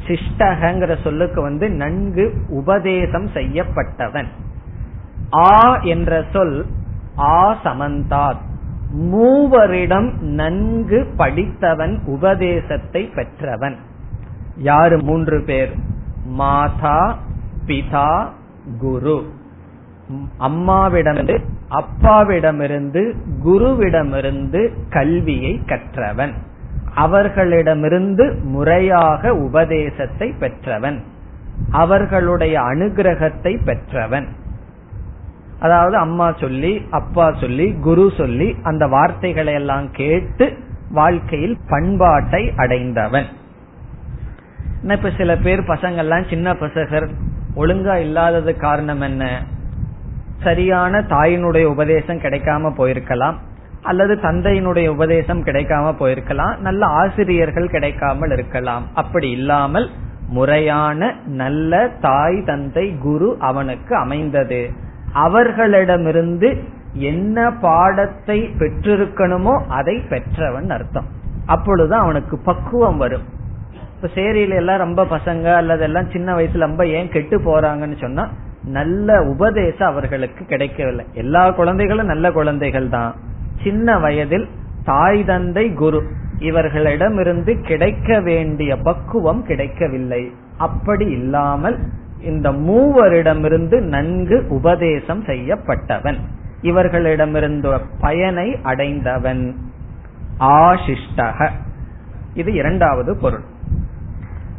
சிஷ்டகங்கிற 0.08 1.04
சொல்லுக்கு 1.04 1.42
வந்து 1.42 1.70
நன்கு 1.70 2.34
உபதேசம் 2.50 3.28
செய்யப்பட்டவன். 3.28 4.28
ஆ 5.34 5.80
என்ற 5.80 6.24
சொல் 6.34 6.66
ஆ 7.18 7.58
மூவரிடம் 9.00 10.20
நன்கு 10.20 11.14
படித்தவன் 11.18 12.02
உபதேசத்தை 12.06 13.12
பெற்றவன். 13.16 13.76
யாரு? 14.58 15.04
மூன்று 15.04 15.44
பேர். 15.46 15.72
மாதா 16.26 17.18
பிதா 17.66 18.28
குரு. 18.80 19.30
அம்மாவிடமிருந்து 20.40 21.40
அப்பாவிடமிருந்து 21.70 23.16
குருவிடமிருந்து 23.46 24.70
கல்வியை 24.90 25.62
கற்றவன். 25.66 26.34
அவர்களிடமிருந்து 26.96 28.34
முறையாக 28.44 29.34
உபதேசத்தை 29.34 30.34
பெற்றவன். 30.40 31.04
அவர்களுடைய 31.72 32.60
அனுகிரகத்தை 32.60 33.64
பெற்றவன். 33.66 34.28
அதாவது 35.60 35.98
அம்மா 35.98 36.32
சொல்லி 36.32 36.82
அப்பா 36.92 37.32
சொல்லி 37.32 37.74
குரு 37.74 38.12
சொல்லி 38.18 38.56
அந்த 38.64 38.88
வார்த்தைகளை 38.88 39.54
எல்லாம் 39.54 39.92
கேட்டு 39.92 40.58
வாழ்க்கையில் 40.92 41.58
பண்பாட்டை 41.70 42.54
அடைந்தவன். 42.56 43.26
இப்ப 44.88 45.12
சில 45.18 45.38
பேர் 45.38 45.60
பசங்கள்லாம் 45.60 46.30
சின்ன 46.30 46.54
பசகர் 46.54 47.08
ஒழுங்கா 47.56 47.96
இல்லாதது 47.96 48.58
காரணம் 48.58 49.02
என்ன? 49.02 49.44
சரியான 50.44 51.00
தாயினுடைய 51.00 51.66
உபதேசம் 51.66 52.18
கிடைக்காம 52.18 52.72
போயிருக்கலாம் 52.78 53.36
அல்லது 53.82 54.16
தந்தையினுடைய 54.16 54.88
உபதேசம் 54.88 55.44
கிடைக்காம 55.44 55.94
போயிருக்கலாம் 56.00 56.58
நல்ல 56.58 56.86
ஆசிரியர்கள் 56.86 57.70
கிடைக்காமல் 57.70 58.32
இருக்கலாம். 58.32 58.86
அப்படி 58.94 59.30
இல்லாமல் 59.30 59.90
முறையான 60.28 61.16
நல்ல 61.26 61.88
தாய் 62.02 62.44
தந்தை 62.44 62.96
குரு 62.98 63.38
அவனுக்கு 63.40 63.96
அமைந்தது. 63.96 64.72
அவர்களிடமிருந்து 65.24 66.50
என்ன 67.10 67.38
பாடத்தை 67.62 68.38
பெற்றிருக்கணுமோ 68.60 69.54
அதை 69.78 69.96
பெற்றவன் 70.12 70.70
அர்த்தம். 70.70 71.08
அப்பொழுது 71.46 71.94
அவனுக்கு 71.96 72.36
பக்குவம் 72.50 73.00
வரும். 73.04 73.26
இப்ப 73.96 74.10
சேரியில 74.16 74.60
எல்லாம் 74.62 74.84
ரொம்ப 74.86 75.02
பசங்க 75.14 75.46
அல்லது 75.56 75.84
எல்லாம் 75.88 76.12
சின்ன 76.16 76.36
வயசுல 76.36 76.68
ரொம்ப 76.68 76.86
ஏன் 76.98 77.12
கெட்டு 77.16 77.38
போறாங்கன்னு 77.48 77.98
சொன்னா 78.02 78.26
நல்ல 78.78 79.18
உபதேசம் 79.34 79.90
அவர்களுக்கு 79.92 80.42
கிடைக்கவில்லை. 80.46 81.06
எல்லா 81.14 81.44
குழந்தைகளும் 81.60 82.12
நல்ல 82.14 82.32
குழந்தைகள் 82.32 82.88
தான். 82.90 83.12
சின்ன 83.64 83.98
வயதில் 84.06 84.48
தாய் 84.84 85.22
தந்தை 85.26 85.66
குரு 85.82 86.00
இவர்களிடமிருந்து 86.40 87.52
கிடைக்க 87.62 88.20
வேண்டிய 88.20 88.72
பக்குவம் 88.88 89.44
கிடைக்கவில்லை. 89.44 90.24
அப்படி 90.58 91.06
இல்லாமல் 91.20 91.78
இந்த 92.22 92.52
மூவரிடமிருந்து 92.52 93.82
நன்கு 93.82 94.46
உபதேசம் 94.50 95.24
செய்யப்பட்டவன். 95.24 96.18
இவர்களிடமிருந்து 96.62 97.80
பயனை 98.00 98.58
அடைந்தவன். 98.64 99.72
ஆசிஷ்டக. 100.40 101.50
இது 102.34 102.54
இரண்டாவது 102.54 103.18
பொருள். 103.18 103.44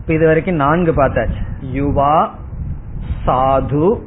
இது 0.06 0.26
வரைக்கும் 0.26 0.54
நான்கு 0.54 0.92
பார்த்தாச்சு. 0.92 1.42
யுவா 1.60 2.28
சாது 3.26 4.00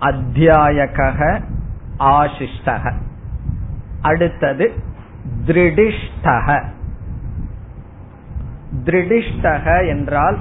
அத்தியாயக 0.00 1.40
ஆசிஷ்டக. 1.98 2.92
அடுத்தது 4.00 4.72
திருடிஷ்டக. 5.46 6.62
திருடிஷ்டக 8.84 9.88
என்றால் 9.88 10.38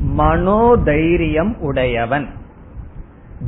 மனோதைரியம் 0.00 1.58
உடையவன். 1.58 2.26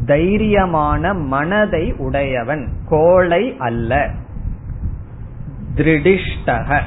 தைரியமான 0.07 1.27
மனதை 1.27 1.93
உடையவன். 1.93 2.69
கோளை 2.89 3.57
அல்ல. 3.59 4.11
திருடிஷ்டக. 5.75 6.81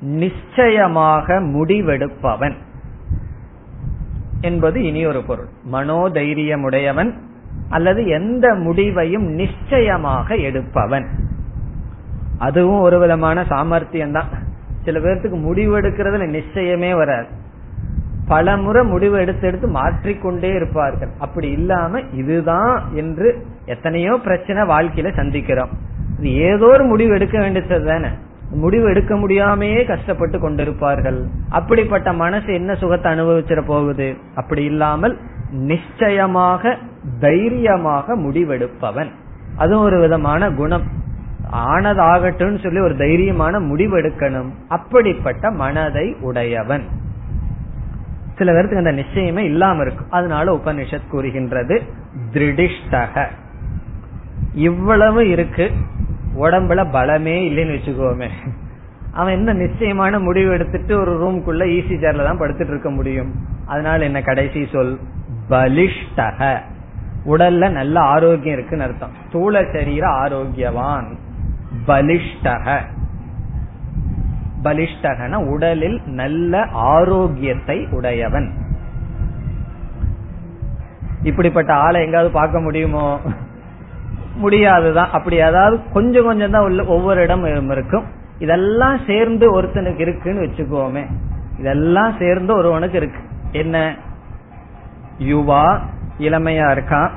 நிச்சயமாக 0.00 1.40
முடிவெடுப்பவன் 1.40 2.54
என்பது 4.40 4.82
இனி 4.82 5.06
ஒரு 5.06 5.22
பொருள். 5.22 5.48
மனோதைரியமுடையவன் 5.72 7.14
அல்லது 7.68 8.06
எந்த 8.06 8.54
முடிவையும் 8.54 9.24
நிச்சயமாக 9.24 10.34
எடுப்பவன். 10.34 11.06
அதுவும் 12.38 12.80
ஒரு 12.80 12.98
விதமான 12.98 13.44
சாமர்த்தியம் 13.44 14.12
தான் 14.12 14.43
சில 14.84 14.98
பேர்த்துக்கு 14.98 15.40
முடிவு 15.40 15.80
எடுக்கிறதுல 15.80 16.26
நிச்சயமே 16.36 16.96
வராது. 16.96 17.26
பல 18.26 18.56
முறை 18.56 18.84
முடிவு 18.84 19.16
எடுத்து 19.18 19.46
எடுத்து 19.46 19.68
மாற்றிக்கொண்டே 19.68 20.54
இருப்பார்கள். 20.54 21.08
அப்படி 21.18 21.50
இல்லாம 21.50 22.00
இதுதான் 22.00 22.84
என்று 22.94 23.46
எத்தனையோ 23.66 24.18
பிரச்சனை 24.24 24.62
வாழ்க்கையில 24.62 25.10
சந்திக்கிறோம். 25.20 25.72
ஏதோ 26.20 26.66
ஒரு 26.66 26.84
முடிவு 26.84 27.14
எடுக்க 27.14 27.38
வேண்டியது 27.38 27.84
தானே. 27.84 28.08
முடிவு 28.50 28.88
எடுக்க 28.88 29.14
முடியாமையே 29.14 29.86
கஷ்டப்பட்டு 29.86 30.38
கொண்டிருப்பார்கள். 30.38 31.20
அப்படிப்பட்ட 31.48 32.12
மனசு 32.12 32.54
என்ன 32.54 32.74
சுகத்தை 32.74 33.12
அனுபவிச்சிட 33.12 33.62
போகுது? 33.66 34.16
அப்படி 34.34 34.64
இல்லாமல் 34.64 35.18
நிச்சயமாக 35.50 36.76
தைரியமாக 37.20 38.16
முடிவெடுப்பவன். 38.16 39.10
அதுவும் 39.56 39.84
ஒரு 39.84 40.00
விதமான 40.00 40.50
குணம். 40.50 40.82
ஆனதாகட்டும் 41.52 42.62
சொல்லி 42.62 42.80
ஒரு 42.80 42.94
தைரியமான 42.94 43.60
முடிவெடுக்கணும். 43.60 44.50
அப்படிப்பட்ட 44.68 45.50
மனதை 45.50 46.16
உடையவன். 46.20 46.84
சில 48.38 48.52
பேருக்கு 48.52 48.76
அந்த 48.76 48.92
நிச்சயமே 48.92 49.38
இல்லாம 49.38 49.82
இருக்கும். 49.82 50.10
அதனால 50.10 50.60
உபனிஷத் 50.64 51.08
கூறுகின்றது 51.10 51.82
திருடிஷ்டக. 52.32 53.26
இவ்வளவு 54.54 55.28
இருக்கு. 55.28 55.70
உடம்புல 56.38 56.86
பலமே 56.92 57.50
இல்லைன்னு 57.50 57.78
வச்சுக்கோமே. 57.78 58.28
அவன் 59.12 59.32
என்ன 59.32 59.52
நிச்சயமான 59.52 60.18
முடிவு 60.18 60.52
எடுத்துட்டு 60.52 61.00
ஒரு 61.00 61.26
ரூம்குள்ள 61.26 61.60
ஈசி 61.60 61.92
சேர்ல 61.92 62.24
தான் 62.24 62.38
படுத்துட்டு 62.38 62.68
இருக்க 62.68 62.90
முடியும்? 62.90 63.34
அதனால 63.66 64.04
என்ன 64.04 64.22
கடைசி 64.22 64.68
சொல்? 64.72 64.98
பலிஷ்டக. 65.50 66.58
உடல்ல 67.26 67.70
நல்ல 67.70 68.00
ஆரோக்கியம் 68.00 68.58
இருக்குன்னு 68.58 68.84
அர்த்தம். 68.84 69.10
ஸ்தூல 69.28 69.64
சரீர 69.72 70.08
ஆரோக்கியவான். 70.08 71.16
பலிஷ்டக. 71.86 72.80
பலிஷ்டகன 74.62 75.34
உடலில் 75.34 76.00
நல்ல 76.06 76.66
ஆரோக்கியத்தை 76.72 77.86
உடையவன். 77.90 78.52
இப்படிப்பட்ட 81.22 81.74
ஆளை 81.74 82.04
எங்காவது 82.04 82.30
பார்க்க 82.30 82.60
முடியுமோ? 82.60 83.20
முடியாதுதான். 84.34 85.10
அப்படி 85.10 85.40
அதாவது 85.40 85.80
கொஞ்சம் 85.92 86.24
கொஞ்சம் 86.24 86.50
தான் 86.50 86.62
உள்ள 86.62 86.84
ஒவ்வொரு 86.84 87.22
இடம் 87.22 87.70
இருக்கும். 87.70 88.04
இதெல்லாம் 88.38 88.98
சேர்ந்து 89.06 89.62
ஒருத்தனுக்கு 89.62 90.00
இருக்குன்னு 90.00 90.42
வச்சுக்கோமே. 90.42 91.06
இதெல்லாம் 91.58 92.14
சேர்ந்து 92.18 92.56
ஒருவனுக்கு 92.56 92.96
இருக்கு. 92.96 93.20
என்ன? 93.52 93.94
யுவா 95.18 95.78
இளமையா 96.18 96.78
இருக்கான். 96.78 97.10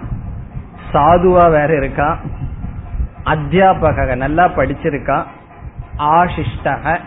சாதுவா 0.94 1.50
வேற 1.50 1.68
இருக்கான். 1.68 2.16
அத்தியாபக 3.28 4.16
நல்லா 4.16 4.46
படிச்சிருக்கா? 4.48 5.24
ஆசிஷ்டக 5.98 7.00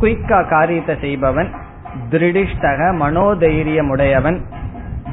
குயிக்கா 0.00 0.48
காரியத்தை 0.48 0.96
செய்பவன் 1.00 1.50
திருடிஷ்டக 2.10 2.80
மனோதைரியம் 2.94 3.88
உடையவன் 3.88 4.44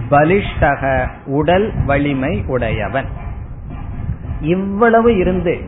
பலிஷ்டக 0.09 1.07
உடல் 1.25 1.73
வலிமை 1.85 2.43
உடையவன். 2.47 3.05
இவ்வளவு 4.41 5.17
இருந்து 5.17 5.59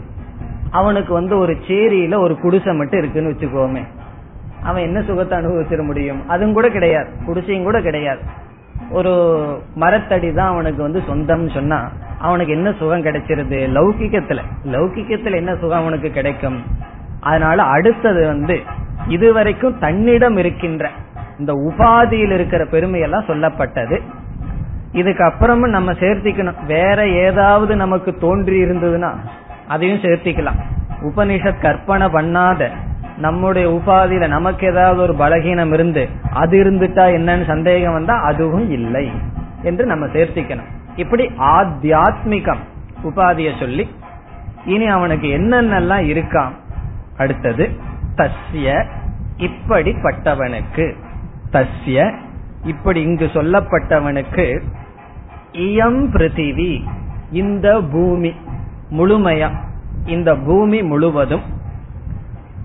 அவனுக்கு 0.72 1.14
வந்து 1.14 1.38
ஒரு 1.38 1.54
சேரியில 1.68 2.20
ஒரு 2.20 2.40
குடிசை 2.40 2.74
மட்டும் 2.74 3.00
இருக்குன்னு 3.00 3.32
வச்சுக்கோமே. 3.32 3.84
அவன் 4.64 4.84
என்ன 4.84 5.02
சுகத்தை 5.02 5.40
அனுபவிச்சிட 5.40 5.84
முடியும்? 5.86 6.30
அதுவும் 6.30 6.54
கூட 6.54 6.70
கிடையாது. 6.70 7.10
குடிசையும் 7.26 7.64
கூட 7.64 7.82
கிடையாது. 7.82 8.20
ஒரு 8.90 9.14
மரத்தடி 9.76 10.34
தான் 10.34 10.52
அவனுக்கு 10.52 10.82
வந்து 10.82 11.02
சொந்தம் 11.08 11.50
சொன்னா 11.50 11.92
அவனுக்கு 12.22 12.54
என்ன 12.54 12.72
சுகம் 12.72 13.06
கிடைச்சிருது? 13.06 13.58
லௌகிக்கத்துல 13.78 14.40
லௌகிக்கத்துல 14.66 15.36
என்ன 15.36 15.56
சுகம் 15.56 15.80
அவனுக்கு 15.80 16.10
கிடைக்கும்? 16.10 16.64
அதனால 17.20 17.64
அடுத்தது 17.64 18.28
வந்து 18.28 18.60
இதுவரைக்கும் 19.08 19.80
தன்னிடம் 19.80 20.38
இருக்கின்ற 20.38 20.90
இந்த 21.40 21.54
உபாதியில் 21.54 22.32
இருக்கிற 22.32 22.64
பெருமையெல்லாம் 22.64 23.28
சொல்லப்பட்டது. 23.28 24.02
இதுக்கப்புறமும் 24.94 25.70
நம்ம 25.70 25.92
சேர்த்திக்கணும். 25.92 26.66
வேற 26.66 27.08
ஏதாவது 27.08 27.76
நமக்கு 27.76 28.18
தோன்றி 28.18 28.64
இருந்ததுன்னா 28.64 29.12
அதையும் 29.68 29.98
சேர்த்திக்கலாம். 29.98 30.60
உபனிஷத் 31.02 31.62
கற்பனை 31.62 32.08
பண்ணாத 32.08 32.70
நம்முடைய 33.18 33.70
உபாதியில 33.70 34.28
நமக்கு 34.28 34.68
ஏதாவது 34.68 35.02
ஒரு 35.02 35.14
பலகீனம் 35.14 35.74
இருந்து 35.74 36.10
அது 36.34 36.64
இருந்துட்டா 36.64 37.06
என்னன்னு 37.18 37.46
சந்தேகம் 37.46 37.94
வந்தா 37.94 38.22
அதுவும் 38.22 38.72
இல்லை 38.72 39.12
என்று 39.62 39.86
நம்ம 39.86 40.06
சேர்த்திக்கணும். 40.06 40.70
இப்படி 41.02 41.26
ஆத்தியாத்மிகம் 41.56 42.64
உபாதிய 43.04 43.50
சொல்லி 43.60 43.86
இனி 44.66 44.88
அவனுக்கு 44.98 45.28
என்னென்னலாம் 45.38 46.06
இருக்கான் 46.14 46.54
அடுத்தது 47.18 47.66
தஸ்ய 48.16 48.68
இப்படிப்பட்டவனுக்கு. 49.48 50.86
தஸ்ய 51.52 51.98
இப்படி 52.64 53.00
இங்கு 53.02 53.28
சொல்லப்பட்டவனுக்கு 53.34 54.46
இயம் 55.68 56.02
பிருத்திவி 56.14 56.72
இந்த 57.32 57.68
பூமி 57.92 58.32
முழுமையா 58.92 59.50
இந்த 60.06 60.30
பூமி 60.36 60.80
முழுவதும் 60.84 61.46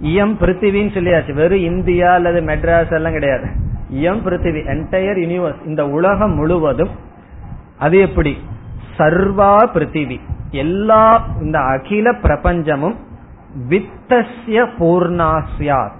இயம் 0.02 0.34
பிருத்திவின்னு 0.40 0.94
சொல்லியாச்சு. 0.96 1.32
வெறும் 1.34 1.66
இந்தியா 1.70 2.08
அல்லது 2.12 2.40
மெட்ராஸ் 2.40 2.94
எல்லாம் 2.94 3.16
கிடையாது. 3.18 3.46
இயம் 4.00 4.22
பிருத்திவி 4.26 4.60
என்டையர் 4.74 5.20
யூனிவர்ஸ் 5.24 5.66
இந்த 5.66 5.82
உலகம் 5.88 6.34
முழுவதும் 6.34 6.92
அது 7.78 7.98
எப்படி? 7.98 8.38
சர்வா 8.98 9.52
பிருத்திவி. 9.74 10.20
எல்லா 10.50 11.26
இந்த 11.42 11.58
அகில 11.58 12.12
பிரபஞ்சமும் 12.12 12.96
வித்தசிய 13.68 14.58
பூர்ணாசியாத் 14.78 15.96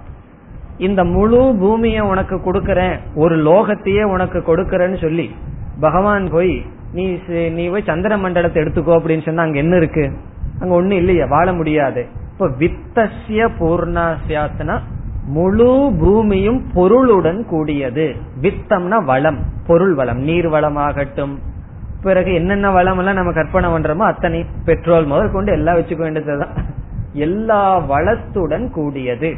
இந்த 0.77 1.03
முழு 1.03 1.55
பூமியை 1.59 1.99
உனக்கு 1.99 2.35
கொடுக்கறேன் 2.35 2.99
ஒரு 3.15 3.35
லோகத்தையே 3.35 4.03
உனக்கு 4.03 4.39
கொடுக்கறேன்னு 4.39 5.01
சொல்லி 5.01 5.35
பகவான் 5.79 6.29
போய் 6.29 6.65
நீ 6.91 7.19
நீ 7.51 7.69
போய் 7.69 7.83
சந்திர 7.85 8.17
மண்டலத்தை 8.17 8.63
எடுத்துக்கோ 8.63 8.93
அப்படின்னு 8.97 9.25
சொன்னா 9.25 9.43
அங்க 9.43 9.57
என்ன 9.57 9.75
இருக்கு? 9.75 10.11
அங்க 10.59 10.81
ஒண்ணு 10.81 10.91
இல்லையா 10.91 11.25
வாழ 11.25 11.53
முடியாது. 11.53 12.07
இப்ப 12.31 12.47
வித்தசிய 12.47 13.49
பூர்ணாசியாத்னா 13.59 14.79
முழு 15.25 15.93
பூமியும் 15.99 16.71
பொருளுடன் 16.73 17.45
கூடியது. 17.45 18.15
வித்தம்னா 18.41 19.03
வளம் 19.05 19.37
பொருள் 19.67 19.93
வளம் 19.93 20.17
நீர் 20.17 20.49
வளமாகட்டும் 20.49 21.37
பிறகு 22.01 22.33
என்னென்ன 22.33 22.71
வளம் 22.71 22.97
எல்லாம் 22.97 23.13
நம்ம 23.13 23.31
கற்பனை 23.31 23.69
பண்றோமோ 23.69 23.95
அத்தனை 23.95 24.45
பெட்ரோல் 24.65 25.05
முதல் 25.05 25.31
கொண்டு 25.31 25.51
எல்லாம் 25.51 25.77
வச்சுக்க 25.77 25.97
வேண்டியதுதான். 25.97 26.49
எல்லா 27.13 27.79
வளத்துடன் 27.79 28.69
கூடியது. 28.69 29.35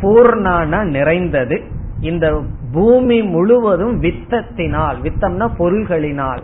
பூர்ணான 0.00 0.84
நிறைந்தது. 0.84 1.62
இந்த 2.00 2.42
பூமி 2.72 3.22
முழுவதும் 3.22 4.02
வித்தத்தினால் 4.02 4.96
வித்தம்னா 5.02 5.50
பொருள்களினால் 5.58 6.38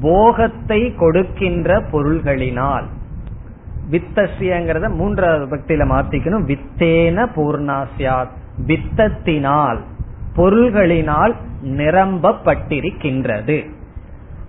போகத்தை 0.00 0.94
கொடுக்கின்ற 0.94 1.80
பொருள்களினால். 1.80 2.84
வித்தசியங்கிறத 3.90 4.94
மூன்றாவது 4.94 5.56
பக்தியில 5.56 5.68
மாத்திக்கணும். 5.68 6.46
வித்தேன 6.46 7.28
பூர்ணாசியாத் 7.36 8.30
வித்தத்தினால் 8.66 9.78
பொருள்களினால் 10.36 11.34
நிரம்பப்பட்டிருக்கின்றது. 11.64 13.74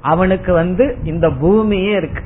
அவனுக்கு 0.08 0.54
வந்து 0.54 0.98
இந்த 1.04 1.30
பூமியே 1.30 1.92
இருக்கு. 1.92 2.24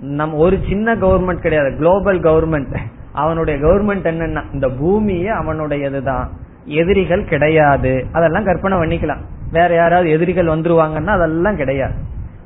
நம் 0.00 0.34
ஒரு 0.34 0.58
சின்ன 0.68 0.94
கவர்மெண்ட் 0.94 1.44
கிடையாது 1.44 1.76
குளோபல் 1.76 2.20
கவர்மெண்ட் 2.20 2.76
அவனுடைய 3.12 3.66
கவர்மெண்ட் 3.66 4.08
என்னன்னா 4.10 4.42
இந்த 4.52 4.68
பூமியே 4.68 5.28
அவனுடையதுதான். 5.28 6.26
எதிரிகள் 6.64 7.24
கிடையாது. 7.24 8.06
அதெல்லாம் 8.12 8.44
கற்பனை 8.44 8.78
பண்ணிக்கலாம். 8.78 9.22
வேற 9.52 9.74
யாராவது 9.74 10.10
எதிரிகள் 10.10 10.46
வந்துருவாங்கன்னா 10.46 11.06
அதெல்லாம் 11.06 11.56
கிடையாது. 11.56 11.94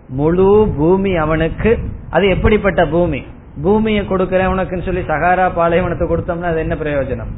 முழு 0.09 0.73
பூமி 0.77 1.17
அவனுக்கு 1.17 1.79
அது 2.11 2.29
எப்படிப்பட்ட 2.29 2.87
பூமி? 2.87 3.23
பூமியை 3.63 4.07
கொடுக்கிறேன் 4.07 4.47
உனக்குன்னு 4.47 4.85
சொல்லி 4.85 5.01
சகாரா 5.01 5.51
பாலைவனத்தை 5.55 6.09
கொடுத்தோம்னா 6.09 6.51
அது 6.51 6.59
என்ன 6.59 6.75
பிரயோஜனம்? 6.75 7.33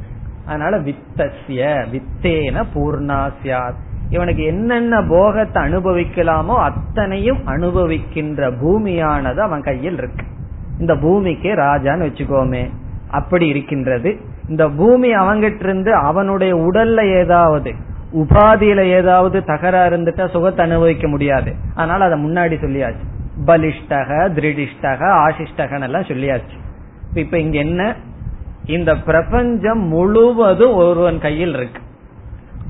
அதனால 0.45 0.79
வித்தசிய 0.79 1.85
வித்தேன 1.91 2.63
பூர்ணாசியாத் 2.75 3.81
இவனுக்கு 4.09 4.43
என்னென்ன 4.43 5.01
போகத்தை 5.01 5.63
அனுபவிக்கலாமோ 5.63 6.55
அத்தனையும் 6.55 7.47
அனுபவிக்கின்ற 7.47 8.51
பூமியானது 8.61 9.37
அவன் 9.37 9.61
கையில் 9.61 9.97
இருக்கு. 9.97 10.25
இந்த 10.79 10.95
பூமிக்கே 10.95 11.53
ராஜான்னு 11.53 12.07
வச்சுக்கோமே. 12.07 12.69
அப்படி 13.11 13.47
இருக்கின்றது. 13.47 14.17
இந்த 14.49 14.69
பூமி 14.69 15.15
அவங்கிட்ட 15.15 15.59
இருந்து 15.59 15.93
அவனுடைய 15.93 16.55
உடல்ல 16.55 17.13
ஏதாவது 17.13 17.73
உபாதியில 18.13 18.83
ஏதாவது 18.83 19.43
தகராறு 19.43 19.97
இருந்துட்டா 19.97 20.29
சுகத்தை 20.29 20.65
அனுபவிக்க 20.65 21.07
முடியாது. 21.07 21.53
அதனால 21.75 22.05
அதை 22.05 22.25
முன்னாடி 22.25 22.63
சொல்லியாச்சு. 22.63 23.03
பலிஷ்டக 23.45 24.29
திருடிஷ்டக 24.35 25.09
ஆசிஷ்டகன் 25.27 25.81
எல்லாம் 25.81 26.01
சொல்லியாச்சு. 26.01 26.57
இப்ப 27.13 27.39
இங்க 27.39 27.57
என்ன? 27.57 27.95
இந்த 28.65 28.95
பிரபஞ்சம் 28.95 29.79
முழுவதும் 29.79 30.73
ஒருவன் 30.73 31.19
கையில் 31.19 31.53
இருக்கு. 31.53 31.81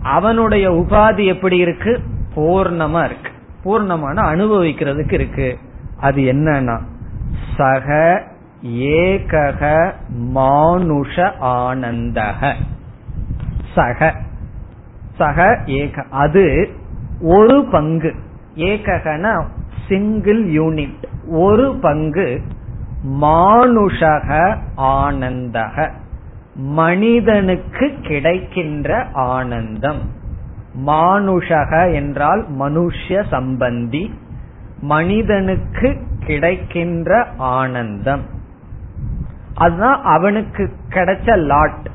அவனுடைய 0.06 0.72
உபாதி 0.72 1.26
எப்படி 1.26 1.58
இருக்கு? 1.58 1.99
பூர்ணமா 2.36 3.06
இருக்கு. 3.06 3.32
பூர்ணமான 3.64 4.16
அனுபவிக்கிறதுக்கு 4.16 5.14
இருக்கு. 5.14 5.58
அது 5.99 6.22
என்னன்னா 6.22 6.80
சக 7.58 8.22
ஏகக 8.66 9.91
மானுஷ 10.10 11.34
ஆனந்தக. 11.41 12.53
சக. 13.76 14.14
சக 15.18 15.64
ஏக. 15.66 16.03
அது 16.10 16.70
ஒரு 17.22 17.66
பங்கு. 17.72 18.16
ஏககன 18.56 19.45
சிங்கிள் 19.88 20.45
யூனிட் 20.45 21.03
ஒரு 21.28 21.76
பங்கு 21.82 22.41
மானுஷக 23.22 24.58
ஆனந்தக. 24.78 25.91
மனிதனுக்கு 26.56 27.93
கிடைக்கின்ற 28.01 29.06
ஆனந்தம். 29.14 29.99
மானுஷக 30.86 31.93
என்றால் 31.93 32.45
மனுஷ்ய 32.60 33.24
சம்பந்தி. 33.32 34.12
மனிதனுக்கு 34.80 35.97
கிடைக்கின்ற 36.20 37.28
ஆனந்தம். 37.38 38.22
அதுதான் 39.53 40.01
அவனுக்கு 40.03 40.72
கிடைச்ச 40.89 41.38
லாட் 41.38 41.89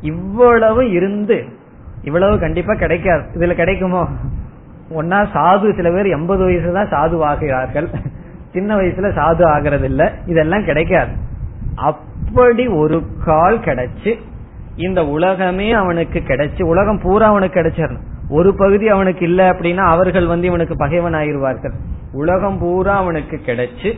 இவ்வளவு 0.00 0.90
இருந்து 0.90 1.44
இவ்வளவு 2.02 2.38
கண்டிப்பா 2.38 2.74
கிடைக்காது. 2.74 3.22
இதுல 3.34 3.54
கிடைக்குமோ? 3.54 4.08
ஒன்னா 4.94 5.26
சாது 5.34 5.76
சில 5.76 5.90
பேர் 5.90 6.06
எண்பது 6.06 6.48
வயசுல 6.48 6.88
தான் 6.88 6.90
சாது 6.90 7.14
ஆகிறார்கள் 7.14 7.94
சின்ன 8.52 8.76
வயசுல 8.76 9.14
சாது 9.14 9.44
ஆகிறது 9.44 9.84
இல்ல 9.84 10.12
இதெல்லாம் 10.26 10.64
கிடைக்காது. 10.64 11.26
அப்படி 11.78 12.66
ஒரு 12.66 13.02
கால் 13.24 13.58
கிடைச்சு 13.58 14.18
இந்த 14.76 15.06
உலகமே 15.06 15.72
அவனுக்கு 15.72 16.18
கிடைச்சு 16.18 16.62
உலகம் 16.62 17.00
பூரா 17.02 17.26
அவனுக்கு 17.26 17.60
கிடைச்சிடணும். 17.60 18.06
ஒரு 18.28 18.54
பகுதி 18.54 18.88
அவனுக்கு 18.88 19.24
இல்ல 19.24 19.50
அப்படின்னா 19.50 19.76
அவர்கள் 19.76 20.26
வந்து 20.26 20.46
இவனுக்கு 20.46 20.76
பகைவன் 20.76 21.14
ஆயிருவார்கள் 21.14 21.72
உலகம் 22.12 22.58
பூரா 22.58 22.96
அவனுக்கு 22.96 23.40
கிடைச்சு 23.46 23.92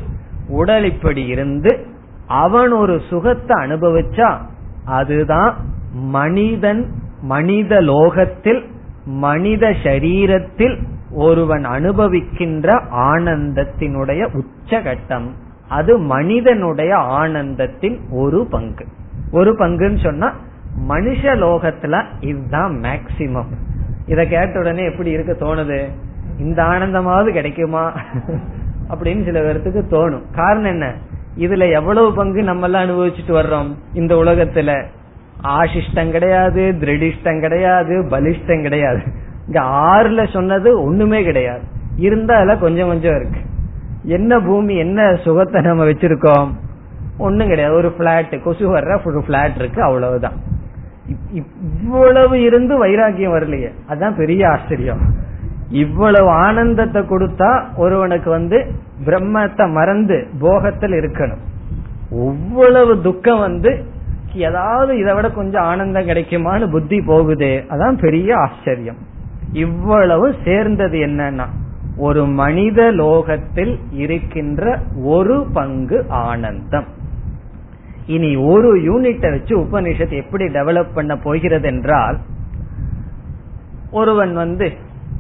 உடல் 0.48 0.84
இப்படி 0.84 1.26
இருந்து 1.26 1.86
அவன் 2.26 2.72
ஒரு 2.72 3.00
சுகத்தை 3.08 3.56
அனுபவிச்சா 3.56 4.36
அதுதான் 4.84 5.54
மனிதன் 5.92 6.92
மனித 7.20 7.80
லோகத்தில் 7.80 8.64
மனித 9.04 9.70
சரீரத்தில் 9.82 10.82
ஒருவன் 11.12 11.64
அனுபவிக்கின்ற 11.64 12.82
ஆனந்தத்தினுடைய 12.90 14.40
உச்சகட்டம். 14.40 15.30
அது 15.70 15.98
மனிதனுடைய 15.98 16.96
ஆனந்தத்தின் 16.96 17.98
ஒரு 18.10 18.46
பங்கு. 18.50 18.86
ஒரு 19.32 19.52
பங்குன்னு 19.52 20.02
சொன்னா 20.02 20.34
மனுஷ 20.88 21.22
லோகத்துல 21.22 22.04
இதுதான் 22.20 22.80
மேக்சிமம் 22.82 23.50
இத 24.06 24.24
கேட்ட 24.24 24.58
உடனே 24.58 24.84
எப்படி 24.84 25.10
இருக்க 25.10 25.32
தோணுது? 25.32 25.88
இந்த 26.38 26.62
ஆனந்தமாவது 26.62 27.32
கிடைக்குமா? 27.32 27.92
அப்படின்னு 28.90 29.24
சில 29.24 29.40
பேர்த்துக்கு 29.40 29.82
தோணும். 29.90 30.22
காரணம் 30.34 30.70
என்ன? 30.70 30.94
இதுல 31.38 31.72
எவ்வளவு 31.72 32.14
பங்கு 32.14 32.42
நம்ம 32.42 32.64
எல்லாம் 32.64 32.88
அனுபவிச்சுட்டு 32.88 33.28
வர்றோம் 33.28 33.74
இந்த 33.92 34.14
உலகத்துல? 34.14 34.84
ஆசிஷ்டம் 35.42 36.10
கிடையாது 36.10 36.74
திருடிஷ்டம் 36.80 37.40
கிடையாது 37.40 38.06
பலிஷ்டம் 38.10 38.62
கிடையாது. 38.62 39.02
இங்க 39.46 39.60
ஆறுல 39.60 40.32
சொன்னது 40.32 40.82
ஒண்ணுமே 40.82 41.22
கிடையாது. 41.22 41.62
இருந்தால 41.96 42.58
கொஞ்சம் 42.58 42.88
கொஞ்சம் 42.88 43.14
இருக்கு. 43.14 43.40
என்ன 44.02 44.40
பூமி 44.40 44.76
என்ன 44.76 45.14
சுகத்தை 45.14 45.60
நம்ம 45.62 45.84
வச்சிருக்கோம்? 45.84 46.48
ஒண்ணும் 47.18 47.46
கிடையாது. 47.46 47.74
ஒரு 47.74 47.92
பிளாட் 47.92 48.42
கொசு 48.42 48.76
வர்ற 48.76 49.00
ஒரு 49.04 49.22
பிளாட் 49.26 49.54
இருக்கு 49.54 49.82
அவ்வளவுதான். 49.82 50.32
இவ்வளவு 51.32 52.42
இருந்து 52.42 52.78
வைராக்கியம் 52.78 53.32
வரலையே. 53.32 53.72
அதுதான் 53.86 54.16
பெரிய 54.16 54.50
ஆச்சரியம். 54.50 54.98
இவ்வளவு 55.68 56.28
ஆனந்தத்தை 56.28 57.02
கொடுத்தா 57.02 57.62
ஒருவனுக்கு 57.76 58.30
வந்து 58.30 58.72
பிரம்மத்தை 59.04 59.72
மறந்து 59.72 60.26
போகத்தில் 60.40 60.92
இருக்கணும். 60.92 61.40
ஒவ்வளவு 62.10 63.00
துக்கம் 63.00 63.38
வந்து 63.38 63.84
ஏதாவது 64.32 64.98
இதை 64.98 65.14
விட 65.14 65.30
கொஞ்சம் 65.30 65.62
ஆனந்தம் 65.62 66.06
கிடைக்குமான்னு 66.06 66.70
புத்தி 66.70 67.00
போகுது. 67.00 67.64
அதான் 67.70 68.00
பெரிய 68.00 68.36
ஆச்சரியம். 68.36 68.96
இவ்வளவு 69.52 70.34
சேர்ந்தது 70.44 70.98
என்னன்னா 70.98 71.44
ஒரு 72.00 72.26
மனித 72.26 72.90
லோகத்தில் 72.90 73.78
இருக்கின்ற 73.92 74.78
ஒரு 75.02 75.46
பங்கு 75.52 76.04
ஆனந்தம். 76.08 76.84
இனி 78.06 78.36
ஒரு 78.36 78.68
யூனிட்டை 78.76 79.30
வச்சு 79.30 79.58
உபனிஷத் 79.58 80.22
எப்படி 80.22 80.44
டெவலப் 80.44 80.94
பண்ண 80.94 81.16
போகிறது 81.16 81.68
என்றால் 81.68 82.18
ஒருவன் 83.90 84.32
வந்து 84.34 84.72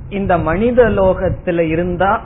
இந்த 0.08 0.38
மனித 0.38 0.82
லோகத்துல 0.82 1.60
இருந்தா 1.60 2.20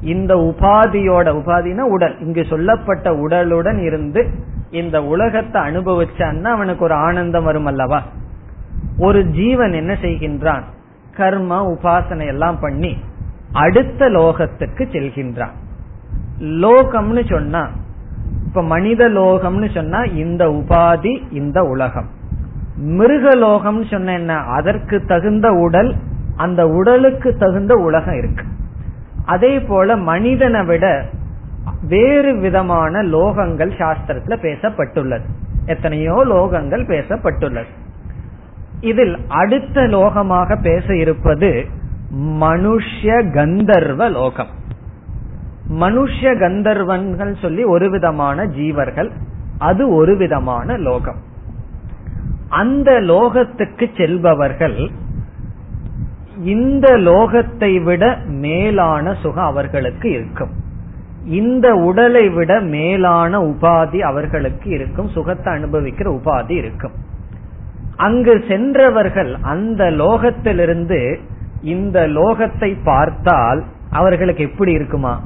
இந்த 0.00 0.34
உபாதியோட 0.34 1.26
உபாதினா 1.40 1.80
உடல் 1.80 2.18
இங்கு 2.20 2.44
சொல்லப்பட்ட 2.44 3.10
உடலுடன் 3.10 3.82
இருந்து 3.82 4.26
இந்த 4.70 5.04
உலகத்தை 5.04 5.62
அனுபவிச்சான்னா 5.62 6.44
அவனுக்கு 6.44 6.84
ஒரு 6.84 6.94
ஆனந்தம் 6.94 7.44
வரும் 7.44 7.66
அல்லவா? 7.66 8.02
ஒரு 8.98 9.26
ஜீவன் 9.26 9.72
என்ன 9.72 9.92
செய்கின்றான்? 10.02 10.62
கர்ம 11.16 11.72
உபாசனை 11.72 12.26
எல்லாம் 12.26 12.58
பண்ணி 12.60 12.96
அடுத்த 13.52 14.08
லோகத்துக்கு 14.08 14.84
செல்கின்றான். 14.92 15.54
லோகம்னு 16.38 17.30
சொன்னா 17.30 17.68
இப்ப 18.46 18.62
மனித 18.62 19.08
லோகம்னு 19.08 19.74
சொன்னா 19.74 20.02
இந்த 20.02 20.46
உபாதி 20.46 21.32
இந்த 21.32 21.62
உலகம். 21.62 22.08
மிருக 22.76 23.34
லோகம்னு 23.34 23.90
சொன்ன 23.90 24.12
என்ன? 24.12 24.36
அதற்கு 24.36 25.04
தகுந்த 25.04 25.52
உடல் 25.52 25.96
அந்த 26.36 26.68
உடலுக்கு 26.68 27.36
தகுந்த 27.36 27.74
உலகம் 27.74 28.14
இருக்கு. 28.14 28.44
அதே 29.24 29.60
போல 29.60 29.96
மனிதனை 29.96 30.64
விட 30.64 31.04
வேறு 31.82 32.36
விதமான 32.36 33.02
லோகங்கள் 33.02 33.70
சாஸ்திரத்துல 33.78 34.36
பேசப்பட்டுள்ளது. 34.42 35.24
எத்தனையோ 35.66 36.14
லோகங்கள் 36.24 36.86
பேசப்பட்டுள்ளது. 36.86 37.68
இதில் 38.80 39.18
அடுத்த 39.28 39.80
லோகமாக 39.80 40.62
பேச 40.62 40.96
இருப்பது 40.96 41.66
மனுஷ 42.16 43.02
கந்தர்வ 43.34 44.10
லோகம். 44.10 44.48
மனுஷ 45.70 46.38
கந்தர்வன்கள் 46.38 47.34
சொல்லி 47.40 47.64
ஒரு 47.64 47.90
விதமான 47.90 48.44
ஜீவர்கள் 48.44 49.10
அது 49.58 49.94
ஒரு 49.94 50.16
விதமான 50.16 50.76
லோகம். 50.76 51.16
அந்த 52.48 53.00
லோகத்துக்கு 53.00 53.96
செல்பவர்கள் 53.96 54.90
இந்த 56.42 56.96
லோகத்தை 56.96 57.82
விட 57.82 58.18
மேலான 58.26 59.14
சுகம் 59.14 59.44
அவர்களுக்கு 59.44 60.10
இருக்கும். 60.10 60.50
இந்த 61.24 61.74
உடலை 61.74 62.28
விட 62.28 62.60
மேலான 62.60 63.38
உபாதி 63.38 63.98
அவர்களுக்கு 63.98 64.70
இருக்கும் 64.70 65.08
சுகத்தை 65.08 65.54
அனுபவிக்கிற 65.54 66.20
உபாதி 66.20 66.50
இருக்கும். 66.50 66.92
அங்கு 67.96 68.44
சென்றவர்கள் 68.48 69.36
அந்த 69.42 69.90
லோகத்திலிருந்து 69.90 71.18
இந்த 71.62 72.06
லோகத்தை 72.06 72.76
பார்த்தால் 72.84 73.64
அவர்களுக்கு 73.90 74.42
எப்படி 74.42 74.72
இருக்குமா? 74.72 75.22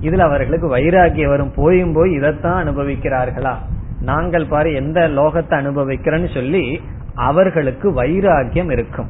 இதுல 0.00 0.18
அவர்களுக்கு 0.18 0.76
வைராகியம் 0.76 1.28
வரும். 1.28 1.52
போயும் 1.56 1.92
போய் 1.92 2.12
இதைத்தான் 2.12 2.68
அனுபவிக்கிறார்களா? 2.68 3.54
நாங்கள் 4.00 4.46
பாரு 4.46 4.74
எந்த 4.74 5.08
லோகத்தை 5.08 5.54
அனுபவிக்கிறோன்னு 5.64 6.34
சொல்லி 6.34 6.80
அவர்களுக்கு 7.14 8.02
வைராகியம் 8.02 8.70
இருக்கும். 8.70 9.06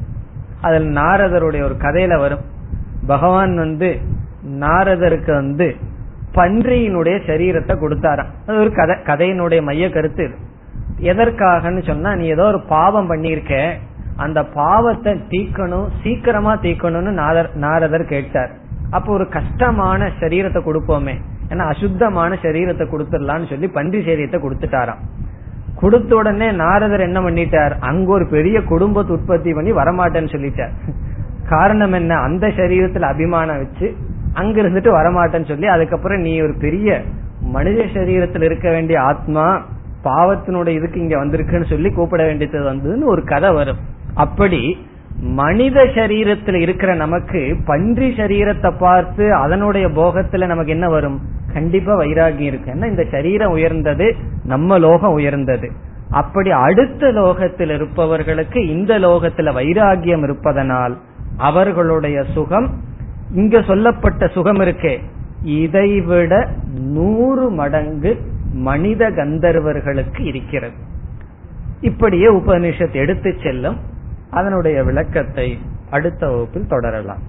அதில் 0.61 0.87
நாரதருடைய 0.87 1.63
ஒரு 1.63 1.75
கதையில 1.79 2.19
வரும். 2.19 2.41
பகவான் 3.07 3.55
வந்து 3.55 3.99
நாரதருக்கு 4.45 5.33
வந்து 5.33 5.75
பன்றியினுடைய 6.33 7.19
சரீரத்தை 7.27 7.75
கொடுத்தாராம். 7.75 8.31
அது 8.47 8.57
ஒரு 8.57 8.71
கதை 8.71 8.95
கதையினுடைய 8.95 9.61
மைய 9.61 9.89
கருத்து 9.89 10.29
எதற்காகன்னு 10.99 11.87
சொன்னா 11.87 12.15
நீ 12.15 12.25
ஏதோ 12.25 12.43
ஒரு 12.43 12.61
பாவம் 12.61 13.11
பண்ணியிருக்க. 13.11 13.71
அந்த 14.23 14.39
பாவத்தை 14.59 15.11
தீக்கணும் 15.31 15.87
சீக்கிரமா 16.03 16.53
தீக்கணும்னு 16.65 17.11
நாரதர் 17.65 18.11
கேட்டார். 18.13 18.51
அப்போ 18.97 19.09
ஒரு 19.17 19.25
கஷ்டமான 19.35 20.09
சரீரத்தை 20.21 20.59
கொடுப்போமே. 20.67 21.15
ஏன்னா 21.51 21.63
அசுத்தமான 21.73 22.37
சரீரத்தை 22.45 22.85
கொடுத்துடலாம்னு 22.91 23.49
சொல்லி 23.51 23.67
பன்றி 23.77 23.99
சரீரத்தை 24.07 24.39
கொடுத்துட்டாராம். 24.43 25.01
கொடுத்த 25.81 26.11
உடனே 26.15 26.47
நாரதர் 26.63 27.07
என்ன 27.07 27.19
பண்ணிட்டார்? 27.25 27.73
அங்க 27.89 28.09
ஒரு 28.17 28.25
பெரிய 28.35 28.57
குடும்பத்தை 28.71 29.11
உற்பத்தி 29.15 29.51
பண்ணி 29.53 29.71
வரமாட்டேன்னு 29.81 30.33
சொல்லிட்டார். 30.35 30.73
காரணம் 31.53 31.95
என்ன? 31.99 32.13
அந்த 32.27 32.45
சரீரத்துல 32.59 33.09
அபிமானம் 33.13 33.61
வச்சு 33.63 33.87
அங்க 34.41 34.55
இருந்துட்டு 34.61 34.91
வரமாட்டேன்னு 34.99 35.51
சொல்லி 35.51 35.67
அதுக்கப்புறம் 35.73 36.23
நீ 36.27 36.33
ஒரு 36.45 36.55
பெரிய 36.63 36.97
மனித 37.55 37.81
சரீரத்தில் 37.97 38.45
இருக்க 38.47 38.67
வேண்டிய 38.69 38.97
ஆத்மா 39.09 39.45
பாவத்தினுடைய 40.07 40.73
இதுக்கு 40.79 40.97
இங்க 41.03 41.15
வந்திருக்குன்னு 41.21 41.67
சொல்லி 41.73 41.89
கூப்பிட 41.91 42.23
வேண்டியது 42.29 42.59
வந்ததுன்னு 42.71 43.11
ஒரு 43.13 43.21
கதை 43.31 43.49
வரும். 43.59 43.79
அப்படி 44.15 44.87
மனித 45.19 45.83
சரீரத்தில் 45.83 46.59
இருக்கிற 46.59 46.95
நமக்கு 46.95 47.57
பன்றி 47.65 48.09
சரீரத்தை 48.09 48.71
பார்த்து 48.79 49.33
அதனுடைய 49.33 49.87
போகத்துல 49.87 50.45
நமக்கு 50.45 50.71
என்ன 50.71 50.89
வரும்? 50.89 51.21
கண்டிப்பா 51.53 51.99
வைராகியம் 51.99 52.39
இருக்கு. 52.39 52.71
ஏன்னா 52.71 52.85
இந்த 52.85 53.05
சரீரம் 53.11 53.51
உயர்ந்தது 53.51 54.15
நம்ம 54.43 54.77
லோகம் 54.77 55.11
உயர்ந்தது. 55.11 55.71
அப்படி 56.11 56.51
அடுத்த 56.51 57.11
லோகத்தில் 57.11 57.69
இருப்பவர்களுக்கு 57.69 58.67
இந்த 58.67 58.99
லோகத்துல 58.99 59.53
வைராகியம் 59.53 60.23
இருப்பதனால் 60.23 60.97
அவர்களுடைய 61.37 62.23
சுகம் 62.33 62.67
இங்க 63.33 63.61
சொல்லப்பட்ட 63.61 64.27
சுகம் 64.27 64.59
இருக்கே 64.59 64.99
இதைவிட 65.41 66.49
நூறு 66.79 67.49
மடங்கு 67.49 68.17
மனித 68.53 69.09
கந்தர்வர்களுக்கு 69.09 70.19
இருக்கிறது. 70.19 70.73
இப்படியே 71.81 72.27
உபனிஷத் 72.27 72.93
எடுத்து 72.93 73.35
செல்லும். 73.43 73.93
அதனுடைய 74.35 74.83
விளக்கத்தை 74.83 75.57
அடுத்த 75.89 76.27
வகுப்பில் 76.27 76.67
தொடரலாம். 76.67 77.21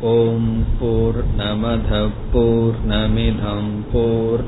ஓம் 0.00 0.64
போர் 0.80 1.24
நமத 1.36 2.08
போர் 2.32 2.74
நமிதம் 2.88 3.72
போர் 3.92 4.44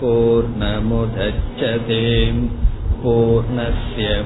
போர் 0.00 0.44
நமுதச்சதேம் 0.58 2.48
பூர்ணய 3.04 4.24